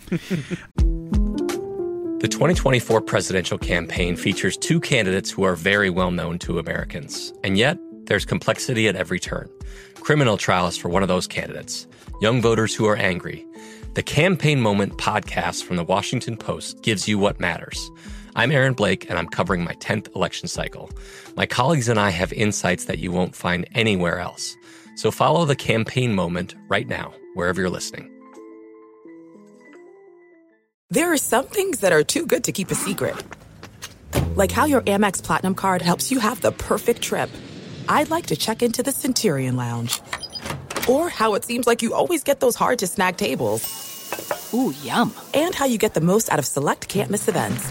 The 2.22 2.28
2024 2.28 3.02
presidential 3.02 3.58
campaign 3.58 4.16
features 4.16 4.56
two 4.56 4.80
candidates 4.80 5.32
who 5.32 5.42
are 5.42 5.56
very 5.56 5.90
well 5.90 6.12
known 6.12 6.38
to 6.40 6.60
Americans. 6.60 7.34
And 7.44 7.58
yet, 7.58 7.80
there's 8.04 8.26
complexity 8.26 8.88
at 8.88 8.96
every 8.96 9.20
turn. 9.20 9.50
Criminal 9.96 10.38
trials 10.38 10.78
for 10.78 10.88
one 10.88 11.02
of 11.02 11.08
those 11.08 11.26
candidates, 11.26 11.88
young 12.22 12.40
voters 12.40 12.76
who 12.76 12.86
are 12.86 12.96
angry. 12.96 13.44
The 13.94 14.04
Campaign 14.04 14.62
Moment 14.62 14.98
podcast 14.98 15.64
from 15.64 15.76
the 15.76 15.84
Washington 15.84 16.38
Post 16.38 16.82
gives 16.82 17.10
you 17.10 17.20
what 17.20 17.42
matters. 17.42 17.92
I'm 18.38 18.50
Aaron 18.50 18.72
Blake, 18.72 19.10
and 19.10 19.20
I'm 19.20 19.28
covering 19.28 19.66
my 19.66 19.74
10th 19.74 20.16
election 20.16 20.48
cycle. 20.48 20.90
My 21.36 21.46
colleagues 21.46 21.90
and 21.90 22.00
I 22.00 22.10
have 22.10 22.32
insights 22.32 22.86
that 22.86 23.00
you 23.00 23.12
won't 23.12 23.36
find 23.36 23.68
anywhere 23.76 24.20
else. 24.20 24.56
So 24.96 25.12
follow 25.12 25.44
the 25.44 25.58
Campaign 25.58 26.16
Moment 26.16 26.56
right 26.70 26.88
now, 26.88 27.14
wherever 27.34 27.60
you're 27.60 27.70
listening. 27.70 28.10
There 30.90 31.12
are 31.12 31.18
some 31.18 31.48
things 31.48 31.82
that 31.82 31.92
are 31.92 32.04
too 32.04 32.26
good 32.26 32.46
to 32.46 32.54
keep 32.54 32.72
a 32.72 32.76
secret. 32.76 33.22
Like 34.36 34.54
how 34.54 34.64
your 34.64 34.84
Amex 34.84 35.22
Platinum 35.22 35.54
card 35.54 35.82
helps 35.82 36.10
you 36.12 36.20
have 36.20 36.40
the 36.40 36.54
perfect 36.54 37.02
trip. 37.02 37.30
I'd 37.90 38.10
like 38.10 38.28
to 38.28 38.38
check 38.38 38.64
into 38.64 38.84
the 38.84 38.94
Centurion 38.94 39.58
Lounge. 39.58 40.00
Or 40.90 41.10
how 41.10 41.36
it 41.36 41.46
seems 41.46 41.68
like 41.68 41.82
you 41.82 41.94
always 41.94 42.24
get 42.24 42.40
those 42.40 42.56
hard 42.56 42.80
to 42.80 42.88
snag 42.88 43.18
tables. 43.18 43.62
Ooh, 44.54 44.74
yum. 44.84 45.14
And 45.34 45.56
how 45.56 45.66
you 45.66 45.78
get 45.78 45.94
the 45.94 46.02
most 46.02 46.32
out 46.32 46.40
of 46.40 46.46
select 46.46 46.88
can't 46.88 47.10
miss 47.10 47.28
events. 47.28 47.70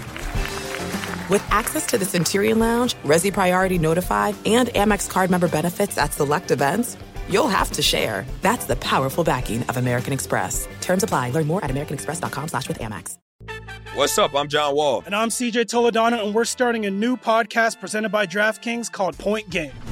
With 1.28 1.44
access 1.50 1.86
to 1.86 1.98
the 1.98 2.04
Centurion 2.04 2.58
Lounge, 2.58 2.94
Resy 3.04 3.32
Priority 3.32 3.78
Notified, 3.78 4.34
and 4.46 4.68
Amex 4.70 5.08
card 5.08 5.30
member 5.30 5.48
benefits 5.48 5.96
at 5.98 6.12
select 6.12 6.50
events, 6.50 6.96
you'll 7.28 7.48
have 7.48 7.70
to 7.72 7.82
share. 7.82 8.26
That's 8.42 8.64
the 8.64 8.76
powerful 8.76 9.22
backing 9.22 9.62
of 9.64 9.76
American 9.76 10.12
Express. 10.12 10.66
Terms 10.80 11.02
apply. 11.02 11.30
Learn 11.30 11.46
more 11.46 11.64
at 11.64 11.70
americanexpress.com 11.70 12.48
slash 12.48 12.66
with 12.68 12.78
Amex. 12.78 13.16
What's 13.94 14.16
up? 14.18 14.34
I'm 14.34 14.48
John 14.48 14.76
Wall. 14.76 15.02
And 15.04 15.14
I'm 15.16 15.30
CJ 15.30 15.64
Toledano, 15.66 16.24
and 16.24 16.34
we're 16.34 16.44
starting 16.44 16.86
a 16.86 16.90
new 16.90 17.16
podcast 17.16 17.80
presented 17.80 18.10
by 18.10 18.26
DraftKings 18.26 18.90
called 18.90 19.18
Point 19.18 19.50
Game. 19.50 19.72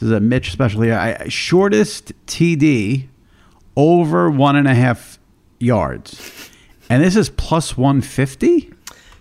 This 0.00 0.06
is 0.06 0.12
a 0.12 0.20
Mitch 0.20 0.52
special 0.52 0.82
here. 0.82 0.94
I, 0.94 1.28
shortest 1.28 2.12
TD 2.26 3.08
over 3.76 4.30
one 4.30 4.54
and 4.56 4.68
a 4.68 4.74
half 4.74 5.18
yards, 5.58 6.50
and 6.88 7.02
this 7.02 7.16
is 7.16 7.30
plus 7.30 7.76
one 7.76 8.00
fifty. 8.00 8.72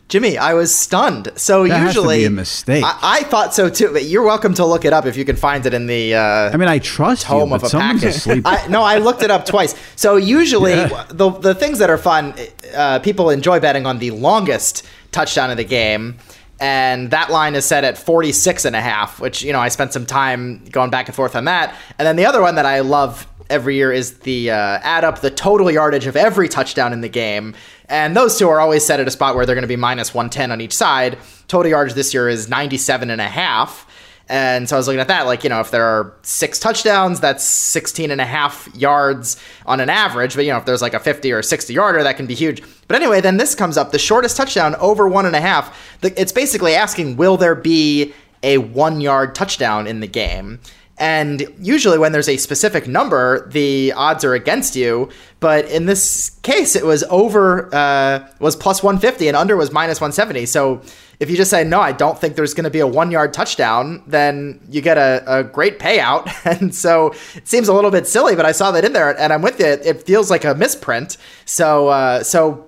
Jimmy, 0.07 0.37
I 0.37 0.53
was 0.53 0.73
stunned. 0.73 1.33
So 1.35 1.67
That 1.67 1.85
usually 1.85 2.19
be 2.19 2.25
a 2.25 2.29
mistake. 2.29 2.83
I, 2.85 2.97
I 3.01 3.23
thought 3.23 3.53
so 3.53 3.69
too. 3.69 3.91
But 3.91 4.05
you're 4.05 4.23
welcome 4.23 4.53
to 4.53 4.65
look 4.65 4.85
it 4.85 4.93
up 4.93 5.05
if 5.05 5.17
you 5.17 5.25
can 5.25 5.35
find 5.35 5.65
it 5.65 5.73
in 5.73 5.87
the. 5.87 6.15
Uh, 6.15 6.51
I 6.53 6.57
mean, 6.57 6.69
I 6.69 6.79
trust 6.79 7.23
you, 7.23 7.29
home 7.29 7.49
but 7.49 7.63
of 7.63 7.73
a 7.73 7.77
packet. 7.77 8.25
I, 8.45 8.67
no, 8.67 8.83
I 8.83 8.99
looked 8.99 9.21
it 9.23 9.31
up 9.31 9.45
twice. 9.45 9.75
So 9.95 10.15
usually 10.15 10.73
Yeah. 10.75 11.05
the 11.09 11.31
the 11.31 11.55
things 11.55 11.79
that 11.79 11.89
are 11.89 11.97
fun, 11.97 12.35
uh, 12.75 12.99
people 12.99 13.31
enjoy 13.31 13.59
betting 13.59 13.85
on 13.85 13.97
the 13.99 14.11
longest 14.11 14.85
touchdown 15.11 15.49
of 15.49 15.57
the 15.57 15.65
game. 15.65 16.17
And 16.59 17.11
that 17.11 17.29
line 17.29 17.55
is 17.55 17.65
set 17.65 17.83
at 17.83 17.97
46 17.97 18.65
and 18.65 18.75
a 18.75 18.81
half, 18.81 19.19
which, 19.19 19.43
you 19.43 19.53
know, 19.53 19.59
I 19.59 19.69
spent 19.69 19.93
some 19.93 20.05
time 20.05 20.65
going 20.65 20.89
back 20.89 21.07
and 21.07 21.15
forth 21.15 21.35
on 21.35 21.45
that. 21.45 21.75
And 21.99 22.05
then 22.05 22.15
the 22.15 22.25
other 22.25 22.41
one 22.41 22.55
that 22.55 22.65
I 22.65 22.79
love 22.79 23.27
every 23.49 23.75
year 23.75 23.91
is 23.91 24.19
the 24.19 24.51
uh, 24.51 24.79
add 24.81 25.03
up 25.03 25.21
the 25.21 25.29
total 25.29 25.69
yardage 25.71 26.07
of 26.07 26.15
every 26.15 26.49
touchdown 26.49 26.93
in 26.93 27.01
the 27.01 27.09
game. 27.09 27.55
And 27.89 28.15
those 28.15 28.37
two 28.37 28.49
are 28.49 28.59
always 28.59 28.85
set 28.85 28.99
at 28.99 29.07
a 29.07 29.11
spot 29.11 29.35
where 29.35 29.45
they're 29.45 29.55
going 29.55 29.63
to 29.63 29.67
be 29.67 29.75
minus 29.75 30.13
110 30.13 30.51
on 30.51 30.59
each 30.59 30.75
side. 30.75 31.17
Total 31.47 31.69
yardage 31.69 31.93
this 31.93 32.13
year 32.13 32.27
is 32.27 32.49
97 32.49 33.09
and 33.09 33.21
a 33.21 33.27
half. 33.27 33.85
And 34.29 34.67
so 34.67 34.75
I 34.75 34.79
was 34.79 34.87
looking 34.87 34.99
at 34.99 35.07
that, 35.07 35.25
like, 35.25 35.43
you 35.43 35.49
know, 35.49 35.61
if 35.61 35.71
there 35.71 35.85
are 35.85 36.13
six 36.21 36.59
touchdowns, 36.59 37.19
that's 37.19 37.43
16 37.43 38.11
and 38.11 38.19
a 38.19 38.25
half 38.25 38.69
yards 38.75 39.41
on 39.65 39.79
an 39.79 39.89
average. 39.89 40.35
But, 40.35 40.45
you 40.45 40.51
know, 40.51 40.57
if 40.57 40.65
there's 40.65 40.81
like 40.81 40.93
a 40.93 40.99
50 40.99 41.31
or 41.31 41.41
60 41.41 41.73
yarder, 41.73 42.03
that 42.03 42.17
can 42.17 42.27
be 42.27 42.35
huge. 42.35 42.61
But 42.87 42.95
anyway, 42.95 43.21
then 43.21 43.37
this 43.37 43.55
comes 43.55 43.77
up 43.77 43.91
the 43.91 43.99
shortest 43.99 44.35
touchdown 44.35 44.75
over 44.75 45.07
one 45.07 45.25
and 45.25 45.35
a 45.35 45.41
half. 45.41 45.97
It's 46.03 46.31
basically 46.31 46.75
asking, 46.75 47.15
will 47.15 47.37
there 47.37 47.55
be 47.55 48.13
a 48.43 48.57
one 48.57 48.99
yard 48.99 49.33
touchdown 49.33 49.87
in 49.87 50.01
the 50.01 50.07
game? 50.07 50.59
And 50.99 51.47
usually, 51.59 51.99
when 51.99 52.11
there's 52.11 52.27
a 52.27 52.37
specific 52.37 52.87
number, 52.87 53.47
the 53.49 53.93
odds 53.93 54.23
are 54.25 54.33
against 54.33 54.75
you. 54.75 55.09
But 55.39 55.65
in 55.65 55.85
this 55.85 56.31
case, 56.41 56.75
it 56.75 56.83
was 56.83 57.03
over 57.03 57.73
uh, 57.73 58.27
was 58.39 58.55
plus 58.55 58.81
150 58.81 59.27
and 59.27 59.37
under 59.37 59.55
was 59.55 59.71
minus 59.71 60.01
170. 60.01 60.47
So 60.47 60.81
if 61.19 61.29
you 61.31 61.37
just 61.37 61.49
say 61.49 61.63
no, 61.63 61.79
I 61.79 61.91
don't 61.91 62.19
think 62.19 62.35
there's 62.35 62.53
going 62.53 62.65
to 62.65 62.69
be 62.69 62.79
a 62.79 62.87
one 62.87 63.09
yard 63.09 63.33
touchdown, 63.33 64.03
then 64.05 64.59
you 64.69 64.81
get 64.81 64.97
a, 64.97 65.23
a 65.27 65.43
great 65.43 65.79
payout. 65.79 66.27
And 66.57 66.73
so 66.73 67.13
it 67.35 67.47
seems 67.47 67.67
a 67.67 67.73
little 67.73 67.91
bit 67.91 68.07
silly, 68.07 68.35
but 68.35 68.45
I 68.45 68.51
saw 68.51 68.71
that 68.71 68.85
in 68.85 68.93
there, 68.93 69.17
and 69.19 69.33
I'm 69.33 69.41
with 69.41 69.59
you. 69.59 69.65
It 69.65 70.03
feels 70.03 70.31
like 70.31 70.45
a 70.45 70.55
misprint. 70.55 71.17
So 71.45 71.89
uh, 71.89 72.23
so 72.23 72.66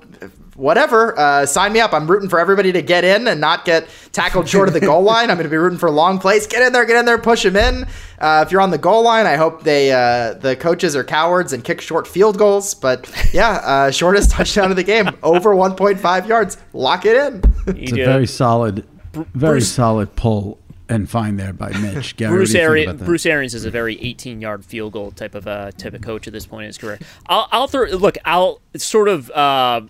whatever. 0.60 1.18
Uh, 1.18 1.46
sign 1.46 1.74
me 1.74 1.80
up. 1.80 1.94
I'm 1.94 2.10
rooting 2.10 2.30
for 2.30 2.40
everybody 2.40 2.72
to 2.74 2.82
get 2.82 3.04
in 3.04 3.28
and 3.28 3.40
not 3.40 3.66
get 3.66 3.88
tackled 4.12 4.48
short 4.48 4.68
of 4.68 4.74
the 4.74 4.80
goal 4.80 5.02
line. 5.12 5.30
I'm 5.30 5.38
going 5.38 5.46
to 5.46 5.50
be 5.50 5.58
rooting 5.58 5.80
for 5.80 5.90
long 5.90 6.20
plays. 6.20 6.46
Get 6.46 6.62
in 6.62 6.74
there, 6.74 6.86
get 6.86 6.98
in 6.98 7.06
there, 7.06 7.18
push 7.18 7.44
them 7.44 7.56
in. 7.56 7.88
Uh, 8.20 8.44
if 8.46 8.52
you're 8.52 8.62
on 8.62 8.70
the 8.70 8.78
goal 8.78 9.04
line, 9.04 9.26
I 9.26 9.38
hope 9.38 9.64
they 9.64 9.92
uh, 9.92 10.34
the 10.34 10.56
coaches 10.56 10.96
are 10.96 11.04
cowards 11.04 11.54
and 11.54 11.64
kick 11.64 11.82
short 11.82 12.08
field 12.08 12.38
goals. 12.38 12.74
But 12.74 13.10
yeah, 13.34 13.52
uh, 13.64 13.92
shortest 14.00 14.32
touchdown 14.32 14.70
of 14.70 14.76
the 14.76 14.84
game, 14.84 15.10
over 15.24 15.56
1.5 15.56 16.28
yards. 16.28 16.58
Lock 16.74 17.06
it 17.06 17.16
in. 17.16 17.42
It's 17.68 17.94
a 17.94 17.96
very 17.96 18.28
solid, 18.28 18.86
very 19.14 19.62
solid 19.62 20.16
pull 20.16 20.60
and 20.90 21.08
find 21.08 21.40
there 21.40 21.54
by 21.54 21.70
Mitch. 21.78 22.18
Gary, 22.18 22.32
Bruce 22.32 22.50
what 22.50 22.54
do 22.54 22.58
you 22.58 22.64
think 22.64 22.64
Arians. 22.64 22.90
about 22.90 23.00
that? 23.00 23.06
Bruce 23.06 23.26
Arians 23.28 23.54
is 23.54 23.64
a 23.64 23.72
very 23.72 23.96
18-yard 23.98 24.66
field 24.66 24.94
goal 24.94 25.12
type 25.12 25.36
of 25.36 25.48
uh, 25.48 25.72
type 25.72 25.94
of 25.94 26.02
coach 26.02 26.28
at 26.28 26.34
this 26.34 26.48
point 26.48 26.64
in 26.64 26.68
his 26.68 26.78
career. 26.80 27.00
I'll, 27.28 27.48
I'll 27.52 27.68
throw 27.68 27.86
look. 27.86 28.18
I'll 28.26 28.60
sort 28.76 29.08
of 29.08 29.30
uh, 29.32 29.82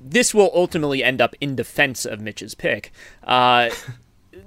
this 0.00 0.34
will 0.34 0.50
ultimately 0.54 1.02
end 1.04 1.20
up 1.20 1.34
in 1.40 1.54
defense 1.56 2.04
of 2.04 2.20
Mitch's 2.20 2.54
pick. 2.54 2.92
Uh, 3.24 3.70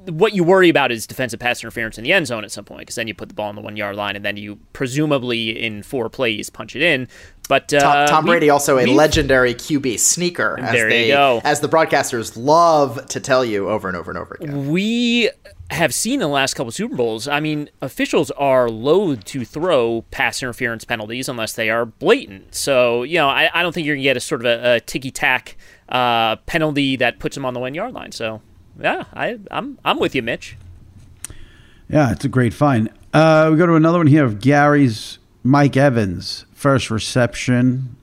what 0.06 0.34
you 0.34 0.44
worry 0.44 0.70
about 0.70 0.92
is 0.92 1.06
defensive 1.08 1.40
pass 1.40 1.62
interference 1.64 1.98
in 1.98 2.04
the 2.04 2.12
end 2.14 2.28
zone 2.28 2.44
at 2.44 2.52
some 2.52 2.66
point, 2.66 2.80
because 2.82 2.96
then 2.96 3.08
you 3.08 3.14
put 3.14 3.30
the 3.30 3.36
ball 3.36 3.50
on 3.50 3.56
the 3.56 3.62
one 3.62 3.78
yard 3.78 3.96
line, 3.96 4.16
and 4.16 4.26
then 4.26 4.38
you 4.38 4.60
presumably 4.74 5.50
in 5.64 5.84
four 5.84 6.10
plays 6.10 6.50
punch 6.50 6.76
it 6.76 6.82
in. 6.82 7.08
But 7.50 7.74
uh, 7.74 7.80
Tom, 7.80 8.08
Tom 8.08 8.26
Brady 8.26 8.46
we- 8.46 8.50
also 8.52 8.80
a 8.80 8.86
legendary 8.86 9.54
QB 9.54 10.00
sneaker, 10.00 10.58
as 10.60 10.72
There 10.72 10.90
you 10.90 11.08
go. 11.14 11.42
as 11.44 11.60
the 11.60 11.68
broadcasters 11.68 12.34
love 12.38 13.06
to 13.08 13.20
tell 13.20 13.44
you 13.44 13.70
over 13.70 13.88
and 13.88 13.98
over 13.98 14.12
and 14.12 14.18
over 14.18 14.38
again. 14.40 14.70
We 14.72 15.30
have 15.74 15.94
seen 15.94 16.16
in 16.16 16.20
the 16.20 16.28
last 16.28 16.54
couple 16.54 16.72
Super 16.72 16.96
Bowls. 16.96 17.28
I 17.28 17.40
mean, 17.40 17.70
officials 17.82 18.32
are 18.32 18.70
loath 18.70 19.24
to 19.26 19.44
throw 19.44 20.04
pass 20.12 20.42
interference 20.42 20.86
penalties 20.86 21.28
unless 21.28 21.54
they 21.54 21.70
are 21.70 21.86
blatant. 21.86 22.56
So 22.56 23.04
you 23.04 23.18
know, 23.18 23.28
I, 23.28 23.50
I 23.54 23.62
don't 23.62 23.74
think 23.74 23.86
you're 23.86 23.96
gonna 23.96 24.04
get 24.04 24.18
a 24.18 24.22
sort 24.22 24.42
of 24.42 24.46
a, 24.46 24.76
a 24.76 24.80
ticky 24.80 25.12
tack 25.12 25.58
uh, 25.90 26.38
penalty 26.38 26.96
that 26.98 27.20
puts 27.20 27.36
them 27.36 27.46
on 27.46 27.54
the 27.54 27.60
one 27.60 27.74
yard 27.74 27.94
line. 27.94 28.12
So 28.12 28.42
yeah, 28.80 29.06
I, 29.14 29.40
I'm 29.52 29.78
I'm 29.84 30.00
with 30.00 30.16
you, 30.16 30.22
Mitch. 30.22 30.58
Yeah, 31.90 32.12
it's 32.12 32.26
a 32.26 32.30
great 32.30 32.54
find. 32.54 32.90
Uh, 33.14 33.50
we 33.52 33.58
go 33.58 33.68
to 33.68 33.76
another 33.76 34.00
one 34.00 34.08
here 34.08 34.26
of 34.26 34.40
Gary's 34.40 35.20
Mike 35.44 35.78
Evans. 35.78 36.46
First 36.54 36.90
reception, 36.90 37.98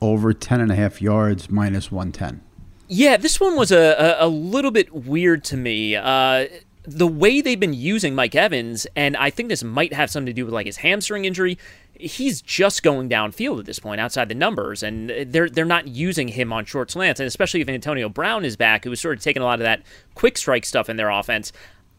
over 0.00 0.32
10 0.32 0.60
and 0.60 0.70
a 0.70 0.74
half 0.76 1.02
yards, 1.02 1.50
minus 1.50 1.90
110. 1.90 2.40
Yeah, 2.88 3.16
this 3.16 3.40
one 3.40 3.56
was 3.56 3.72
a, 3.72 4.18
a, 4.20 4.26
a 4.26 4.28
little 4.28 4.70
bit 4.70 4.94
weird 4.94 5.44
to 5.44 5.56
me. 5.56 5.96
Uh, 5.96 6.46
the 6.86 7.06
way 7.06 7.40
they've 7.40 7.58
been 7.58 7.74
using 7.74 8.14
Mike 8.14 8.34
Evans, 8.34 8.86
and 8.94 9.16
I 9.16 9.30
think 9.30 9.48
this 9.48 9.64
might 9.64 9.92
have 9.94 10.10
something 10.10 10.26
to 10.26 10.32
do 10.32 10.44
with 10.44 10.52
like 10.52 10.66
his 10.66 10.78
hamstring 10.78 11.24
injury. 11.24 11.58
He's 11.94 12.42
just 12.42 12.82
going 12.82 13.08
downfield 13.08 13.60
at 13.60 13.66
this 13.66 13.78
point, 13.78 14.00
outside 14.00 14.28
the 14.28 14.34
numbers, 14.34 14.82
and 14.82 15.10
they're 15.26 15.48
they're 15.48 15.64
not 15.64 15.88
using 15.88 16.28
him 16.28 16.52
on 16.52 16.64
short 16.64 16.90
slants, 16.90 17.20
and 17.20 17.26
especially 17.26 17.60
if 17.60 17.68
Antonio 17.68 18.08
Brown 18.08 18.44
is 18.44 18.56
back, 18.56 18.84
who 18.84 18.90
was 18.90 19.00
sort 19.00 19.16
of 19.16 19.22
taking 19.22 19.42
a 19.42 19.46
lot 19.46 19.60
of 19.60 19.64
that 19.64 19.82
quick 20.14 20.36
strike 20.36 20.66
stuff 20.66 20.88
in 20.88 20.96
their 20.96 21.10
offense. 21.10 21.52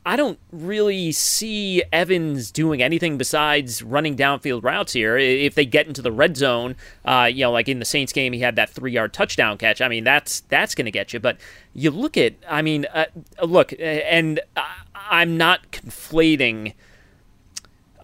I 0.08 0.16
don't 0.16 0.38
really 0.52 1.12
see 1.12 1.82
Evans 1.92 2.52
doing 2.52 2.84
anything 2.84 3.18
besides 3.18 3.82
running 3.82 4.16
downfield 4.16 4.64
routes 4.64 4.94
here. 4.94 5.18
If 5.18 5.56
they 5.56 5.66
get 5.66 5.88
into 5.88 6.04
the 6.04 6.12
red 6.12 6.38
zone, 6.38 6.76
uh, 7.06 7.28
you 7.34 7.44
know, 7.46 7.52
like 7.52 7.68
in 7.68 7.80
the 7.80 7.86
Saints 7.86 8.14
game, 8.14 8.32
he 8.32 8.40
had 8.40 8.56
that 8.58 8.70
three-yard 8.70 9.14
touchdown 9.14 9.58
catch. 9.58 9.82
I 9.82 9.88
mean, 9.88 10.04
that's 10.04 10.42
that's 10.42 10.76
going 10.76 10.86
to 10.86 10.92
get 10.92 11.12
you. 11.12 11.20
But 11.20 11.40
you 11.74 11.90
look 11.90 12.18
at, 12.18 12.36
I 12.48 12.62
mean, 12.62 12.86
uh, 12.94 13.06
look, 13.44 13.74
and 13.80 14.40
I'm 14.96 15.38
not 15.38 15.72
conflating 15.72 16.76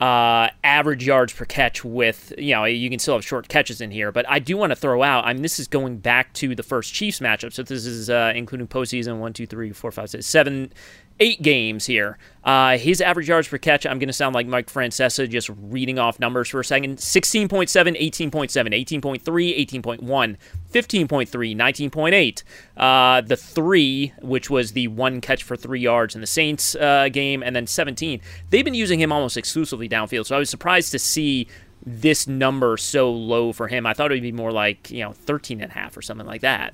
uh, 0.01 0.49
average 0.63 1.05
yards 1.05 1.31
per 1.31 1.45
catch 1.45 1.85
with, 1.85 2.33
you 2.35 2.55
know, 2.55 2.65
you 2.65 2.89
can 2.89 2.97
still 2.97 3.13
have 3.13 3.23
short 3.23 3.47
catches 3.47 3.81
in 3.81 3.91
here, 3.91 4.11
but 4.11 4.27
I 4.27 4.39
do 4.39 4.57
want 4.57 4.71
to 4.71 4.75
throw 4.75 5.03
out, 5.03 5.25
I 5.25 5.33
mean, 5.33 5.43
this 5.43 5.59
is 5.59 5.67
going 5.67 5.97
back 5.97 6.33
to 6.33 6.55
the 6.55 6.63
first 6.63 6.91
Chiefs 6.91 7.19
matchup. 7.19 7.53
So 7.53 7.61
this 7.61 7.85
is 7.85 8.09
uh, 8.09 8.33
including 8.35 8.67
postseason 8.67 9.19
one, 9.19 9.31
two, 9.33 9.45
three, 9.45 9.71
four, 9.71 9.91
five, 9.91 10.09
six, 10.09 10.25
seven, 10.25 10.73
eight 11.21 11.41
games 11.41 11.85
here. 11.85 12.17
Uh, 12.43 12.77
his 12.77 12.99
average 12.99 13.29
yards 13.29 13.47
per 13.47 13.59
catch, 13.59 13.85
I'm 13.85 13.99
going 13.99 14.07
to 14.07 14.13
sound 14.13 14.33
like 14.33 14.47
Mike 14.47 14.67
Francesa 14.67 15.29
just 15.29 15.49
reading 15.61 15.99
off 15.99 16.19
numbers 16.19 16.49
for 16.49 16.59
a 16.59 16.65
second 16.65 16.97
16.7, 16.97 17.69
18.7, 17.69 18.31
18.3, 18.31 19.21
18.1, 19.21 20.37
15.3, 20.71 21.55
19.8. 21.55 22.43
Uh, 22.75 23.21
the 23.21 23.37
three, 23.37 24.11
which 24.21 24.49
was 24.49 24.71
the 24.71 24.87
one 24.87 25.21
catch 25.21 25.43
for 25.43 25.55
three 25.55 25.79
yards 25.79 26.15
in 26.15 26.21
the 26.21 26.27
Saints 26.27 26.75
uh, 26.75 27.07
game, 27.09 27.43
and 27.43 27.55
then 27.55 27.67
17. 27.67 28.19
They've 28.49 28.65
been 28.65 28.73
using 28.73 28.99
him 28.99 29.11
almost 29.11 29.37
exclusively 29.37 29.87
downfield, 29.87 30.25
so 30.25 30.35
I 30.35 30.39
was 30.39 30.49
surprised 30.49 30.91
to 30.93 30.99
see 30.99 31.47
this 31.85 32.27
number 32.27 32.77
so 32.77 33.11
low 33.11 33.53
for 33.53 33.67
him. 33.67 33.85
I 33.85 33.93
thought 33.93 34.11
it 34.11 34.15
would 34.15 34.23
be 34.23 34.31
more 34.31 34.51
like, 34.51 34.89
you 34.89 35.03
know, 35.03 35.13
13 35.13 35.61
and 35.61 35.71
a 35.71 35.73
half 35.73 35.95
or 35.95 36.01
something 36.01 36.27
like 36.27 36.41
that. 36.41 36.73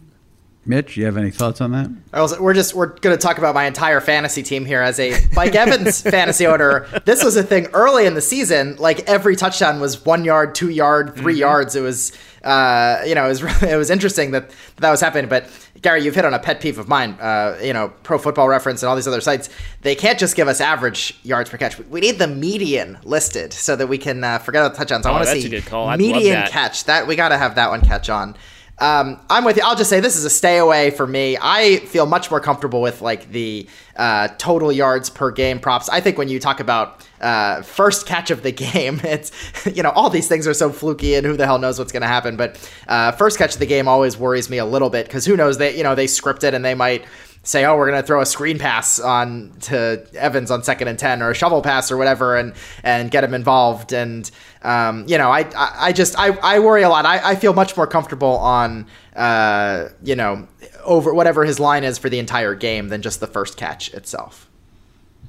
Mitch, 0.68 0.98
you 0.98 1.06
have 1.06 1.18
any 1.18 1.32
thoughts 1.32 1.62
on 1.62 1.72
that? 1.72 1.90
I 2.14 2.22
was, 2.22 2.38
we're 2.40 2.54
just 2.54 2.74
we're 2.74 2.88
going 2.88 3.16
to 3.18 3.22
talk 3.22 3.38
about 3.38 3.56
my 3.56 3.66
entire 3.66 4.02
fantasy 4.02 4.44
team 4.44 4.66
here 4.66 4.82
as 4.82 5.00
a 5.00 5.14
Mike 5.34 5.56
Evans 5.56 6.02
fantasy 6.10 6.46
owner. 6.46 6.86
This 7.06 7.24
was 7.24 7.36
a 7.38 7.44
thing 7.44 7.68
early 7.68 8.06
in 8.06 8.14
the 8.14 8.22
season. 8.22 8.76
Like 8.78 9.08
every 9.10 9.36
touchdown 9.36 9.80
was 9.80 10.06
one 10.06 10.26
yard, 10.26 10.54
two 10.56 10.70
yard, 10.70 11.16
3 11.16 11.34
Mm-hmm. 11.34 11.40
yards. 11.40 11.76
It 11.76 11.82
was 11.82 12.12
uh, 12.44 13.02
you 13.06 13.16
know 13.16 13.26
it 13.26 13.30
was 13.30 13.42
it 13.64 13.78
was 13.78 13.90
interesting 13.90 14.32
that 14.32 14.52
that 14.78 14.92
was 14.92 15.00
happening. 15.02 15.30
But 15.30 15.50
Gary, 15.82 16.04
you've 16.04 16.16
hit 16.16 16.26
on 16.26 16.34
a 16.34 16.40
pet 16.40 16.60
peeve 16.60 16.80
of 16.80 16.88
mine. 16.88 17.12
Uh, 17.22 17.58
you 17.64 17.72
know, 17.72 17.94
Pro 18.04 18.18
Football 18.18 18.48
Reference 18.50 18.82
and 18.84 18.90
all 18.90 18.96
these 18.96 19.08
other 19.08 19.22
sites. 19.22 19.50
They 19.82 19.96
can't 19.96 20.18
just 20.20 20.36
give 20.36 20.48
us 20.48 20.60
average 20.60 21.18
yards 21.24 21.50
per 21.50 21.58
catch. 21.58 21.78
We 21.80 22.02
need 22.02 22.18
the 22.20 22.28
median 22.28 22.98
listed 23.04 23.54
so 23.54 23.76
that 23.76 23.88
we 23.88 23.98
can 23.98 24.24
uh, 24.24 24.40
forget 24.40 24.64
about 24.66 24.74
the 24.74 24.80
touchdowns. 24.80 25.06
I 25.06 25.12
Oh, 25.12 25.14
want 25.14 25.26
to 25.28 25.32
see 25.40 25.46
a 25.48 25.50
good 25.50 25.66
call. 25.66 25.96
Median 25.96 26.34
that. 26.34 26.50
catch. 26.50 26.86
That 26.86 27.08
we 27.08 27.16
got 27.16 27.30
to 27.30 27.38
have 27.38 27.56
that 27.56 27.70
one 27.70 27.82
catch 27.82 28.10
on. 28.10 28.36
Um, 28.80 29.20
I'm 29.30 29.44
with 29.44 29.58
you. 29.58 29.64
I'll 29.66 29.76
just 29.76 29.90
say 29.90 30.00
this 30.00 30.16
is 30.16 30.24
a 30.24 30.30
stay 30.30 30.60
away 30.60 30.92
for 30.92 31.08
me. 31.08 31.36
I 31.42 31.78
feel 31.78 32.06
much 32.06 32.30
more 32.30 32.40
comfortable 32.40 32.80
with 32.80 33.02
like 33.02 33.32
the 33.32 33.68
uh, 33.96 34.28
total 34.38 34.72
yards 34.72 35.10
per 35.10 35.32
game 35.32 35.60
props. 35.60 35.90
I 35.90 36.00
think 36.00 36.20
when 36.20 36.30
you 36.30 36.40
talk 36.40 36.60
about 36.60 37.04
uh, 37.20 37.64
first 37.64 38.06
catch 38.06 38.30
of 38.30 38.44
the 38.44 38.52
game, 38.68 39.02
it's 39.04 39.32
you 39.66 39.82
know 39.82 39.90
all 39.90 40.10
these 40.12 40.28
things 40.28 40.46
are 40.48 40.54
so 40.54 40.72
fluky 40.72 41.16
and 41.16 41.26
who 41.26 41.36
the 41.36 41.46
hell 41.46 41.58
knows 41.58 41.80
what's 41.80 41.92
going 41.92 42.02
to 42.02 42.08
happen. 42.08 42.38
But 42.38 42.72
uh, 42.88 43.14
first 43.14 43.40
catch 43.40 43.54
of 43.54 43.60
the 43.60 43.66
game 43.66 43.88
always 43.88 44.16
worries 44.16 44.50
me 44.50 44.60
a 44.60 44.66
little 44.66 44.92
bit 44.92 45.08
because 45.08 45.26
who 45.26 45.36
knows 45.36 45.58
they 45.58 45.76
you 45.76 45.84
know 45.84 45.96
they 45.96 46.08
script 46.08 46.44
it 46.44 46.54
and 46.54 46.64
they 46.64 46.76
might 46.76 47.04
say, 47.48 47.66
"Oh, 47.66 47.78
we're 47.78 47.90
going 47.90 48.02
to 48.02 48.06
throw 48.06 48.22
a 48.22 48.26
screen 48.26 48.60
pass 48.60 49.00
on 49.00 49.54
to 49.62 50.06
Evans 50.14 50.52
on 50.52 50.64
second 50.64 50.88
and 50.88 51.00
ten, 51.00 51.22
or 51.22 51.32
a 51.32 51.34
shovel 51.34 51.62
pass, 51.62 51.92
or 51.92 51.98
whatever," 51.98 52.36
and 52.36 52.54
and 52.84 53.10
get 53.10 53.24
him 53.24 53.34
involved. 53.34 53.94
And 53.94 54.30
um, 54.62 55.06
you 55.08 55.18
know, 55.18 55.32
I, 55.32 55.42
I 55.56 55.76
I 55.88 55.92
just 55.94 56.18
I, 56.20 56.30
I 56.44 56.60
worry 56.60 56.84
a 56.84 56.90
lot. 56.90 57.06
I, 57.06 57.32
I 57.32 57.36
feel 57.36 57.54
much 57.54 57.76
more 57.78 57.88
comfortable 57.88 58.38
on 58.38 58.86
uh, 59.16 59.90
you 60.04 60.16
know 60.16 60.48
over 60.84 61.14
whatever 61.14 61.46
his 61.46 61.60
line 61.60 61.84
is 61.84 61.98
for 61.98 62.10
the 62.10 62.20
entire 62.20 62.56
game 62.56 62.90
than 62.90 63.02
just 63.02 63.20
the 63.20 63.28
first 63.28 63.58
catch 63.58 63.94
itself. 63.94 64.50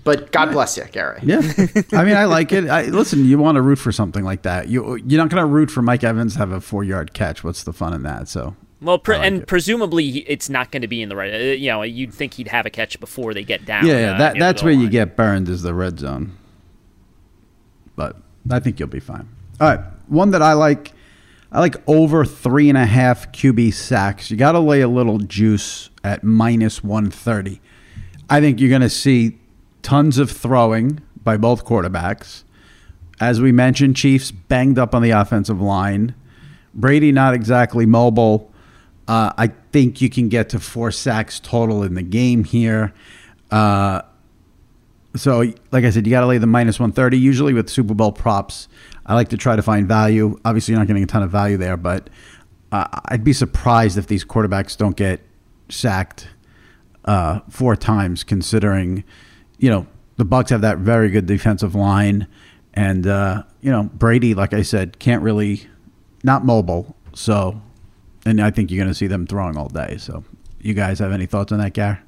But 0.05 0.33
God 0.33 0.53
bless 0.53 0.77
you, 0.77 0.85
Gary. 0.91 1.21
Yeah, 1.23 1.41
I 1.93 2.05
mean, 2.05 2.17
I 2.17 2.25
like 2.25 2.53
it. 2.53 2.69
I, 2.69 2.85
listen, 2.85 3.27
you 3.27 3.39
want 3.39 3.57
to 3.57 3.63
root 3.63 3.79
for 3.79 3.93
something 3.93 4.25
like 4.25 4.43
that. 4.43 4.69
You 4.69 4.97
you're 4.97 5.21
not 5.23 5.29
going 5.29 5.43
to 5.43 5.47
root 5.47 5.71
for 5.71 5.83
Mike 5.83 6.03
Evans 6.03 6.35
to 6.35 6.39
have 6.39 6.51
a 6.51 6.61
four 6.61 6.83
yard 6.83 7.13
catch. 7.13 7.45
What's 7.45 7.63
the 7.63 7.73
fun 7.73 7.93
in 7.93 8.03
that? 8.05 8.29
So 8.29 8.57
Well, 8.81 8.99
pre- 8.99 9.17
and 9.17 9.47
presumably 9.47 10.09
it's 10.19 10.49
not 10.49 10.71
going 10.71 10.83
to 10.83 10.89
be 10.89 11.03
in 11.03 11.09
the 11.09 11.17
right. 11.17 11.33
Uh, 11.33 11.37
you 11.39 11.69
know, 11.71 11.83
you'd 11.83 12.15
think 12.15 12.35
he'd 12.35 12.49
have 12.49 12.65
a 12.65 12.71
catch 12.71 13.01
before 13.01 13.35
they 13.35 13.43
get 13.43 13.65
down. 13.65 13.87
yeah, 13.87 14.01
yeah, 14.01 14.15
uh, 14.15 14.19
that 14.19 14.39
that's 14.39 14.63
where 14.63 14.73
goal 14.73 14.83
you 14.83 14.89
get 14.89 15.17
burned 15.17 15.49
is 15.49 15.63
the 15.63 15.75
red 15.75 15.99
zone. 15.99 16.37
But 17.97 18.17
I 18.51 18.61
think 18.61 18.79
you'll 18.79 18.89
be 18.89 19.01
fine. 19.01 19.29
All 19.61 19.69
right, 19.69 19.81
one 20.07 20.31
that 20.31 20.43
I 20.43 20.53
like. 20.53 20.93
I 21.51 21.61
like 21.61 21.77
over 21.89 22.27
three 22.27 22.69
and 22.69 22.77
a 22.77 22.85
half 22.85 23.33
QB 23.33 23.73
sacks. 23.73 24.31
You 24.31 24.37
got 24.37 24.53
to 24.53 24.61
lay 24.61 24.83
a 24.83 24.89
little 24.89 25.19
juice 25.19 25.89
at 26.05 26.23
minus 26.23 26.85
one 26.85 27.11
thirty. 27.11 27.61
I 28.31 28.41
think 28.41 28.61
you're 28.61 28.69
going 28.69 28.83
to 28.83 28.91
see 28.91 29.39
tons 29.83 30.19
of 30.19 30.31
throwing 30.31 31.01
by 31.25 31.39
both 31.39 31.65
quarterbacks. 31.65 32.45
As 33.21 33.41
we 33.41 33.51
mentioned, 33.51 33.97
Chiefs 33.97 34.31
banged 34.31 34.79
up 34.79 34.95
on 34.95 35.03
the 35.03 35.11
offensive 35.11 35.61
line. 35.61 36.15
Brady 36.75 37.11
not 37.11 37.35
exactly 37.35 37.87
mobile. 37.87 38.53
Uh, 39.09 39.33
I 39.37 39.49
think 39.73 40.01
you 40.01 40.11
can 40.11 40.29
get 40.29 40.51
to 40.51 40.61
four 40.61 40.93
sacks 40.93 41.41
total 41.41 41.83
in 41.83 41.95
the 41.95 42.03
game 42.03 42.45
here. 42.45 42.93
Uh, 43.51 44.03
so, 45.17 45.39
like 45.73 45.85
I 45.85 45.91
said, 45.91 46.07
you 46.07 46.11
got 46.11 46.21
to 46.21 46.27
lay 46.27 46.39
the 46.39 46.47
minus 46.47 46.79
130. 46.79 47.19
Usually 47.19 47.55
with 47.55 47.71
Super 47.71 47.95
Bowl 47.95 48.13
props, 48.13 48.69
I 49.07 49.15
like 49.15 49.29
to 49.31 49.39
try 49.39 49.57
to 49.57 49.63
find 49.63 49.89
value. 49.89 50.39
Obviously, 50.45 50.73
you're 50.73 50.79
not 50.79 50.87
getting 50.87 51.03
a 51.03 51.07
ton 51.07 51.23
of 51.23 51.31
value 51.31 51.57
there, 51.57 51.79
but 51.79 52.11
uh, 52.71 52.87
I'd 53.07 53.25
be 53.25 53.33
surprised 53.33 53.97
if 53.97 54.07
these 54.07 54.25
quarterbacks 54.25 54.77
don't 54.77 54.97
get 54.97 55.21
sacked 55.71 56.29
uh, 57.07 57.41
four 57.49 57.75
times, 57.75 58.23
considering, 58.23 59.03
you 59.57 59.71
know, 59.71 59.87
the 60.19 60.27
Bucs 60.27 60.51
have 60.51 60.61
that 60.61 60.79
very 60.79 61.11
good 61.11 61.27
defensive 61.27 61.75
line, 61.75 62.27
and 62.75 63.07
uh, 63.07 63.45
you 63.63 63.71
know 63.71 63.85
Brady, 63.85 64.35
like 64.35 64.53
I 64.53 64.63
said, 64.63 64.99
can't 64.99 65.23
really 65.23 65.67
not 66.23 66.45
mobile. 66.45 66.97
So, 67.15 67.63
and 68.25 68.41
I 68.41 68.51
think 68.51 68.71
you're 68.71 68.83
going 68.83 68.93
to 68.93 68.99
see 68.99 69.07
them 69.07 69.27
throwing 69.27 69.57
all 69.57 69.69
day. 69.69 69.97
So, 69.99 70.25
you 70.61 70.75
guys 70.75 70.99
have 70.99 71.13
any 71.13 71.27
thoughts 71.27 71.53
on 71.53 71.59
that, 71.59 71.75
Gar? 71.75 72.03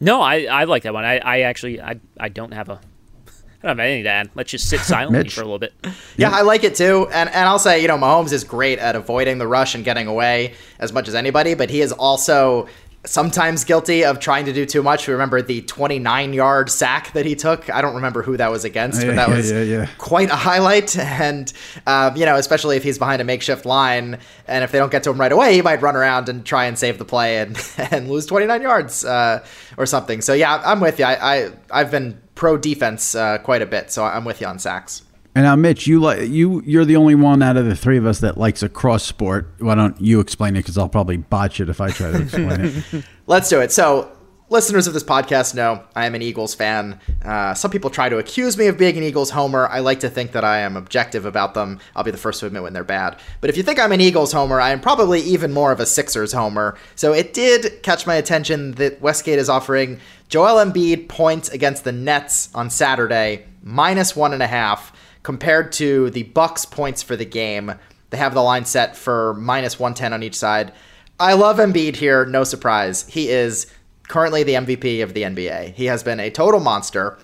No, 0.00 0.20
I, 0.20 0.44
I 0.44 0.64
like 0.64 0.82
that 0.82 0.92
one. 0.94 1.04
I, 1.04 1.18
I 1.18 1.40
actually 1.40 1.80
I, 1.80 2.00
I 2.18 2.28
don't 2.28 2.52
have 2.52 2.68
a 2.68 2.72
I 3.62 3.68
don't 3.68 3.78
have 3.78 3.80
anything 3.80 4.04
to 4.04 4.10
add. 4.10 4.30
Let's 4.34 4.50
just 4.50 4.68
sit 4.68 4.80
silently 4.82 5.28
for 5.28 5.40
a 5.40 5.44
little 5.44 5.58
bit. 5.58 5.72
Yeah, 6.16 6.30
I 6.30 6.42
like 6.42 6.64
it 6.64 6.74
too. 6.74 7.08
And 7.12 7.28
and 7.30 7.48
I'll 7.48 7.58
say, 7.58 7.80
you 7.80 7.88
know, 7.88 7.96
Mahomes 7.96 8.32
is 8.32 8.44
great 8.44 8.78
at 8.78 8.94
avoiding 8.94 9.38
the 9.38 9.46
rush 9.46 9.74
and 9.74 9.84
getting 9.84 10.06
away 10.06 10.54
as 10.78 10.92
much 10.92 11.08
as 11.08 11.14
anybody, 11.14 11.54
but 11.54 11.70
he 11.70 11.80
is 11.80 11.92
also 11.92 12.68
sometimes 13.06 13.64
guilty 13.64 14.04
of 14.04 14.20
trying 14.20 14.44
to 14.44 14.52
do 14.52 14.66
too 14.66 14.82
much. 14.82 15.06
We 15.06 15.12
remember 15.12 15.40
the 15.40 15.62
29 15.62 16.32
yard 16.32 16.70
sack 16.70 17.12
that 17.12 17.24
he 17.24 17.34
took? 17.34 17.70
I 17.70 17.80
don't 17.80 17.94
remember 17.94 18.22
who 18.22 18.36
that 18.36 18.50
was 18.50 18.64
against, 18.64 19.00
but 19.00 19.16
that 19.16 19.28
yeah, 19.28 19.36
was 19.36 19.50
yeah, 19.50 19.62
yeah. 19.62 19.88
quite 19.98 20.30
a 20.30 20.36
highlight. 20.36 20.96
And, 20.98 21.50
um, 21.86 22.16
you 22.16 22.26
know, 22.26 22.36
especially 22.36 22.76
if 22.76 22.82
he's 22.82 22.98
behind 22.98 23.22
a 23.22 23.24
makeshift 23.24 23.64
line 23.64 24.18
and 24.46 24.64
if 24.64 24.72
they 24.72 24.78
don't 24.78 24.92
get 24.92 25.02
to 25.04 25.10
him 25.10 25.18
right 25.18 25.32
away, 25.32 25.54
he 25.54 25.62
might 25.62 25.80
run 25.80 25.96
around 25.96 26.28
and 26.28 26.44
try 26.44 26.66
and 26.66 26.78
save 26.78 26.98
the 26.98 27.04
play 27.04 27.38
and, 27.38 27.58
and 27.90 28.10
lose 28.10 28.26
29 28.26 28.60
yards 28.60 29.04
uh, 29.04 29.44
or 29.78 29.86
something. 29.86 30.20
So, 30.20 30.34
yeah, 30.34 30.60
I'm 30.64 30.80
with 30.80 30.98
you. 30.98 31.04
I, 31.06 31.36
I, 31.36 31.50
I've 31.70 31.90
been 31.90 32.20
pro 32.34 32.58
defense 32.58 33.14
uh, 33.14 33.38
quite 33.38 33.62
a 33.62 33.66
bit, 33.66 33.90
so 33.90 34.04
I'm 34.04 34.24
with 34.24 34.40
you 34.40 34.46
on 34.46 34.58
sacks. 34.58 35.02
And 35.36 35.44
now, 35.44 35.54
Mitch, 35.54 35.86
you 35.86 36.00
like 36.00 36.30
you 36.30 36.62
you're 36.64 36.86
the 36.86 36.96
only 36.96 37.14
one 37.14 37.42
out 37.42 37.58
of 37.58 37.66
the 37.66 37.76
three 37.76 37.98
of 37.98 38.06
us 38.06 38.20
that 38.20 38.38
likes 38.38 38.62
a 38.62 38.70
cross 38.70 39.02
sport. 39.02 39.52
Why 39.58 39.74
don't 39.74 40.00
you 40.00 40.20
explain 40.20 40.56
it? 40.56 40.60
Because 40.60 40.78
I'll 40.78 40.88
probably 40.88 41.18
botch 41.18 41.60
it 41.60 41.68
if 41.68 41.78
I 41.78 41.90
try 41.90 42.10
to 42.10 42.22
explain 42.22 42.60
it. 42.62 43.04
Let's 43.26 43.50
do 43.50 43.60
it. 43.60 43.70
So, 43.70 44.10
listeners 44.48 44.86
of 44.86 44.94
this 44.94 45.04
podcast 45.04 45.54
know 45.54 45.84
I 45.94 46.06
am 46.06 46.14
an 46.14 46.22
Eagles 46.22 46.54
fan. 46.54 47.00
Uh, 47.22 47.52
some 47.52 47.70
people 47.70 47.90
try 47.90 48.08
to 48.08 48.16
accuse 48.16 48.56
me 48.56 48.68
of 48.68 48.78
being 48.78 48.96
an 48.96 49.02
Eagles 49.02 49.28
homer. 49.28 49.68
I 49.68 49.80
like 49.80 50.00
to 50.00 50.08
think 50.08 50.32
that 50.32 50.42
I 50.42 50.60
am 50.60 50.74
objective 50.74 51.26
about 51.26 51.52
them. 51.52 51.80
I'll 51.94 52.02
be 52.02 52.10
the 52.10 52.16
first 52.16 52.40
to 52.40 52.46
admit 52.46 52.62
when 52.62 52.72
they're 52.72 52.82
bad. 52.82 53.20
But 53.42 53.50
if 53.50 53.58
you 53.58 53.62
think 53.62 53.78
I'm 53.78 53.92
an 53.92 54.00
Eagles 54.00 54.32
homer, 54.32 54.58
I 54.58 54.70
am 54.70 54.80
probably 54.80 55.20
even 55.20 55.52
more 55.52 55.70
of 55.70 55.80
a 55.80 55.86
Sixers 55.86 56.32
homer. 56.32 56.78
So 56.94 57.12
it 57.12 57.34
did 57.34 57.82
catch 57.82 58.06
my 58.06 58.14
attention 58.14 58.72
that 58.76 59.02
Westgate 59.02 59.38
is 59.38 59.50
offering 59.50 60.00
Joel 60.30 60.64
Embiid 60.64 61.08
points 61.08 61.50
against 61.50 61.84
the 61.84 61.92
Nets 61.92 62.48
on 62.54 62.70
Saturday, 62.70 63.44
minus 63.62 64.16
one 64.16 64.32
and 64.32 64.42
a 64.42 64.46
half 64.46 64.94
compared 65.26 65.72
to 65.72 66.08
the 66.10 66.22
Bucs 66.22 66.70
points 66.70 67.02
for 67.02 67.16
the 67.16 67.24
game. 67.24 67.74
They 68.10 68.16
have 68.16 68.32
the 68.32 68.42
line 68.42 68.64
set 68.64 68.96
for 68.96 69.34
minus 69.34 69.76
110 69.76 70.12
on 70.12 70.22
each 70.22 70.36
side. 70.36 70.72
I 71.18 71.32
love 71.32 71.56
Embiid 71.56 71.96
here, 71.96 72.24
no 72.24 72.44
surprise. 72.44 73.08
He 73.08 73.28
is 73.28 73.66
currently 74.06 74.44
the 74.44 74.52
MVP 74.52 75.02
of 75.02 75.14
the 75.14 75.22
NBA. 75.22 75.74
He 75.74 75.86
has 75.86 76.04
been 76.04 76.20
a 76.20 76.30
total 76.30 76.60
monster. 76.60 77.18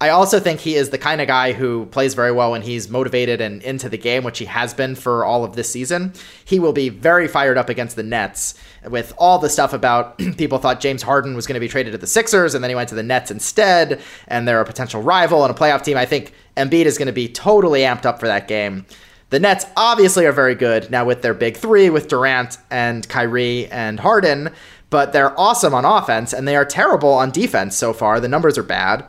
I 0.00 0.08
also 0.08 0.40
think 0.40 0.60
he 0.60 0.74
is 0.74 0.90
the 0.90 0.98
kind 0.98 1.20
of 1.20 1.28
guy 1.28 1.52
who 1.52 1.86
plays 1.86 2.14
very 2.14 2.32
well 2.32 2.50
when 2.50 2.62
he's 2.62 2.90
motivated 2.90 3.40
and 3.40 3.62
into 3.62 3.88
the 3.88 3.96
game, 3.96 4.24
which 4.24 4.38
he 4.38 4.44
has 4.44 4.74
been 4.74 4.96
for 4.96 5.24
all 5.24 5.44
of 5.44 5.54
this 5.54 5.70
season. 5.70 6.12
He 6.44 6.58
will 6.58 6.72
be 6.72 6.88
very 6.88 7.28
fired 7.28 7.56
up 7.56 7.68
against 7.68 7.94
the 7.94 8.02
Nets 8.02 8.54
with 8.88 9.14
all 9.16 9.38
the 9.38 9.48
stuff 9.48 9.72
about 9.72 10.18
people 10.36 10.58
thought 10.58 10.80
James 10.80 11.02
Harden 11.02 11.36
was 11.36 11.46
going 11.46 11.54
to 11.54 11.60
be 11.60 11.68
traded 11.68 11.92
to 11.92 11.98
the 11.98 12.08
Sixers 12.08 12.54
and 12.54 12.62
then 12.62 12.70
he 12.70 12.74
went 12.74 12.88
to 12.88 12.94
the 12.96 13.02
Nets 13.04 13.30
instead, 13.30 14.02
and 14.26 14.46
they're 14.46 14.60
a 14.60 14.66
potential 14.66 15.00
rival 15.00 15.44
and 15.44 15.54
a 15.54 15.58
playoff 15.58 15.82
team. 15.82 15.96
I 15.96 16.06
think 16.06 16.34
Embiid 16.56 16.86
is 16.86 16.98
going 16.98 17.06
to 17.06 17.12
be 17.12 17.28
totally 17.28 17.80
amped 17.80 18.04
up 18.04 18.18
for 18.18 18.26
that 18.26 18.48
game. 18.48 18.84
The 19.30 19.40
Nets 19.40 19.64
obviously 19.76 20.26
are 20.26 20.32
very 20.32 20.54
good 20.54 20.90
now 20.90 21.04
with 21.04 21.22
their 21.22 21.34
big 21.34 21.56
three 21.56 21.88
with 21.88 22.08
Durant 22.08 22.58
and 22.70 23.08
Kyrie 23.08 23.68
and 23.68 23.98
Harden, 24.00 24.50
but 24.90 25.12
they're 25.12 25.38
awesome 25.40 25.72
on 25.72 25.84
offense 25.84 26.32
and 26.32 26.46
they 26.46 26.56
are 26.56 26.64
terrible 26.64 27.12
on 27.12 27.30
defense 27.30 27.76
so 27.76 27.92
far. 27.92 28.20
The 28.20 28.28
numbers 28.28 28.58
are 28.58 28.62
bad. 28.62 29.04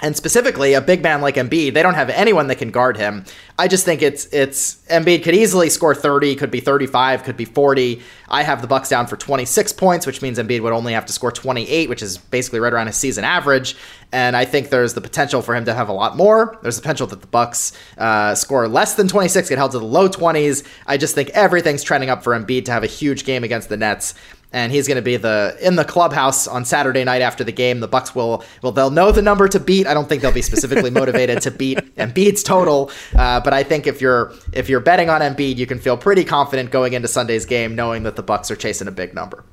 And 0.00 0.16
specifically, 0.16 0.74
a 0.74 0.80
big 0.80 1.02
man 1.02 1.20
like 1.20 1.34
Embiid, 1.34 1.74
they 1.74 1.82
don't 1.82 1.94
have 1.94 2.08
anyone 2.08 2.46
that 2.48 2.56
can 2.56 2.70
guard 2.70 2.96
him. 2.96 3.24
I 3.58 3.66
just 3.66 3.84
think 3.84 4.00
it's 4.00 4.26
it's 4.32 4.76
Embiid 4.86 5.24
could 5.24 5.34
easily 5.34 5.68
score 5.68 5.92
30, 5.92 6.36
could 6.36 6.52
be 6.52 6.60
35, 6.60 7.24
could 7.24 7.36
be 7.36 7.44
40. 7.44 8.00
I 8.28 8.44
have 8.44 8.62
the 8.62 8.68
Bucs 8.68 8.88
down 8.88 9.08
for 9.08 9.16
26 9.16 9.72
points, 9.72 10.06
which 10.06 10.22
means 10.22 10.38
Embiid 10.38 10.62
would 10.62 10.72
only 10.72 10.92
have 10.92 11.04
to 11.06 11.12
score 11.12 11.32
28, 11.32 11.88
which 11.88 12.00
is 12.00 12.16
basically 12.16 12.60
right 12.60 12.72
around 12.72 12.86
his 12.86 12.96
season 12.96 13.24
average. 13.24 13.74
And 14.12 14.36
I 14.36 14.44
think 14.44 14.70
there's 14.70 14.94
the 14.94 15.00
potential 15.00 15.42
for 15.42 15.56
him 15.56 15.64
to 15.64 15.74
have 15.74 15.88
a 15.88 15.92
lot 15.92 16.16
more. 16.16 16.56
There's 16.62 16.76
the 16.76 16.82
potential 16.82 17.08
that 17.08 17.20
the 17.20 17.26
Bucs 17.26 17.76
uh, 17.98 18.36
score 18.36 18.68
less 18.68 18.94
than 18.94 19.08
26, 19.08 19.48
get 19.48 19.58
held 19.58 19.72
to 19.72 19.80
the 19.80 19.84
low 19.84 20.08
20s. 20.08 20.64
I 20.86 20.96
just 20.96 21.16
think 21.16 21.30
everything's 21.30 21.82
trending 21.82 22.08
up 22.08 22.22
for 22.22 22.38
Embiid 22.38 22.66
to 22.66 22.72
have 22.72 22.84
a 22.84 22.88
huge 22.88 23.24
game 23.24 23.42
against 23.42 23.68
the 23.68 23.76
Nets 23.76 24.14
and 24.52 24.72
he's 24.72 24.88
going 24.88 24.96
to 24.96 25.02
be 25.02 25.16
the 25.16 25.56
in 25.60 25.76
the 25.76 25.84
clubhouse 25.84 26.46
on 26.46 26.64
Saturday 26.64 27.04
night 27.04 27.22
after 27.22 27.44
the 27.44 27.52
game. 27.52 27.80
The 27.80 27.88
Bucs 27.88 28.14
will 28.14 28.44
well 28.62 28.72
they'll 28.72 28.90
know 28.90 29.12
the 29.12 29.22
number 29.22 29.48
to 29.48 29.60
beat. 29.60 29.86
I 29.86 29.94
don't 29.94 30.08
think 30.08 30.22
they'll 30.22 30.32
be 30.32 30.42
specifically 30.42 30.90
motivated 30.90 31.42
to 31.42 31.50
beat 31.50 31.78
Embiid's 31.96 32.42
total, 32.42 32.90
uh, 33.16 33.40
but 33.40 33.52
I 33.52 33.62
think 33.62 33.86
if 33.86 34.00
you're 34.00 34.32
if 34.52 34.68
you're 34.68 34.80
betting 34.80 35.10
on 35.10 35.20
Embiid, 35.20 35.56
you 35.56 35.66
can 35.66 35.78
feel 35.78 35.96
pretty 35.96 36.24
confident 36.24 36.70
going 36.70 36.92
into 36.94 37.08
Sunday's 37.08 37.46
game, 37.46 37.74
knowing 37.74 38.02
that 38.04 38.16
the 38.16 38.22
Bucs 38.22 38.50
are 38.50 38.56
chasing 38.56 38.88
a 38.88 38.92
big 38.92 39.14
number. 39.14 39.44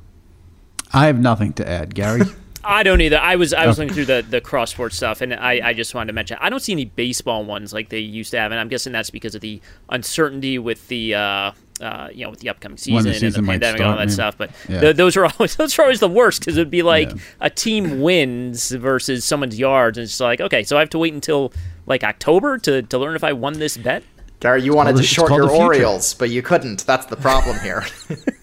I 0.93 1.07
have 1.07 1.19
nothing 1.19 1.53
to 1.53 1.67
add, 1.67 1.93
Gary. 1.93 2.21
I 2.65 2.81
don't 2.83 2.99
either. 3.01 3.19
I 3.19 3.35
was 3.35 3.53
I 3.53 3.67
was 3.67 3.77
looking 3.77 3.93
through 3.93 4.05
the 4.05 4.25
the 4.27 4.41
cross 4.41 4.71
sport 4.71 4.91
stuff, 4.91 5.21
and 5.21 5.33
I, 5.33 5.69
I 5.69 5.73
just 5.73 5.93
wanted 5.93 6.07
to 6.07 6.13
mention 6.13 6.37
I 6.41 6.49
don't 6.49 6.61
see 6.61 6.71
any 6.71 6.85
baseball 6.85 7.45
ones 7.45 7.73
like 7.73 7.89
they 7.89 7.99
used 7.99 8.31
to 8.31 8.39
have, 8.39 8.51
and 8.51 8.59
I'm 8.59 8.69
guessing 8.69 8.91
that's 8.91 9.11
because 9.11 9.35
of 9.35 9.41
the 9.41 9.61
uncertainty 9.89 10.57
with 10.57 10.87
the 10.87 11.13
uh, 11.13 11.51
uh, 11.82 12.07
you 12.13 12.23
know, 12.23 12.30
with 12.30 12.39
the 12.39 12.49
upcoming 12.49 12.78
season, 12.78 13.11
the 13.11 13.26
and 13.26 13.36
the 13.36 13.41
might 13.41 13.53
pandemic 13.61 13.82
and 13.82 13.89
all 13.89 13.97
that 13.97 14.07
yeah. 14.07 14.13
stuff. 14.13 14.38
But 14.38 14.51
Yeah. 14.69 14.80
th- 14.82 14.95
those 14.95 15.17
are 15.17 15.26
always 15.26 15.55
those 15.57 15.78
are 15.78 15.84
always 15.84 15.99
the 15.99 16.09
worst 16.09 16.39
because 16.39 16.57
it'd 16.57 16.69
be 16.71 16.84
like 16.84 17.09
Yeah. 17.09 17.17
a 17.41 17.49
team 17.49 18.01
wins 18.01 18.71
versus 18.71 19.26
someone's 19.26 19.59
yards, 19.59 19.97
and 19.97 20.05
it's 20.05 20.19
like 20.19 20.41
okay, 20.41 20.63
so 20.63 20.78
I 20.78 20.80
have 20.80 20.89
to 20.91 20.99
wait 20.99 21.13
until 21.13 21.51
like 21.86 22.03
October 22.03 22.57
to 22.59 22.82
to 22.82 22.97
learn 22.97 23.15
if 23.15 23.23
I 23.23 23.34
won 23.34 23.53
this 23.53 23.78
bet. 23.78 24.03
Gary, 24.41 24.61
you 24.63 24.76
wanted 24.76 24.91
called 24.91 25.01
to 25.01 25.07
short 25.07 25.32
your 25.32 25.47
the. 25.47 25.53
Orioles, 25.53 26.13
but 26.13 26.30
you 26.30 26.41
couldn't. 26.41 26.86
That's 26.86 27.05
the 27.07 27.15
problem 27.15 27.57
here. 27.61 27.86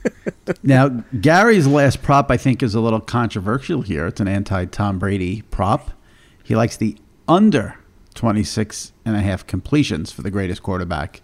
now, 0.62 0.88
Gary's 1.20 1.66
last 1.66 2.02
prop, 2.02 2.30
I 2.30 2.36
think, 2.36 2.62
is 2.62 2.74
a 2.74 2.80
little 2.80 2.98
controversial 3.00 3.82
here. 3.82 4.06
It's 4.06 4.20
an 4.20 4.26
anti 4.26 4.64
Tom 4.64 4.98
Brady 4.98 5.42
prop. 5.42 5.90
He 6.42 6.56
likes 6.56 6.76
the 6.76 6.96
under 7.28 7.76
26 8.14 8.92
and 9.04 9.16
a 9.16 9.20
half 9.20 9.46
completions 9.46 10.10
for 10.12 10.22
the 10.22 10.30
greatest 10.30 10.62
quarterback 10.62 11.22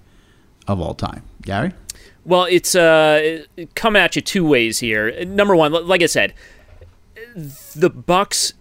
of 0.68 0.80
all 0.80 0.94
time. 0.94 1.22
Gary? 1.42 1.72
Well, 2.24 2.44
it's 2.44 2.74
uh, 2.74 3.44
coming 3.74 4.02
at 4.02 4.16
you 4.16 4.22
two 4.22 4.44
ways 4.46 4.80
here. 4.80 5.24
Number 5.24 5.56
one, 5.56 5.72
like 5.72 6.02
I 6.02 6.06
said, 6.06 6.34
the 7.34 7.90
Bucs 7.90 8.52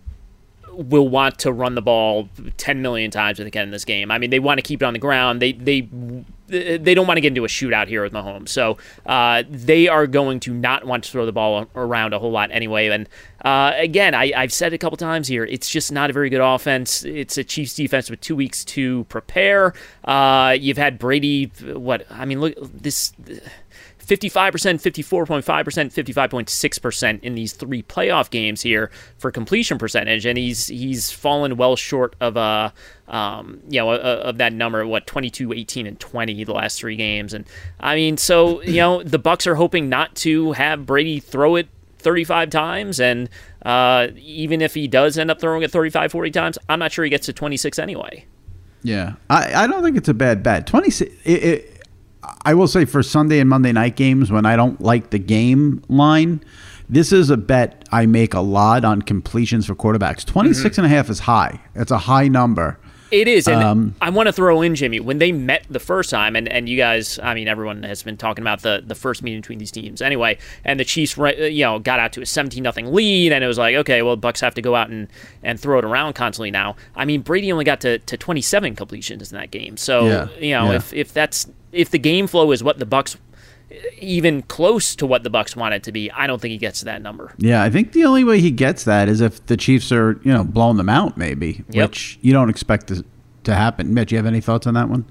will 0.78 1.10
want 1.10 1.40
to 1.40 1.52
run 1.52 1.76
the 1.76 1.82
ball 1.82 2.30
10 2.58 2.82
million 2.82 3.12
times 3.12 3.38
can 3.38 3.64
in 3.64 3.72
this 3.72 3.86
game. 3.86 4.12
I 4.12 4.18
mean, 4.18 4.30
they 4.30 4.40
want 4.40 4.60
to 4.60 4.62
keep 4.62 4.82
it 4.82 4.86
on 4.86 4.94
the 4.94 5.00
ground. 5.00 5.42
They 5.42 5.52
they 5.52 5.88
they 6.48 6.94
don't 6.94 7.08
want 7.08 7.18
to 7.18 7.22
get 7.22 7.30
into 7.30 7.44
a 7.44 7.48
shootout 7.48 7.88
here 7.88 8.04
with 8.04 8.14
Mahomes. 8.14 8.50
So 8.50 8.78
uh, 9.06 9.44
they 9.50 9.88
are 9.88 10.08
going 10.08 10.40
to 10.42 10.54
not 10.54 10.86
want 10.86 11.04
to 11.04 11.12
throw 11.12 11.26
the 11.26 11.32
ball 11.34 11.68
around 11.76 12.14
a 12.14 12.20
whole 12.20 12.32
lot 12.32 12.52
anyway. 12.52 12.88
And 12.88 13.10
uh, 13.44 13.74
again, 13.76 14.16
I, 14.16 14.32
I've 14.36 14.54
said 14.54 14.72
a 14.74 14.78
couple 14.78 14.98
times 14.98 15.28
here. 15.28 15.44
It's 15.44 15.70
just 15.70 15.92
not 15.92 16.10
a 16.10 16.14
very 16.14 16.30
good 16.30 16.42
offense. 16.42 17.04
It's 17.04 17.38
a 17.38 17.44
Chiefs 17.44 17.76
defense 17.76 18.10
with 18.10 18.22
two 18.22 18.36
weeks 18.36 18.64
to 18.66 19.04
prepare. 19.06 19.74
Uh, 20.06 20.56
you've 20.58 20.78
had 20.78 20.98
Brady. 20.98 21.52
What 21.74 22.06
I 22.10 22.26
mean, 22.26 22.40
look 22.40 22.56
this. 22.62 23.14
55%, 24.08 24.82
54.5%, 24.82 25.44
55.6% 25.44 27.24
in 27.24 27.36
these 27.36 27.52
three 27.52 27.84
playoff 27.84 28.30
games 28.30 28.62
here 28.62 28.90
for 29.18 29.32
completion 29.32 29.78
percentage, 29.78 30.26
and 30.26 30.38
he's 30.38 30.68
he's 30.68 31.12
fallen 31.12 31.58
well 31.58 31.76
short 31.76 32.16
of 32.22 32.38
a 32.38 32.74
um, 33.10 33.62
you 33.70 33.80
know, 33.80 33.92
uh, 33.92 34.22
of 34.24 34.38
that 34.38 34.54
number, 34.54 34.86
what 34.88 35.08
22, 35.08 35.54
18, 35.54 35.88
and 35.88 36.00
20 36.00 36.44
the 36.44 36.54
last 36.54 36.80
three 36.80 36.96
games, 36.96 37.34
and 37.34 37.46
I 37.80 37.96
mean, 37.96 38.18
so 38.18 38.62
you 38.62 38.78
know, 38.78 39.04
the 39.04 39.20
Bucs 39.20 39.46
are 39.46 39.56
hoping 39.56 39.90
not 39.90 40.16
to 40.18 40.54
have 40.54 40.86
Brady 40.86 41.20
throw 41.20 41.56
it 41.56 41.68
35 42.00 42.50
times, 42.50 43.02
and 43.02 43.30
uh, 43.66 44.08
even 44.16 44.62
if 44.62 44.74
he 44.74 44.88
does 44.88 45.18
end 45.18 45.30
up 45.30 45.42
throwing 45.42 45.64
it 45.64 45.72
35, 45.72 46.14
40 46.14 46.32
times, 46.32 46.58
I'm 46.70 46.80
not 46.80 46.94
sure 46.94 47.04
he 47.04 47.10
gets 47.10 47.26
to 47.26 47.34
26 47.34 47.78
anyway. 47.78 48.26
Yeah, 48.84 49.16
I, 49.30 49.64
I 49.64 49.68
don't 49.68 49.84
think 49.84 49.98
it's 49.98 50.08
a 50.08 50.14
bad 50.14 50.44
bet. 50.44 50.66
Twenty 50.68 50.90
six. 50.92 51.12
It, 51.26 51.44
it, 51.44 51.77
I 52.44 52.54
will 52.54 52.68
say 52.68 52.86
for 52.86 53.04
Sunday 53.04 53.40
and 53.40 53.50
Monday 53.50 53.72
night 53.72 53.96
games 53.96 54.32
when 54.32 54.46
I 54.46 54.56
don't 54.56 54.80
like 54.82 55.10
the 55.10 55.20
game 55.20 55.84
line, 55.88 56.44
this 56.90 57.12
is 57.12 57.30
a 57.30 57.38
bet 57.38 57.88
I 57.92 58.06
make 58.06 58.34
a 58.34 58.40
lot 58.40 58.86
on 58.86 59.02
completions 59.02 59.66
for 59.66 59.76
quarterbacks. 59.76 60.26
26 60.26 60.60
mm-hmm. 60.60 60.82
and 60.82 60.92
a 60.92 60.96
half 60.96 61.10
is 61.10 61.20
high. 61.20 61.60
It's 61.76 61.92
a 61.92 61.98
high 61.98 62.28
number. 62.28 62.80
It 63.10 63.28
is, 63.28 63.48
and 63.48 63.64
Um, 63.64 63.96
I 64.02 64.10
want 64.10 64.28
to 64.28 64.34
throw 64.34 64.62
in 64.62 64.76
Jimmy 64.76 65.00
when 65.00 65.18
they 65.18 65.32
met 65.32 65.66
the 65.70 65.80
first 65.80 66.10
time, 66.10 66.36
and, 66.36 66.48
and 66.52 66.68
you 66.68 66.78
guys, 66.78 67.20
I 67.24 67.34
mean, 67.34 67.48
everyone 67.48 67.84
has 67.84 68.04
been 68.04 68.18
talking 68.18 68.44
about 68.44 68.62
the, 68.62 68.84
the 68.86 68.96
first 68.96 69.24
meeting 69.24 69.42
between 69.42 69.60
these 69.60 69.72
teams 69.72 70.02
anyway, 70.02 70.38
and 70.66 70.80
the 70.80 70.86
Chiefs, 70.86 71.18
uh, 71.18 71.28
you 71.28 71.64
know, 71.64 71.80
got 71.80 72.00
out 72.00 72.12
to 72.14 72.22
a 72.22 72.26
seventeen 72.26 72.64
nothing 72.64 72.94
lead, 72.94 73.32
and 73.32 73.44
it 73.44 73.48
was 73.48 73.58
like, 73.58 73.76
okay, 73.76 74.02
well, 74.02 74.16
the 74.16 74.28
Bucs 74.28 74.42
have 74.42 74.56
to 74.56 74.62
go 74.62 74.76
out 74.76 74.90
and, 74.90 75.08
and 75.42 75.60
throw 75.60 75.80
it 75.80 75.86
around 75.86 76.14
constantly 76.14 76.52
now. 76.52 76.76
I 76.96 77.06
mean, 77.06 77.22
Brady 77.22 77.52
only 77.52 77.66
got 77.66 77.80
to, 77.82 78.00
to 78.00 78.18
twenty 78.18 78.42
seven 78.42 78.76
completions 78.76 79.32
in 79.32 79.38
that 79.38 79.52
game, 79.52 79.78
so 79.78 80.06
Yeah, 80.08 80.28
you 80.40 80.52
know, 80.52 80.72
yeah. 80.72 80.78
if 80.78 80.94
if 80.94 81.14
that's 81.14 81.48
if 81.72 81.90
the 81.90 82.00
game 82.00 82.28
flow 82.28 82.52
is 82.52 82.64
what 82.64 82.80
the 82.80 82.86
Bucs, 82.86 83.16
even 84.00 84.42
close 84.44 84.96
to 84.96 85.06
what 85.06 85.24
the 85.24 85.30
Bucs 85.30 85.56
want 85.56 85.74
it 85.74 85.84
to 85.84 85.92
be, 85.92 86.10
I 86.12 86.28
don't 86.28 86.42
think 86.42 86.52
he 86.52 86.58
gets 86.58 86.80
to 86.80 86.86
that 86.86 87.02
number. 87.02 87.34
Yeah, 87.38 87.64
I 87.64 87.70
think 87.70 87.92
the 87.92 88.06
only 88.06 88.24
way 88.24 88.40
he 88.40 88.52
gets 88.52 88.86
that 88.86 89.10
is 89.10 89.22
if 89.22 89.46
the 89.48 89.58
Chiefs 89.58 89.92
are, 89.92 90.20
you 90.24 90.32
know, 90.32 90.44
blowing 90.44 90.78
them 90.78 90.90
out, 90.90 91.18
maybe, 91.18 91.64
Yep. 91.70 91.90
which 91.90 92.20
you 92.22 92.32
don't 92.34 92.50
expect 92.50 92.88
to, 92.88 93.04
to 93.44 93.54
happen. 93.56 93.94
Mitch, 93.94 94.12
you 94.12 94.18
have 94.18 94.26
any 94.26 94.42
thoughts 94.42 94.68
on 94.68 94.74
that 94.76 94.90
one? 94.90 95.06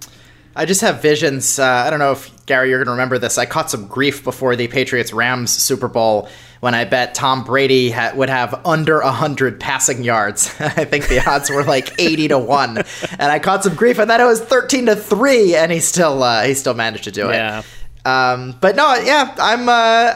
I 0.59 0.65
just 0.65 0.81
have 0.81 1.03
visions. 1.03 1.59
Uh, 1.59 1.65
I 1.67 1.91
don't 1.91 1.99
know 1.99 2.13
if 2.13 2.47
Gary, 2.47 2.71
you're 2.71 2.79
going 2.79 2.87
to 2.87 2.93
remember 2.93 3.19
this. 3.19 3.37
I 3.37 3.45
caught 3.45 3.71
some 3.71 3.87
grief 3.89 4.25
before 4.25 4.57
the 4.57 4.69
Patriots 4.69 5.13
Rams 5.13 5.51
Super 5.51 5.87
Bowl 5.87 6.31
when 6.61 6.75
I 6.75 6.87
bet 6.87 7.15
Tom 7.15 7.45
Brady 7.45 7.91
ha- 7.91 8.13
would 8.15 8.31
have 8.31 8.59
under 8.65 9.03
100 9.03 9.61
passing 9.61 10.03
yards. 10.03 10.47
I 10.61 10.87
think 10.87 11.09
the 11.09 11.23
odds 11.29 11.51
were 11.51 11.63
like 11.63 11.93
80 12.01 12.29
to 12.29 12.39
1. 12.39 12.79
And 12.79 13.23
I 13.31 13.39
caught 13.39 13.65
some 13.65 13.75
grief. 13.75 13.99
I 13.99 14.07
thought 14.07 14.19
it 14.21 14.25
was 14.25 14.41
13 14.41 14.87
to 14.87 14.97
3, 14.97 15.57
and 15.57 15.71
he 15.71 15.79
still 15.81 16.23
uh, 16.23 16.45
he 16.45 16.55
still 16.55 16.73
managed 16.73 17.05
to 17.05 17.11
do 17.13 17.29
it. 17.29 17.35
Yeah. 17.35 17.61
Um, 18.07 18.57
but 18.61 18.77
no, 18.77 18.95
yeah, 18.95 19.35
I'm 19.37 19.69
uh, 19.69 20.15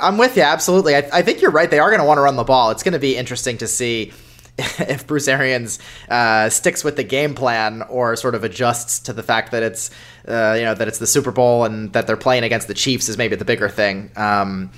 I'm 0.00 0.18
with 0.18 0.36
you 0.36 0.42
absolutely. 0.42 0.94
I, 0.94 1.08
I 1.12 1.22
think 1.22 1.40
you're 1.40 1.50
right. 1.50 1.70
They 1.70 1.78
are 1.78 1.88
going 1.88 2.00
to 2.00 2.06
want 2.06 2.18
to 2.18 2.22
run 2.22 2.36
the 2.36 2.44
ball. 2.44 2.70
It's 2.70 2.82
going 2.82 2.92
to 2.92 2.98
be 2.98 3.16
interesting 3.16 3.56
to 3.58 3.66
see 3.66 4.12
if 4.58 5.06
Bruce 5.06 5.26
Arians 5.26 5.78
uh, 6.10 6.50
sticks 6.50 6.84
with 6.84 6.96
the 6.96 7.02
game 7.04 7.34
plan 7.34 7.80
or 7.82 8.14
sort 8.16 8.34
of 8.34 8.44
adjusts 8.44 9.00
to 9.00 9.14
the 9.14 9.22
fact 9.22 9.52
that 9.52 9.62
it's 9.62 9.90
uh, 10.28 10.54
you 10.58 10.64
know 10.64 10.74
that 10.74 10.86
it's 10.86 10.98
the 10.98 11.06
Super 11.06 11.30
Bowl 11.30 11.64
and 11.64 11.92
that 11.94 12.06
they're 12.06 12.18
playing 12.18 12.44
against 12.44 12.68
the 12.68 12.74
Chiefs 12.74 13.08
is 13.08 13.16
maybe 13.16 13.36
the 13.36 13.46
bigger 13.46 13.70
thing. 13.70 14.10
Um, 14.16 14.70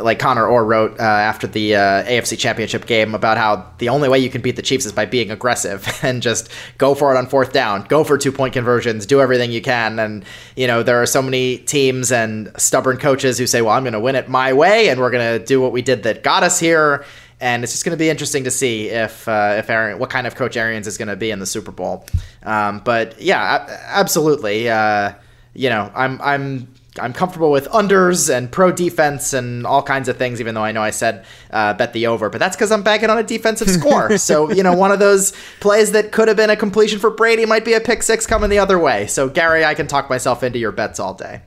like 0.00 0.18
Connor 0.18 0.46
Orr 0.46 0.64
wrote 0.64 0.98
uh, 0.98 1.02
after 1.02 1.46
the 1.46 1.76
uh, 1.76 2.04
AFC 2.04 2.38
Championship 2.38 2.86
game 2.86 3.14
about 3.14 3.38
how 3.38 3.70
the 3.78 3.88
only 3.88 4.08
way 4.08 4.18
you 4.18 4.30
can 4.30 4.42
beat 4.42 4.56
the 4.56 4.62
Chiefs 4.62 4.86
is 4.86 4.92
by 4.92 5.06
being 5.06 5.30
aggressive 5.30 5.86
and 6.02 6.22
just 6.22 6.50
go 6.78 6.94
for 6.94 7.14
it 7.14 7.18
on 7.18 7.26
fourth 7.26 7.52
down, 7.52 7.84
go 7.84 8.04
for 8.04 8.18
two 8.18 8.32
point 8.32 8.52
conversions, 8.52 9.06
do 9.06 9.20
everything 9.20 9.52
you 9.52 9.62
can. 9.62 9.98
And 9.98 10.24
you 10.56 10.66
know 10.66 10.82
there 10.82 11.00
are 11.00 11.06
so 11.06 11.22
many 11.22 11.58
teams 11.58 12.10
and 12.12 12.50
stubborn 12.56 12.96
coaches 12.98 13.38
who 13.38 13.46
say, 13.46 13.62
"Well, 13.62 13.72
I'm 13.72 13.84
going 13.84 13.92
to 13.92 14.00
win 14.00 14.16
it 14.16 14.28
my 14.28 14.52
way, 14.52 14.88
and 14.88 15.00
we're 15.00 15.10
going 15.10 15.38
to 15.38 15.44
do 15.44 15.60
what 15.60 15.72
we 15.72 15.82
did 15.82 16.02
that 16.04 16.22
got 16.22 16.42
us 16.42 16.58
here." 16.58 17.04
And 17.38 17.62
it's 17.62 17.72
just 17.72 17.84
going 17.84 17.96
to 17.96 17.98
be 17.98 18.08
interesting 18.08 18.44
to 18.44 18.50
see 18.50 18.88
if 18.88 19.28
uh, 19.28 19.56
if 19.58 19.68
Aaron, 19.68 19.98
what 19.98 20.10
kind 20.10 20.26
of 20.26 20.34
coach 20.34 20.56
Arians 20.56 20.86
is 20.86 20.96
going 20.96 21.08
to 21.08 21.16
be 21.16 21.30
in 21.30 21.38
the 21.38 21.46
Super 21.46 21.70
Bowl. 21.70 22.06
Um, 22.42 22.80
but 22.84 23.20
yeah, 23.20 23.66
absolutely. 23.88 24.70
Uh, 24.70 25.12
you 25.52 25.68
know, 25.68 25.90
I'm 25.94 26.20
I'm 26.22 26.68
I'm 27.00 27.12
comfortable 27.12 27.50
with 27.50 27.68
unders 27.68 28.34
and 28.34 28.50
pro 28.50 28.72
defense 28.72 29.32
and 29.32 29.66
all 29.66 29.82
kinds 29.82 30.08
of 30.08 30.16
things, 30.16 30.40
even 30.40 30.54
though 30.54 30.64
I 30.64 30.72
know 30.72 30.82
I 30.82 30.90
said 30.90 31.24
uh, 31.50 31.74
bet 31.74 31.92
the 31.92 32.06
over, 32.06 32.30
but 32.30 32.38
that's 32.38 32.56
because 32.56 32.72
I'm 32.72 32.82
banking 32.82 33.10
on 33.10 33.18
a 33.18 33.22
defensive 33.22 33.70
score. 33.80 34.18
so, 34.18 34.50
you 34.50 34.62
know, 34.62 34.74
one 34.74 34.90
of 34.90 34.98
those 34.98 35.32
plays 35.60 35.92
that 35.92 36.12
could 36.12 36.28
have 36.28 36.36
been 36.36 36.50
a 36.50 36.56
completion 36.56 36.98
for 36.98 37.10
Brady 37.10 37.46
might 37.46 37.64
be 37.64 37.74
a 37.74 37.80
pick 37.80 38.02
six 38.02 38.26
coming 38.26 38.50
the 38.50 38.58
other 38.58 38.78
way. 38.78 39.06
So, 39.06 39.28
Gary, 39.28 39.64
I 39.64 39.74
can 39.74 39.86
talk 39.86 40.10
myself 40.10 40.42
into 40.42 40.58
your 40.58 40.72
bets 40.72 40.98
all 41.00 41.14
day. 41.14 41.42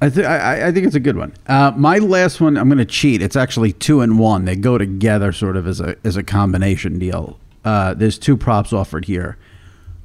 I, 0.00 0.10
th- 0.10 0.26
I, 0.26 0.68
I 0.68 0.72
think 0.72 0.86
it's 0.86 0.96
a 0.96 1.00
good 1.00 1.16
one. 1.16 1.32
Uh, 1.46 1.72
my 1.76 1.98
last 1.98 2.40
one, 2.40 2.58
I'm 2.58 2.68
going 2.68 2.78
to 2.78 2.84
cheat. 2.84 3.22
It's 3.22 3.36
actually 3.36 3.72
two 3.72 4.00
and 4.00 4.18
one. 4.18 4.44
They 4.44 4.56
go 4.56 4.76
together 4.76 5.32
sort 5.32 5.56
of 5.56 5.66
as 5.66 5.80
a 5.80 5.96
as 6.04 6.16
a 6.16 6.22
combination 6.22 6.98
deal. 6.98 7.38
Uh, 7.64 7.94
there's 7.94 8.18
two 8.18 8.36
props 8.36 8.72
offered 8.72 9.06
here. 9.06 9.38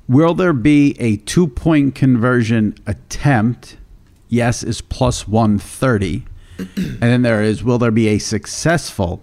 Will 0.09 0.33
there 0.33 0.53
be 0.53 0.99
a 0.99 1.17
two 1.17 1.47
point 1.47 1.93
conversion 1.93 2.73
attempt? 2.87 3.77
Yes, 4.27 4.63
is 4.63 4.81
plus 4.81 5.27
130. 5.27 6.25
and 6.57 6.97
then 6.99 7.21
there 7.21 7.43
is, 7.43 7.63
will 7.63 7.77
there 7.77 7.91
be 7.91 8.07
a 8.07 8.17
successful 8.17 9.21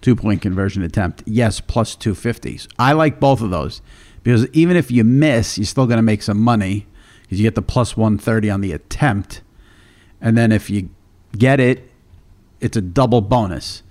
two 0.00 0.16
point 0.16 0.42
conversion 0.42 0.82
attempt? 0.82 1.22
Yes, 1.24 1.60
plus 1.60 1.94
250s. 1.94 2.66
I 2.80 2.94
like 2.94 3.20
both 3.20 3.40
of 3.40 3.50
those 3.50 3.80
because 4.24 4.48
even 4.48 4.76
if 4.76 4.90
you 4.90 5.04
miss, 5.04 5.56
you're 5.56 5.66
still 5.66 5.86
going 5.86 5.98
to 5.98 6.02
make 6.02 6.20
some 6.20 6.40
money 6.40 6.88
because 7.22 7.38
you 7.38 7.46
get 7.46 7.54
the 7.54 7.62
plus 7.62 7.96
130 7.96 8.50
on 8.50 8.60
the 8.60 8.72
attempt. 8.72 9.40
And 10.20 10.36
then 10.36 10.50
if 10.50 10.68
you 10.68 10.90
get 11.38 11.60
it, 11.60 11.88
it's 12.60 12.76
a 12.76 12.80
double 12.80 13.20
bonus. 13.20 13.84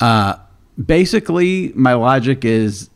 Uh, 0.00 0.34
basically, 0.84 1.72
my 1.76 1.94
logic 1.94 2.44
is 2.44 2.90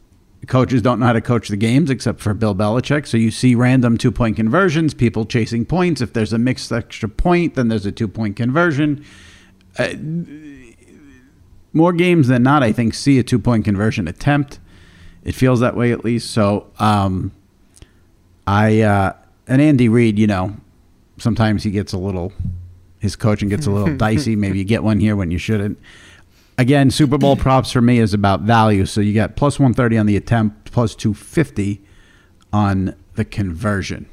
coaches 0.46 0.82
don't 0.82 0.98
know 0.98 1.06
how 1.06 1.12
to 1.12 1.20
coach 1.20 1.48
the 1.48 1.56
games 1.56 1.90
except 1.90 2.20
for 2.20 2.34
Bill 2.34 2.54
Belichick. 2.54 3.06
So 3.06 3.16
you 3.16 3.30
see 3.30 3.54
random 3.54 3.96
two 3.96 4.10
point 4.10 4.36
conversions, 4.36 4.94
people 4.94 5.24
chasing 5.24 5.64
points. 5.64 6.00
If 6.00 6.12
there's 6.12 6.32
a 6.32 6.38
mixed 6.38 6.72
extra 6.72 7.08
point, 7.08 7.54
then 7.54 7.68
there's 7.68 7.86
a 7.86 7.92
two 7.92 8.08
point 8.08 8.36
conversion. 8.36 9.04
Uh, 9.78 9.94
more 11.72 11.92
games 11.92 12.28
than 12.28 12.42
not, 12.42 12.62
I 12.62 12.72
think, 12.72 12.94
see 12.94 13.18
a 13.18 13.22
two 13.22 13.38
point 13.38 13.64
conversion 13.64 14.08
attempt. 14.08 14.58
It 15.24 15.34
feels 15.34 15.60
that 15.60 15.76
way 15.76 15.92
at 15.92 16.04
least. 16.04 16.30
So 16.32 16.70
um, 16.78 17.32
I 18.46 18.80
uh, 18.80 19.12
and 19.46 19.62
Andy 19.62 19.88
Reid, 19.88 20.18
you 20.18 20.26
know, 20.26 20.56
sometimes 21.18 21.62
he 21.62 21.70
gets 21.70 21.92
a 21.92 21.98
little 21.98 22.32
his 22.98 23.16
coaching 23.16 23.48
gets 23.48 23.66
a 23.66 23.70
little 23.70 23.96
dicey. 23.96 24.34
Maybe 24.34 24.58
you 24.58 24.64
get 24.64 24.82
one 24.82 24.98
here 24.98 25.14
when 25.14 25.30
you 25.30 25.38
shouldn't 25.38 25.78
again, 26.58 26.90
Super 26.90 27.18
Bowl 27.18 27.36
props 27.36 27.72
for 27.72 27.80
me 27.80 27.98
is 27.98 28.14
about 28.14 28.40
value. 28.42 28.86
So 28.86 29.00
you 29.00 29.14
got 29.14 29.36
plus 29.36 29.58
130 29.58 29.98
on 29.98 30.06
the 30.06 30.16
attempt, 30.16 30.72
plus 30.72 30.94
250 30.94 31.82
on 32.52 32.94
the 33.14 33.24
conversion. 33.24 34.08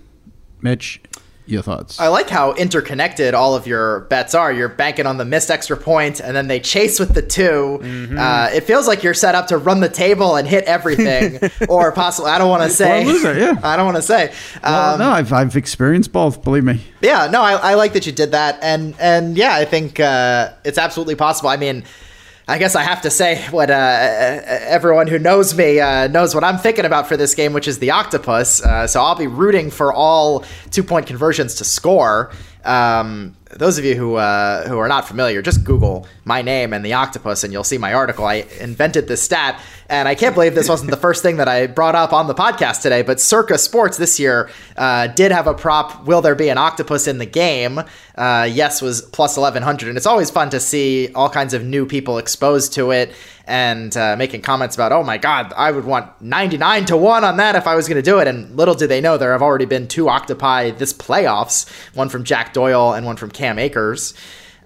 Mitch, 0.61 1.01
your 1.49 1.61
thoughts? 1.61 1.99
I 1.99 2.07
like 2.07 2.29
how 2.29 2.53
interconnected 2.53 3.33
all 3.33 3.55
of 3.55 3.65
your 3.65 4.01
bets 4.01 4.35
are. 4.35 4.51
You're 4.51 4.69
banking 4.69 5.05
on 5.05 5.17
the 5.17 5.25
missed 5.25 5.49
extra 5.49 5.75
point, 5.75 6.19
and 6.19 6.35
then 6.35 6.47
they 6.47 6.59
chase 6.59 6.99
with 6.99 7.13
the 7.13 7.21
2 7.21 7.41
mm-hmm. 7.41 8.17
uh, 8.17 8.49
it 8.53 8.65
feels 8.65 8.87
like 8.87 9.03
you're 9.03 9.13
set 9.13 9.35
up 9.35 9.47
to 9.47 9.57
run 9.57 9.79
the 9.79 9.89
table 9.89 10.35
and 10.35 10.47
hit 10.47 10.63
everything, 10.65 11.39
or 11.69 11.91
possibly. 11.91 12.31
I 12.31 12.37
don't 12.37 12.49
want 12.49 12.63
to 12.63 12.69
say. 12.69 13.05
Loser, 13.05 13.37
yeah. 13.37 13.59
I 13.63 13.75
don't 13.75 13.85
want 13.85 13.97
to 13.97 14.03
say. 14.03 14.31
Well, 14.63 14.93
um, 14.93 14.99
no, 14.99 15.09
I've, 15.09 15.33
I've 15.33 15.55
experienced 15.55 16.11
both. 16.11 16.43
Believe 16.43 16.63
me. 16.63 16.81
Yeah, 17.01 17.27
no, 17.31 17.41
I, 17.41 17.53
I 17.53 17.73
like 17.73 17.93
that 17.93 18.05
you 18.05 18.11
did 18.11 18.31
that, 18.31 18.59
and 18.61 18.95
and 18.99 19.37
yeah, 19.37 19.55
I 19.55 19.65
think 19.65 19.99
uh, 19.99 20.53
it's 20.63 20.77
absolutely 20.77 21.15
possible. 21.15 21.49
I 21.49 21.57
mean. 21.57 21.83
I 22.49 22.57
guess 22.57 22.75
I 22.75 22.81
have 22.81 23.03
to 23.03 23.11
say 23.11 23.45
what 23.51 23.69
uh, 23.69 23.75
everyone 23.75 25.05
who 25.05 25.19
knows 25.19 25.55
me 25.55 25.79
uh, 25.79 26.07
knows 26.07 26.33
what 26.33 26.43
I'm 26.43 26.57
thinking 26.57 26.83
about 26.83 27.07
for 27.07 27.15
this 27.15 27.35
game, 27.35 27.53
which 27.53 27.67
is 27.67 27.77
the 27.77 27.91
octopus. 27.91 28.59
Uh, 28.59 28.87
so 28.87 29.03
I'll 29.03 29.13
be 29.13 29.27
rooting 29.27 29.69
for 29.69 29.93
all 29.93 30.43
two 30.71 30.81
point 30.81 31.05
conversions 31.05 31.53
to 31.55 31.63
score. 31.63 32.31
Um, 32.65 33.35
those 33.51 33.79
of 33.79 33.85
you 33.85 33.95
who 33.95 34.15
uh, 34.15 34.67
who 34.67 34.77
are 34.77 34.87
not 34.87 35.07
familiar, 35.07 35.41
just 35.41 35.63
Google 35.63 36.07
my 36.23 36.41
name 36.41 36.71
and 36.71 36.85
the 36.85 36.93
octopus, 36.93 37.43
and 37.43 37.51
you'll 37.51 37.63
see 37.63 37.77
my 37.77 37.93
article. 37.93 38.25
I 38.25 38.45
invented 38.59 39.07
this 39.07 39.23
stat, 39.23 39.59
and 39.89 40.07
I 40.07 40.13
can't 40.13 40.35
believe 40.35 40.53
this 40.53 40.69
wasn't 40.69 40.91
the 40.91 40.97
first 41.07 41.23
thing 41.23 41.37
that 41.37 41.47
I 41.47 41.65
brought 41.65 41.95
up 41.95 42.13
on 42.13 42.27
the 42.27 42.35
podcast 42.35 42.81
today. 42.81 43.01
But 43.01 43.19
Circa 43.19 43.57
Sports 43.57 43.97
this 43.97 44.19
year 44.19 44.49
uh, 44.77 45.07
did 45.07 45.31
have 45.31 45.47
a 45.47 45.53
prop. 45.53 46.05
Will 46.05 46.21
there 46.21 46.35
be 46.35 46.49
an 46.49 46.57
octopus 46.57 47.07
in 47.07 47.17
the 47.17 47.25
game? 47.25 47.81
Uh, 48.15 48.47
yes, 48.51 48.81
was 48.81 49.01
plus 49.01 49.35
eleven 49.35 49.63
hundred, 49.63 49.89
and 49.89 49.97
it's 49.97 50.07
always 50.07 50.29
fun 50.29 50.51
to 50.51 50.59
see 50.59 51.11
all 51.15 51.29
kinds 51.29 51.53
of 51.53 51.63
new 51.63 51.85
people 51.85 52.19
exposed 52.19 52.73
to 52.73 52.91
it 52.91 53.13
and 53.49 53.97
uh, 53.97 54.15
making 54.15 54.41
comments 54.43 54.75
about, 54.75 54.91
oh 54.91 55.03
my 55.03 55.17
God, 55.17 55.51
I 55.57 55.71
would 55.71 55.83
want 55.83 56.21
99 56.21 56.85
to 56.85 56.97
1 56.97 57.23
on 57.23 57.37
that 57.37 57.55
if 57.55 57.65
I 57.65 57.75
was 57.75 57.87
going 57.87 57.95
to 57.95 58.03
do 58.03 58.19
it. 58.19 58.27
And 58.27 58.55
little 58.55 58.75
do 58.75 58.85
they 58.85 59.01
know, 59.01 59.17
there 59.17 59.31
have 59.31 59.41
already 59.41 59.65
been 59.65 59.87
two 59.87 60.07
octopi 60.07 60.69
this 60.69 60.93
playoffs 60.93 61.67
one 61.95 62.09
from 62.09 62.23
Jack 62.23 62.53
Doyle 62.53 62.93
and 62.93 63.07
one 63.07 63.15
from 63.15 63.31
Cam 63.39 63.57
Akers. 63.57 64.13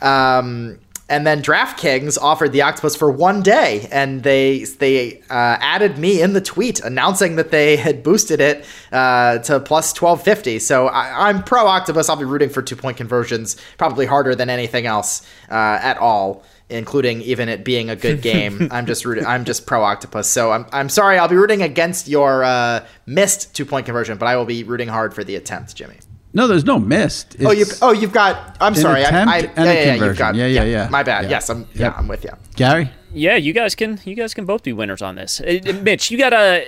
Um, 0.02 0.80
and 1.10 1.28
then 1.28 1.44
DraftKings 1.44 2.18
offered 2.20 2.54
the 2.54 2.64
octopus 2.64 2.96
for 2.96 3.12
one 3.12 3.44
day, 3.44 3.88
and 3.92 4.24
they 4.24 4.64
they 4.64 5.22
uh, 5.30 5.58
added 5.60 5.98
me 5.98 6.22
in 6.22 6.34
the 6.34 6.42
tweet 6.42 6.80
announcing 6.80 7.36
that 7.36 7.52
they 7.52 7.76
had 7.76 8.02
boosted 8.04 8.42
it 8.42 8.66
uh, 8.92 9.38
to 9.40 9.60
plus 9.60 9.94
twelve 9.94 10.24
fifty. 10.24 10.60
So 10.60 10.88
I, 10.88 11.30
am 11.30 11.44
pro 11.44 11.68
octopus. 11.68 12.10
I'll 12.10 12.16
be 12.16 12.26
rooting 12.26 12.50
for 12.50 12.62
two 12.62 12.76
point 12.76 12.98
conversions, 12.98 13.58
probably 13.78 14.06
harder 14.06 14.34
than 14.34 14.50
anything 14.50 14.86
else 14.86 15.28
uh, 15.50 15.80
at 15.82 15.98
all 15.98 16.44
including 16.70 17.22
even 17.22 17.50
it 17.50 17.64
being 17.64 17.90
a 17.92 17.96
good 17.96 18.22
game. 18.22 18.68
I'm 18.72 18.88
just 18.88 19.06
rooting, 19.06 19.26
I'm 19.26 19.46
just 19.46 19.68
pro 19.68 19.84
octopus. 19.84 20.28
So 20.30 20.52
I'm 20.52 20.66
I'm 20.72 20.90
sorry. 20.90 21.20
I'll 21.20 21.28
be 21.28 21.36
rooting 21.36 21.62
against 21.62 22.08
your 22.08 22.44
uh, 22.44 22.86
missed 23.06 23.56
two 23.56 23.66
point 23.66 23.86
conversion, 23.86 24.18
but 24.18 24.26
I 24.26 24.38
will 24.38 24.46
be 24.46 24.64
rooting 24.64 24.88
hard 24.88 25.14
for 25.14 25.24
the 25.24 25.36
attempt, 25.36 25.76
Jimmy. 25.76 25.98
No, 26.34 26.48
there's 26.48 26.66
no 26.66 26.80
missed. 26.80 27.36
It's 27.36 27.46
oh, 27.46 27.52
you 27.52 27.66
oh 27.82 27.92
you've 27.92 28.12
got. 28.12 28.58
I'm 28.60 28.74
sorry. 28.74 29.06
I, 29.06 29.24
I, 29.24 29.38
yeah, 29.40 29.52
yeah, 29.56 29.94
you've 29.96 30.18
got. 30.18 30.36
Yeah, 30.36 30.48
yeah, 30.48 30.64
yeah. 30.64 30.90
My 30.90 31.04
bad. 31.04 31.26
Yeah. 31.26 31.32
Yes, 31.32 31.50
I'm. 31.50 31.68
Yeah, 31.74 31.94
I'm 31.96 32.08
with 32.08 32.24
you. 32.24 32.32
Gary. 32.56 32.90
Yeah, 33.14 33.36
you 33.36 33.54
guys 33.54 33.76
can. 33.76 34.00
You 34.04 34.16
guys 34.16 34.34
can 34.34 34.46
both 34.46 34.64
be 34.64 34.74
winners 34.74 35.02
on 35.02 35.16
this. 35.16 35.40
Uh, 35.40 35.60
Mitch, 35.84 36.10
you 36.10 36.18
gotta 36.18 36.66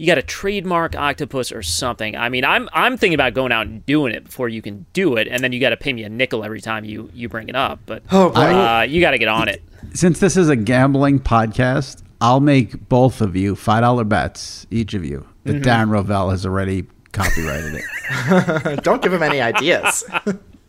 you 0.00 0.06
got 0.06 0.14
to 0.14 0.22
trademark 0.22 0.96
octopus 0.96 1.52
or 1.52 1.62
something. 1.62 2.16
I 2.16 2.30
mean, 2.30 2.42
I'm 2.42 2.70
I'm 2.72 2.96
thinking 2.96 3.12
about 3.12 3.34
going 3.34 3.52
out 3.52 3.66
and 3.66 3.84
doing 3.84 4.14
it 4.14 4.24
before 4.24 4.48
you 4.48 4.62
can 4.62 4.86
do 4.94 5.16
it, 5.16 5.28
and 5.28 5.44
then 5.44 5.52
you 5.52 5.60
got 5.60 5.70
to 5.70 5.76
pay 5.76 5.92
me 5.92 6.04
a 6.04 6.08
nickel 6.08 6.42
every 6.42 6.62
time 6.62 6.86
you 6.86 7.10
you 7.12 7.28
bring 7.28 7.50
it 7.50 7.54
up. 7.54 7.80
But 7.84 8.02
oh 8.10 8.30
boy. 8.30 8.40
Uh, 8.40 8.86
you 8.88 9.02
got 9.02 9.10
to 9.10 9.18
get 9.18 9.28
on 9.28 9.48
it. 9.48 9.62
Since 9.92 10.18
this 10.18 10.38
is 10.38 10.48
a 10.48 10.56
gambling 10.56 11.20
podcast, 11.20 12.02
I'll 12.18 12.40
make 12.40 12.88
both 12.88 13.20
of 13.20 13.36
you 13.36 13.54
five 13.54 13.82
dollar 13.82 14.04
bets, 14.04 14.66
each 14.70 14.94
of 14.94 15.04
you, 15.04 15.26
that 15.44 15.56
mm-hmm. 15.56 15.68
Darren 15.68 15.90
Rovell 15.90 16.30
has 16.30 16.46
already 16.46 16.86
copyrighted 17.12 17.82
it. 17.82 18.82
Don't 18.84 19.02
give 19.02 19.12
him 19.12 19.22
any 19.22 19.40
ideas. 19.40 20.04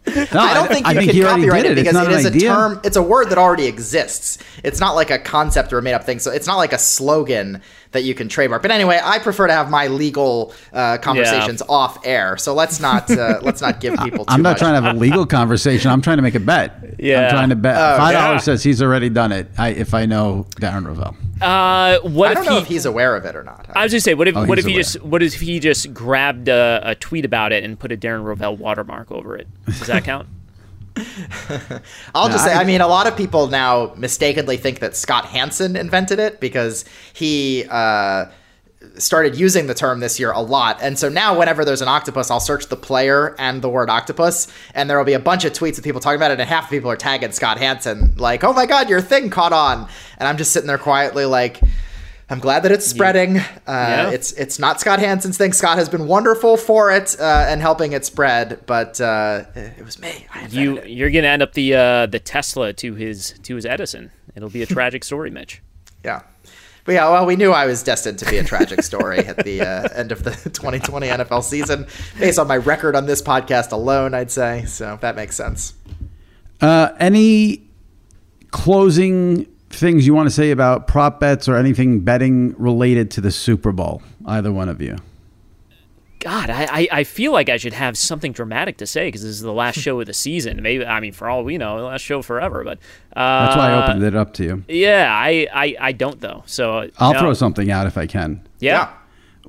No, 0.08 0.40
I 0.40 0.56
don't 0.56 0.68
think 0.68 0.88
you 0.88 0.96
think 0.96 1.12
can 1.12 1.22
copyright 1.22 1.64
it, 1.64 1.74
it 1.74 1.76
because 1.76 2.08
it 2.08 2.12
is 2.12 2.26
a 2.26 2.40
term. 2.40 2.82
It's 2.84 2.98
a 2.98 3.04
word 3.04 3.30
that 3.30 3.38
already 3.38 3.68
exists. 3.68 4.40
It's 4.64 4.80
not 4.80 4.96
like 4.96 5.12
a 5.12 5.20
concept 5.20 5.72
or 5.72 5.78
a 5.78 5.82
made 5.84 5.94
up 5.94 6.06
thing. 6.06 6.18
So 6.18 6.32
it's 6.32 6.48
not 6.48 6.58
like 6.58 6.74
a 6.74 6.80
slogan 6.80 7.62
that 7.92 8.04
you 8.04 8.16
can 8.16 8.30
trademark. 8.30 8.62
But 8.62 8.72
anyway, 8.72 9.00
I 9.04 9.20
prefer 9.20 9.48
to 9.48 9.54
have 9.54 9.70
my 9.70 9.88
legal 9.88 10.54
uh, 10.74 10.98
conversations 10.98 11.62
yeah. 11.62 11.74
off 11.74 12.06
air. 12.06 12.38
So 12.38 12.54
let's 12.54 12.80
not 12.80 13.10
uh, 13.12 13.40
let's 13.44 13.62
not 13.62 13.80
give 13.80 13.98
people. 14.00 14.26
I'm 14.28 14.42
not 14.42 14.52
much. 14.52 14.60
trying 14.60 14.76
to 14.76 14.82
have 14.82 14.96
a 14.96 15.00
legal 15.00 15.26
conversation. 15.28 15.92
I'm 15.92 16.02
trying 16.02 16.18
to 16.18 16.24
make 16.24 16.36
a 16.36 16.40
bet. 16.40 16.96
Yeah, 17.00 17.26
I'm 17.26 17.32
trying 17.32 17.50
to 17.50 17.56
bet. 17.56 17.76
Oh, 17.76 17.98
Five 17.98 18.14
dollars 18.14 18.42
yeah. 18.42 18.46
says 18.46 18.64
he's 18.64 18.82
already 18.82 19.10
done 19.10 19.32
it. 19.32 19.48
I, 19.58 19.70
if 19.70 19.94
I 19.94 20.06
know 20.06 20.46
Darren 20.56 20.86
Rovell. 20.86 21.16
Uh, 21.42 22.00
what 22.02 22.32
I 22.32 22.34
don't 22.36 22.44
if 22.44 22.50
know 22.50 22.56
he, 22.58 22.62
if 22.62 22.68
he's 22.68 22.86
aware 22.86 23.16
of 23.16 23.26
it 23.26 23.36
or 23.36 23.44
not. 23.44 23.66
I 23.74 23.84
was 23.84 23.92
just 23.92 24.06
say, 24.06 24.14
what 24.14 24.28
if 24.28 24.38
oh, 24.38 24.46
what 24.46 24.60
if 24.60 24.66
he 24.66 24.76
just 24.76 25.02
what 25.02 25.24
if 25.24 25.34
he 25.34 25.60
just 25.60 25.94
grabbed 25.94 26.48
a, 26.48 26.82
a 26.84 26.96
tweet 26.96 27.26
about 27.26 27.52
it 27.52 27.64
and 27.64 27.80
put 27.80 27.92
a 27.92 27.98
Darren 27.98 28.24
Rovell 28.24 28.58
watermark 28.58 29.12
over 29.12 29.36
it? 29.36 29.48
Does 29.66 29.88
that 29.88 30.04
count? 30.04 30.28
I'll 32.16 32.30
just 32.30 32.44
say, 32.44 32.54
I 32.54 32.64
mean, 32.64 32.82
a 32.82 32.88
lot 32.88 33.08
of 33.08 33.16
people 33.16 33.48
now 33.48 33.94
mistakenly 33.96 34.58
think 34.58 34.80
that 34.80 34.96
Scott 34.96 35.26
Hanson 35.26 35.76
invented 35.76 36.20
it 36.20 36.40
because 36.40 36.86
he 37.14 37.66
uh, 37.70 38.26
started 38.98 39.36
using 39.36 39.68
the 39.68 39.74
term 39.74 40.00
this 40.00 40.20
year 40.20 40.32
a 40.32 40.42
lot. 40.42 40.80
And 40.82 40.98
so 40.98 41.08
now, 41.10 41.38
whenever 41.38 41.64
there's 41.64 41.82
an 41.82 41.88
octopus, 41.88 42.30
I'll 42.30 42.40
search 42.40 42.68
the 42.68 42.76
player 42.76 43.36
and 43.40 43.62
the 43.62 43.70
word 43.70 43.90
octopus, 43.90 44.48
and 44.74 44.90
there 44.90 44.98
will 44.98 45.06
be 45.06 45.14
a 45.14 45.20
bunch 45.20 45.46
of 45.46 45.54
tweets 45.54 45.78
of 45.78 45.84
people 45.84 46.02
talking 46.02 46.18
about 46.18 46.32
it, 46.32 46.40
and 46.40 46.50
half 46.50 46.70
the 46.70 46.78
people 46.78 46.92
are 46.92 46.98
tagging 46.98 47.32
Scott 47.32 47.58
Hanson, 47.58 48.14
like, 48.18 48.44
oh 48.44 48.54
my 48.54 48.66
God, 48.66 48.90
your 48.90 49.02
thing 49.02 49.30
caught 49.30 49.54
on. 49.54 49.88
And 50.18 50.28
I'm 50.28 50.38
just 50.38 50.52
sitting 50.52 50.68
there 50.68 50.78
quietly, 50.78 51.26
like, 51.26 51.62
I'm 52.32 52.40
glad 52.40 52.64
that 52.64 52.72
it's 52.72 52.88
spreading. 52.88 53.38
Uh, 53.40 53.44
Yeah. 53.68 54.10
It's 54.12 54.32
it's 54.34 54.58
not 54.58 54.80
Scott 54.80 55.00
Hanson's 55.00 55.38
thing. 55.38 55.52
Scott 55.52 55.78
has 55.78 55.90
been 55.90 56.08
wonderful 56.08 56.56
for 56.56 56.90
it 56.90 57.18
uh, 57.20 57.46
and 57.50 57.60
helping 57.60 57.92
it 57.92 58.06
spread, 58.06 58.66
but 58.66 59.02
uh, 59.02 59.44
it 59.54 59.84
was 59.84 60.00
me. 60.00 60.26
I 60.34 60.46
You 60.46 60.82
you're 60.84 61.10
gonna 61.10 61.28
end 61.28 61.42
up 61.42 61.54
the 61.54 61.76
uh, 61.76 62.06
the 62.06 62.20
Tesla 62.20 62.72
to 62.72 62.96
his 62.96 63.36
to 63.44 63.56
his 63.56 63.66
Edison. 63.66 64.12
It'll 64.34 64.50
be 64.50 64.62
a 64.62 64.66
tragic 64.78 65.04
story, 65.04 65.30
Mitch. 65.30 65.62
Yeah. 66.06 66.22
But 66.86 66.94
yeah, 66.94 67.10
well, 67.10 67.26
we 67.26 67.36
knew 67.36 67.52
I 67.52 67.66
was 67.66 67.84
destined 67.84 68.18
to 68.20 68.26
be 68.26 68.38
a 68.38 68.44
tragic 68.44 68.82
story 68.82 69.20
at 69.20 69.44
the 69.44 69.62
uh, 69.62 69.90
end 69.96 70.12
of 70.12 70.24
the 70.24 70.32
2020 70.50 71.08
NFL 71.08 71.44
season, 71.44 71.86
based 72.18 72.40
on 72.40 72.48
my 72.48 72.58
record 72.58 72.96
on 72.96 73.06
this 73.06 73.22
podcast 73.22 73.72
alone, 73.72 74.14
I'd 74.14 74.32
say. 74.32 74.66
So 74.66 74.98
that 75.02 75.16
makes 75.16 75.36
sense. 75.36 75.74
Uh, 76.62 76.94
any 76.98 77.68
closing 78.50 79.48
things 79.72 80.06
you 80.06 80.14
want 80.14 80.28
to 80.28 80.36
say 80.36 80.52
about 80.52 80.88
prop 80.88 81.20
bets 81.20 81.48
or 81.48 81.56
anything 81.56 82.02
betting 82.02 82.56
related 82.58 83.12
to 83.12 83.22
the 83.22 83.32
Super 83.32 83.72
Bowl? 83.72 84.02
Either 84.26 84.52
one 84.52 84.70
of 84.70 84.82
you. 84.82 84.98
God, 86.20 86.52
I, 86.52 86.66
I, 86.66 86.88
I 86.92 87.04
feel 87.04 87.32
like 87.32 87.50
I 87.50 87.58
should 87.58 87.74
have 87.74 87.98
something 87.98 88.32
dramatic 88.32 88.78
to 88.78 88.86
say 88.86 89.08
because 89.08 89.24
this 89.24 89.32
is 89.32 89.42
the 89.42 89.52
last 89.52 89.80
show 89.80 90.00
of 90.00 90.06
the 90.06 90.14
season. 90.14 90.62
Maybe 90.62 90.86
I 90.86 91.00
mean, 91.00 91.14
for 91.14 91.28
all 91.28 91.44
we 91.44 91.58
know, 91.58 91.80
the 91.80 91.86
last 91.86 92.02
show 92.02 92.22
forever. 92.22 92.64
But 92.64 92.78
uh, 93.16 93.46
That's 93.46 93.58
why 93.58 93.72
I 93.72 93.84
opened 93.84 94.04
it 94.04 94.16
up 94.16 94.34
to 94.36 94.44
you. 94.44 94.64
Yeah, 94.68 95.12
I, 95.12 95.48
I, 95.52 95.76
I 95.80 95.92
don't 95.94 96.22
though. 96.22 96.44
So 96.46 96.78
uh, 96.78 96.88
I'll 97.00 97.14
no. 97.14 97.20
throw 97.20 97.34
something 97.34 97.72
out 97.72 97.88
if 97.88 97.98
I 97.98 98.06
can. 98.06 98.48
Yeah. 98.60 98.94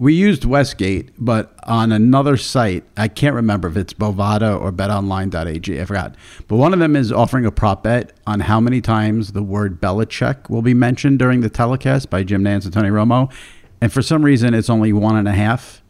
We 0.03 0.15
used 0.15 0.45
Westgate, 0.45 1.11
but 1.17 1.55
on 1.63 1.93
another 1.93 2.37
site, 2.37 2.83
I 2.97 3.07
can't 3.07 3.37
remember 3.37 3.69
if 3.69 3.77
it's 3.77 3.93
Bovada 3.93 4.61
or 4.61 4.73
betonline.ag. 4.73 5.81
I 5.81 5.85
forgot. 5.85 6.17
But 6.49 6.57
one 6.57 6.73
of 6.73 6.81
them 6.81 6.97
is 6.97 7.13
offering 7.13 7.47
a 7.47 7.53
prop 7.53 7.85
bet 7.85 8.13
on 8.27 8.41
how 8.41 8.59
many 8.59 8.81
times 8.81 9.31
the 9.31 9.45
word 9.45 9.81
Belichick 9.81 10.51
will 10.51 10.61
be 10.61 10.75
mentioned 10.75 11.21
during 11.21 11.41
the 11.41 11.49
telecast 11.49 12.11
by 12.11 12.25
Jim 12.25 12.43
Nantz 12.43 12.65
and 12.65 12.75
Tony 12.75 12.89
Romo. 12.89 13.33
And 13.81 13.93
for 13.93 14.03
some 14.03 14.25
reason, 14.25 14.55
it's 14.55 14.69
only 14.69 14.93
one 14.93 15.15
and 15.15 15.29
a 15.29 15.33
half, 15.33 15.85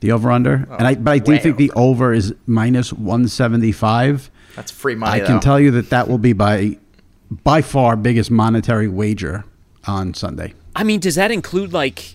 the 0.00 0.12
over 0.12 0.30
under. 0.30 0.66
and 0.70 0.86
I, 0.86 0.94
but 0.94 1.10
I 1.10 1.18
do 1.18 1.32
way 1.32 1.38
think 1.38 1.58
the 1.58 1.70
over 1.72 2.14
is 2.14 2.34
minus 2.46 2.90
175. 2.94 4.30
That's 4.56 4.70
free 4.70 4.94
money. 4.94 5.20
I 5.20 5.26
can 5.26 5.34
though. 5.34 5.40
tell 5.40 5.60
you 5.60 5.72
that 5.72 5.90
that 5.90 6.08
will 6.08 6.16
be 6.16 6.32
by 6.32 6.78
by 7.30 7.60
far 7.60 7.96
biggest 7.96 8.30
monetary 8.30 8.88
wager 8.88 9.44
on 9.86 10.14
Sunday. 10.14 10.54
I 10.74 10.84
mean, 10.84 11.00
does 11.00 11.16
that 11.16 11.30
include 11.30 11.74
like 11.74 12.14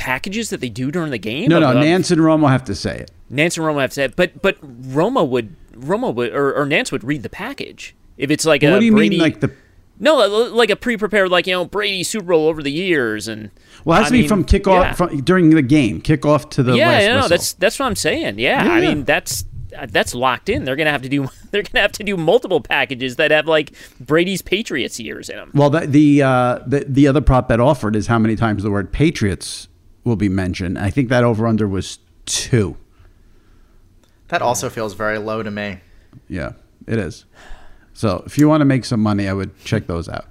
packages 0.00 0.50
that 0.50 0.60
they 0.60 0.70
do 0.70 0.90
during 0.90 1.10
the 1.10 1.18
game? 1.18 1.48
No, 1.48 1.60
no, 1.60 1.68
uh, 1.68 1.74
Nantz 1.74 2.10
and 2.10 2.20
Romo 2.20 2.48
have 2.48 2.64
to 2.64 2.74
say 2.74 2.98
it. 2.98 3.10
Nantz 3.30 3.56
and 3.58 3.66
Romo 3.66 3.82
have 3.82 3.90
to 3.90 3.94
say 3.94 4.04
it, 4.06 4.16
but 4.16 4.42
but 4.42 4.60
Romo 4.60 5.28
would 5.28 5.54
Romo 5.72 6.12
would 6.14 6.32
or, 6.32 6.54
or 6.54 6.66
Nantz 6.66 6.90
would 6.90 7.04
read 7.04 7.22
the 7.22 7.28
package 7.28 7.94
if 8.16 8.30
it's 8.30 8.44
like 8.44 8.62
a 8.62 8.70
what 8.72 8.80
do 8.80 8.86
you 8.86 8.92
Brady, 8.92 9.10
mean, 9.10 9.20
like 9.20 9.40
the? 9.40 9.52
no 10.00 10.16
like 10.16 10.70
a 10.70 10.76
pre-prepared 10.76 11.30
like 11.30 11.46
you 11.46 11.52
know 11.52 11.64
Brady 11.64 12.02
Super 12.02 12.26
Bowl 12.26 12.48
over 12.48 12.62
the 12.62 12.72
years 12.72 13.28
and 13.28 13.50
Well, 13.84 13.98
it 13.98 14.04
has 14.04 14.06
I 14.06 14.08
to 14.08 14.12
be 14.14 14.20
mean, 14.20 14.28
from 14.28 14.44
kickoff 14.44 14.82
yeah. 14.82 14.92
from, 14.94 15.20
during 15.20 15.50
the 15.50 15.62
game, 15.62 16.00
kickoff 16.00 16.50
to 16.50 16.62
the 16.62 16.74
yeah, 16.74 16.88
last 16.88 17.06
no, 17.06 17.28
that's 17.28 17.52
that's 17.52 17.78
what 17.78 17.86
I'm 17.86 17.96
saying. 17.96 18.38
Yeah, 18.38 18.64
Yeah, 18.64 18.72
I 18.72 18.80
yeah. 18.80 18.88
mean 18.88 19.04
that's 19.04 19.44
uh, 19.76 19.86
that's 19.88 20.14
locked 20.14 20.48
in. 20.48 20.64
They're 20.64 20.76
gonna 20.76 20.90
have 20.90 21.02
to 21.02 21.08
do 21.08 21.28
they're 21.50 21.62
gonna 21.62 21.82
have 21.82 21.92
to 21.92 22.02
do 22.04 22.16
multiple 22.16 22.60
packages 22.60 23.16
that 23.16 23.30
have 23.30 23.46
like 23.46 23.72
Brady's 24.00 24.42
Patriots 24.42 24.98
years 24.98 25.28
in 25.28 25.36
them. 25.36 25.50
well, 25.54 25.70
the 25.70 25.80
the, 25.80 26.22
uh, 26.22 26.58
the 26.66 26.84
the 26.88 27.06
other 27.06 27.20
prop 27.20 27.48
bet 27.48 27.60
offered 27.60 27.94
is 27.94 28.06
how 28.06 28.18
many 28.18 28.36
times 28.36 28.62
the 28.62 28.70
word 28.70 28.92
Patriots 28.92 29.68
will 30.04 30.16
be 30.16 30.28
mentioned. 30.28 30.78
I 30.78 30.90
think 30.90 31.08
that 31.08 31.24
over 31.24 31.46
under 31.46 31.68
was 31.68 31.98
two. 32.26 32.76
That 34.28 34.42
also 34.42 34.70
feels 34.70 34.94
very 34.94 35.18
low 35.18 35.42
to 35.42 35.50
me. 35.50 35.80
Yeah, 36.28 36.52
it 36.86 36.98
is. 36.98 37.24
So 37.94 38.22
if 38.26 38.38
you 38.38 38.48
want 38.48 38.60
to 38.60 38.64
make 38.64 38.84
some 38.84 39.00
money, 39.00 39.28
I 39.28 39.32
would 39.32 39.58
check 39.64 39.86
those 39.86 40.08
out. 40.08 40.26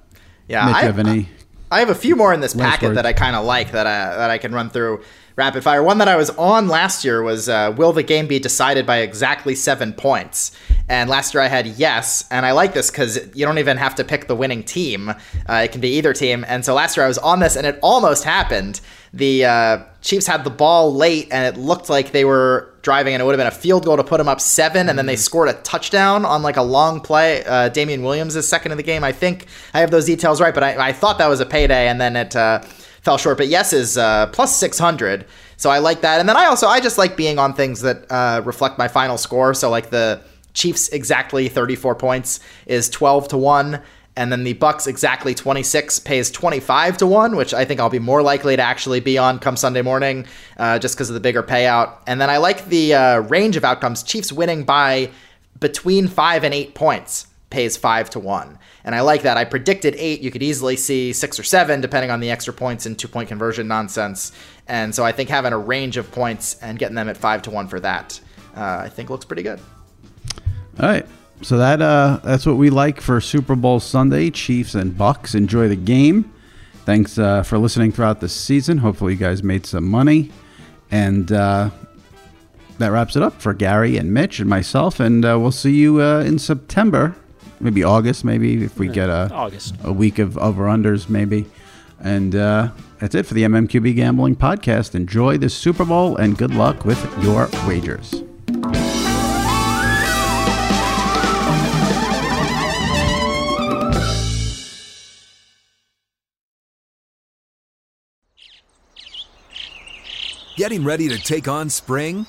Yeah, 0.48 0.66
I- 0.66 0.82
have 0.82 0.98
any? 0.98 1.28
I 1.72 1.78
have 1.78 1.88
a 1.90 1.94
few 1.94 2.16
more 2.16 2.34
in 2.34 2.40
this 2.40 2.52
packet 2.52 2.86
words. 2.88 2.96
that 2.96 3.06
I 3.06 3.12
kind 3.12 3.36
of 3.36 3.44
like 3.44 3.70
that 3.72 3.86
I 3.86 4.16
that 4.16 4.28
I 4.30 4.38
can 4.38 4.52
run 4.52 4.70
through 4.70 5.02
rapid 5.40 5.64
fire. 5.64 5.82
One 5.82 5.96
that 5.98 6.08
I 6.08 6.16
was 6.16 6.28
on 6.30 6.68
last 6.68 7.02
year 7.02 7.22
was 7.22 7.48
uh, 7.48 7.74
will 7.74 7.94
the 7.94 8.02
game 8.02 8.26
be 8.26 8.38
decided 8.38 8.84
by 8.84 8.98
exactly 8.98 9.54
seven 9.54 9.94
points? 9.94 10.52
And 10.86 11.08
last 11.08 11.32
year 11.32 11.42
I 11.42 11.48
had 11.48 11.66
yes, 11.66 12.24
and 12.30 12.44
I 12.44 12.52
like 12.52 12.74
this 12.74 12.90
because 12.90 13.18
you 13.34 13.46
don't 13.46 13.58
even 13.58 13.78
have 13.78 13.94
to 13.94 14.04
pick 14.04 14.26
the 14.26 14.36
winning 14.36 14.62
team. 14.62 15.08
Uh, 15.08 15.62
it 15.64 15.72
can 15.72 15.80
be 15.80 15.96
either 15.96 16.12
team. 16.12 16.44
And 16.46 16.62
so 16.62 16.74
last 16.74 16.94
year 16.94 17.04
I 17.04 17.08
was 17.08 17.16
on 17.16 17.40
this, 17.40 17.56
and 17.56 17.66
it 17.66 17.78
almost 17.82 18.22
happened. 18.22 18.82
The 19.14 19.46
uh, 19.46 19.78
Chiefs 20.02 20.26
had 20.26 20.44
the 20.44 20.50
ball 20.50 20.94
late, 20.94 21.28
and 21.32 21.42
it 21.46 21.58
looked 21.58 21.88
like 21.88 22.12
they 22.12 22.26
were 22.26 22.74
driving, 22.82 23.14
and 23.14 23.22
it 23.22 23.24
would 23.24 23.32
have 23.32 23.38
been 23.38 23.46
a 23.46 23.62
field 23.62 23.86
goal 23.86 23.96
to 23.96 24.04
put 24.04 24.18
them 24.18 24.28
up 24.28 24.42
seven, 24.42 24.90
and 24.90 24.98
then 24.98 25.06
they 25.06 25.16
scored 25.16 25.48
a 25.48 25.54
touchdown 25.54 26.26
on 26.26 26.42
like 26.42 26.58
a 26.58 26.62
long 26.62 27.00
play. 27.00 27.42
Uh, 27.46 27.70
Damien 27.70 28.02
Williams 28.02 28.36
is 28.36 28.46
second 28.46 28.72
in 28.72 28.76
the 28.76 28.84
game. 28.84 29.04
I 29.04 29.12
think 29.12 29.46
I 29.72 29.80
have 29.80 29.90
those 29.90 30.04
details 30.04 30.38
right, 30.38 30.54
but 30.54 30.62
I, 30.62 30.88
I 30.88 30.92
thought 30.92 31.16
that 31.16 31.28
was 31.28 31.40
a 31.40 31.46
payday, 31.46 31.88
and 31.88 31.98
then 31.98 32.14
it 32.14 32.36
uh, 32.36 32.62
fell 33.02 33.18
short. 33.18 33.38
But 33.38 33.48
yes 33.48 33.72
is 33.72 33.98
uh, 33.98 34.26
plus 34.28 34.56
600. 34.56 35.26
So 35.56 35.70
I 35.70 35.78
like 35.78 36.00
that. 36.02 36.20
And 36.20 36.28
then 36.28 36.36
I 36.36 36.46
also, 36.46 36.66
I 36.66 36.80
just 36.80 36.98
like 36.98 37.16
being 37.16 37.38
on 37.38 37.54
things 37.54 37.80
that 37.82 38.10
uh, 38.10 38.42
reflect 38.44 38.78
my 38.78 38.88
final 38.88 39.18
score. 39.18 39.54
So 39.54 39.70
like 39.70 39.90
the 39.90 40.22
Chiefs 40.52 40.88
exactly 40.88 41.48
34 41.48 41.94
points 41.94 42.40
is 42.66 42.88
12 42.90 43.28
to 43.28 43.36
1. 43.38 43.80
And 44.16 44.32
then 44.32 44.42
the 44.42 44.54
Bucs 44.54 44.86
exactly 44.86 45.34
26 45.34 46.00
pays 46.00 46.30
25 46.30 46.98
to 46.98 47.06
1, 47.06 47.36
which 47.36 47.54
I 47.54 47.64
think 47.64 47.78
I'll 47.78 47.88
be 47.88 48.00
more 48.00 48.22
likely 48.22 48.56
to 48.56 48.62
actually 48.62 49.00
be 49.00 49.16
on 49.16 49.38
come 49.38 49.56
Sunday 49.56 49.82
morning 49.82 50.26
uh, 50.58 50.78
just 50.78 50.96
because 50.96 51.08
of 51.08 51.14
the 51.14 51.20
bigger 51.20 51.42
payout. 51.42 51.98
And 52.06 52.20
then 52.20 52.28
I 52.28 52.38
like 52.38 52.66
the 52.66 52.94
uh, 52.94 53.20
range 53.20 53.56
of 53.56 53.64
outcomes. 53.64 54.02
Chiefs 54.02 54.32
winning 54.32 54.64
by 54.64 55.10
between 55.60 56.08
5 56.08 56.44
and 56.44 56.52
8 56.52 56.74
points 56.74 57.28
pays 57.50 57.76
5 57.76 58.10
to 58.10 58.20
1. 58.20 58.58
And 58.84 58.94
I 58.94 59.00
like 59.00 59.22
that. 59.22 59.36
I 59.36 59.44
predicted 59.44 59.94
8. 59.96 60.20
You 60.20 60.30
could 60.30 60.42
easily 60.42 60.76
see 60.76 61.12
6 61.12 61.38
or 61.38 61.42
7 61.42 61.80
depending 61.80 62.10
on 62.10 62.20
the 62.20 62.30
extra 62.30 62.52
points 62.52 62.86
and 62.86 62.98
two 62.98 63.08
point 63.08 63.28
conversion 63.28 63.68
nonsense. 63.68 64.32
And 64.66 64.94
so 64.94 65.04
I 65.04 65.12
think 65.12 65.28
having 65.28 65.52
a 65.52 65.58
range 65.58 65.96
of 65.96 66.10
points 66.10 66.56
and 66.62 66.78
getting 66.78 66.94
them 66.94 67.08
at 67.08 67.16
5 67.16 67.42
to 67.42 67.50
1 67.50 67.68
for 67.68 67.80
that, 67.80 68.20
uh, 68.56 68.82
I 68.84 68.88
think 68.88 69.10
looks 69.10 69.24
pretty 69.24 69.42
good. 69.42 69.60
All 70.78 70.88
right. 70.88 71.06
So 71.42 71.56
that 71.56 71.80
uh, 71.80 72.20
that's 72.22 72.44
what 72.44 72.56
we 72.56 72.68
like 72.68 73.00
for 73.00 73.18
Super 73.20 73.54
Bowl 73.54 73.80
Sunday. 73.80 74.30
Chiefs 74.30 74.74
and 74.74 74.92
Bucs. 74.92 75.34
Enjoy 75.34 75.68
the 75.68 75.76
game. 75.76 76.30
Thanks 76.84 77.18
uh, 77.18 77.42
for 77.42 77.56
listening 77.56 77.92
throughout 77.92 78.20
the 78.20 78.28
season. 78.28 78.78
Hopefully, 78.78 79.14
you 79.14 79.18
guys 79.18 79.42
made 79.42 79.64
some 79.64 79.88
money. 79.88 80.30
And 80.90 81.30
uh, 81.32 81.70
that 82.78 82.90
wraps 82.90 83.16
it 83.16 83.22
up 83.22 83.40
for 83.40 83.54
Gary 83.54 83.96
and 83.96 84.12
Mitch 84.12 84.40
and 84.40 84.50
myself. 84.50 85.00
And 85.00 85.24
uh, 85.24 85.38
we'll 85.38 85.52
see 85.52 85.72
you 85.72 86.02
uh, 86.02 86.20
in 86.20 86.38
September, 86.38 87.14
maybe 87.60 87.84
August, 87.84 88.24
maybe 88.24 88.64
if 88.64 88.78
we 88.78 88.88
get 88.88 89.08
a 89.08 89.30
August. 89.32 89.74
a 89.84 89.92
week 89.92 90.18
of 90.18 90.36
over 90.38 90.64
unders, 90.64 91.08
maybe. 91.08 91.46
And 92.02 92.34
uh, 92.34 92.70
that's 92.98 93.14
it 93.14 93.26
for 93.26 93.34
the 93.34 93.42
MMQB 93.42 93.94
Gambling 93.94 94.36
Podcast. 94.36 94.94
Enjoy 94.94 95.36
the 95.36 95.50
Super 95.50 95.84
Bowl 95.84 96.16
and 96.16 96.36
good 96.36 96.54
luck 96.54 96.84
with 96.84 96.98
your 97.22 97.48
wagers. 97.66 98.22
Getting 110.56 110.84
ready 110.84 111.08
to 111.08 111.18
take 111.18 111.48
on 111.48 111.70
spring? 111.70 112.26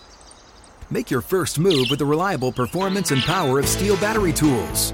Make 0.90 1.12
your 1.12 1.22
first 1.22 1.60
move 1.60 1.88
with 1.90 2.00
the 2.00 2.06
reliable 2.06 2.52
performance 2.52 3.12
and 3.12 3.22
power 3.24 3.60
of 3.60 3.66
STIHL 3.66 4.00
battery 4.00 4.32
tools. 4.32 4.94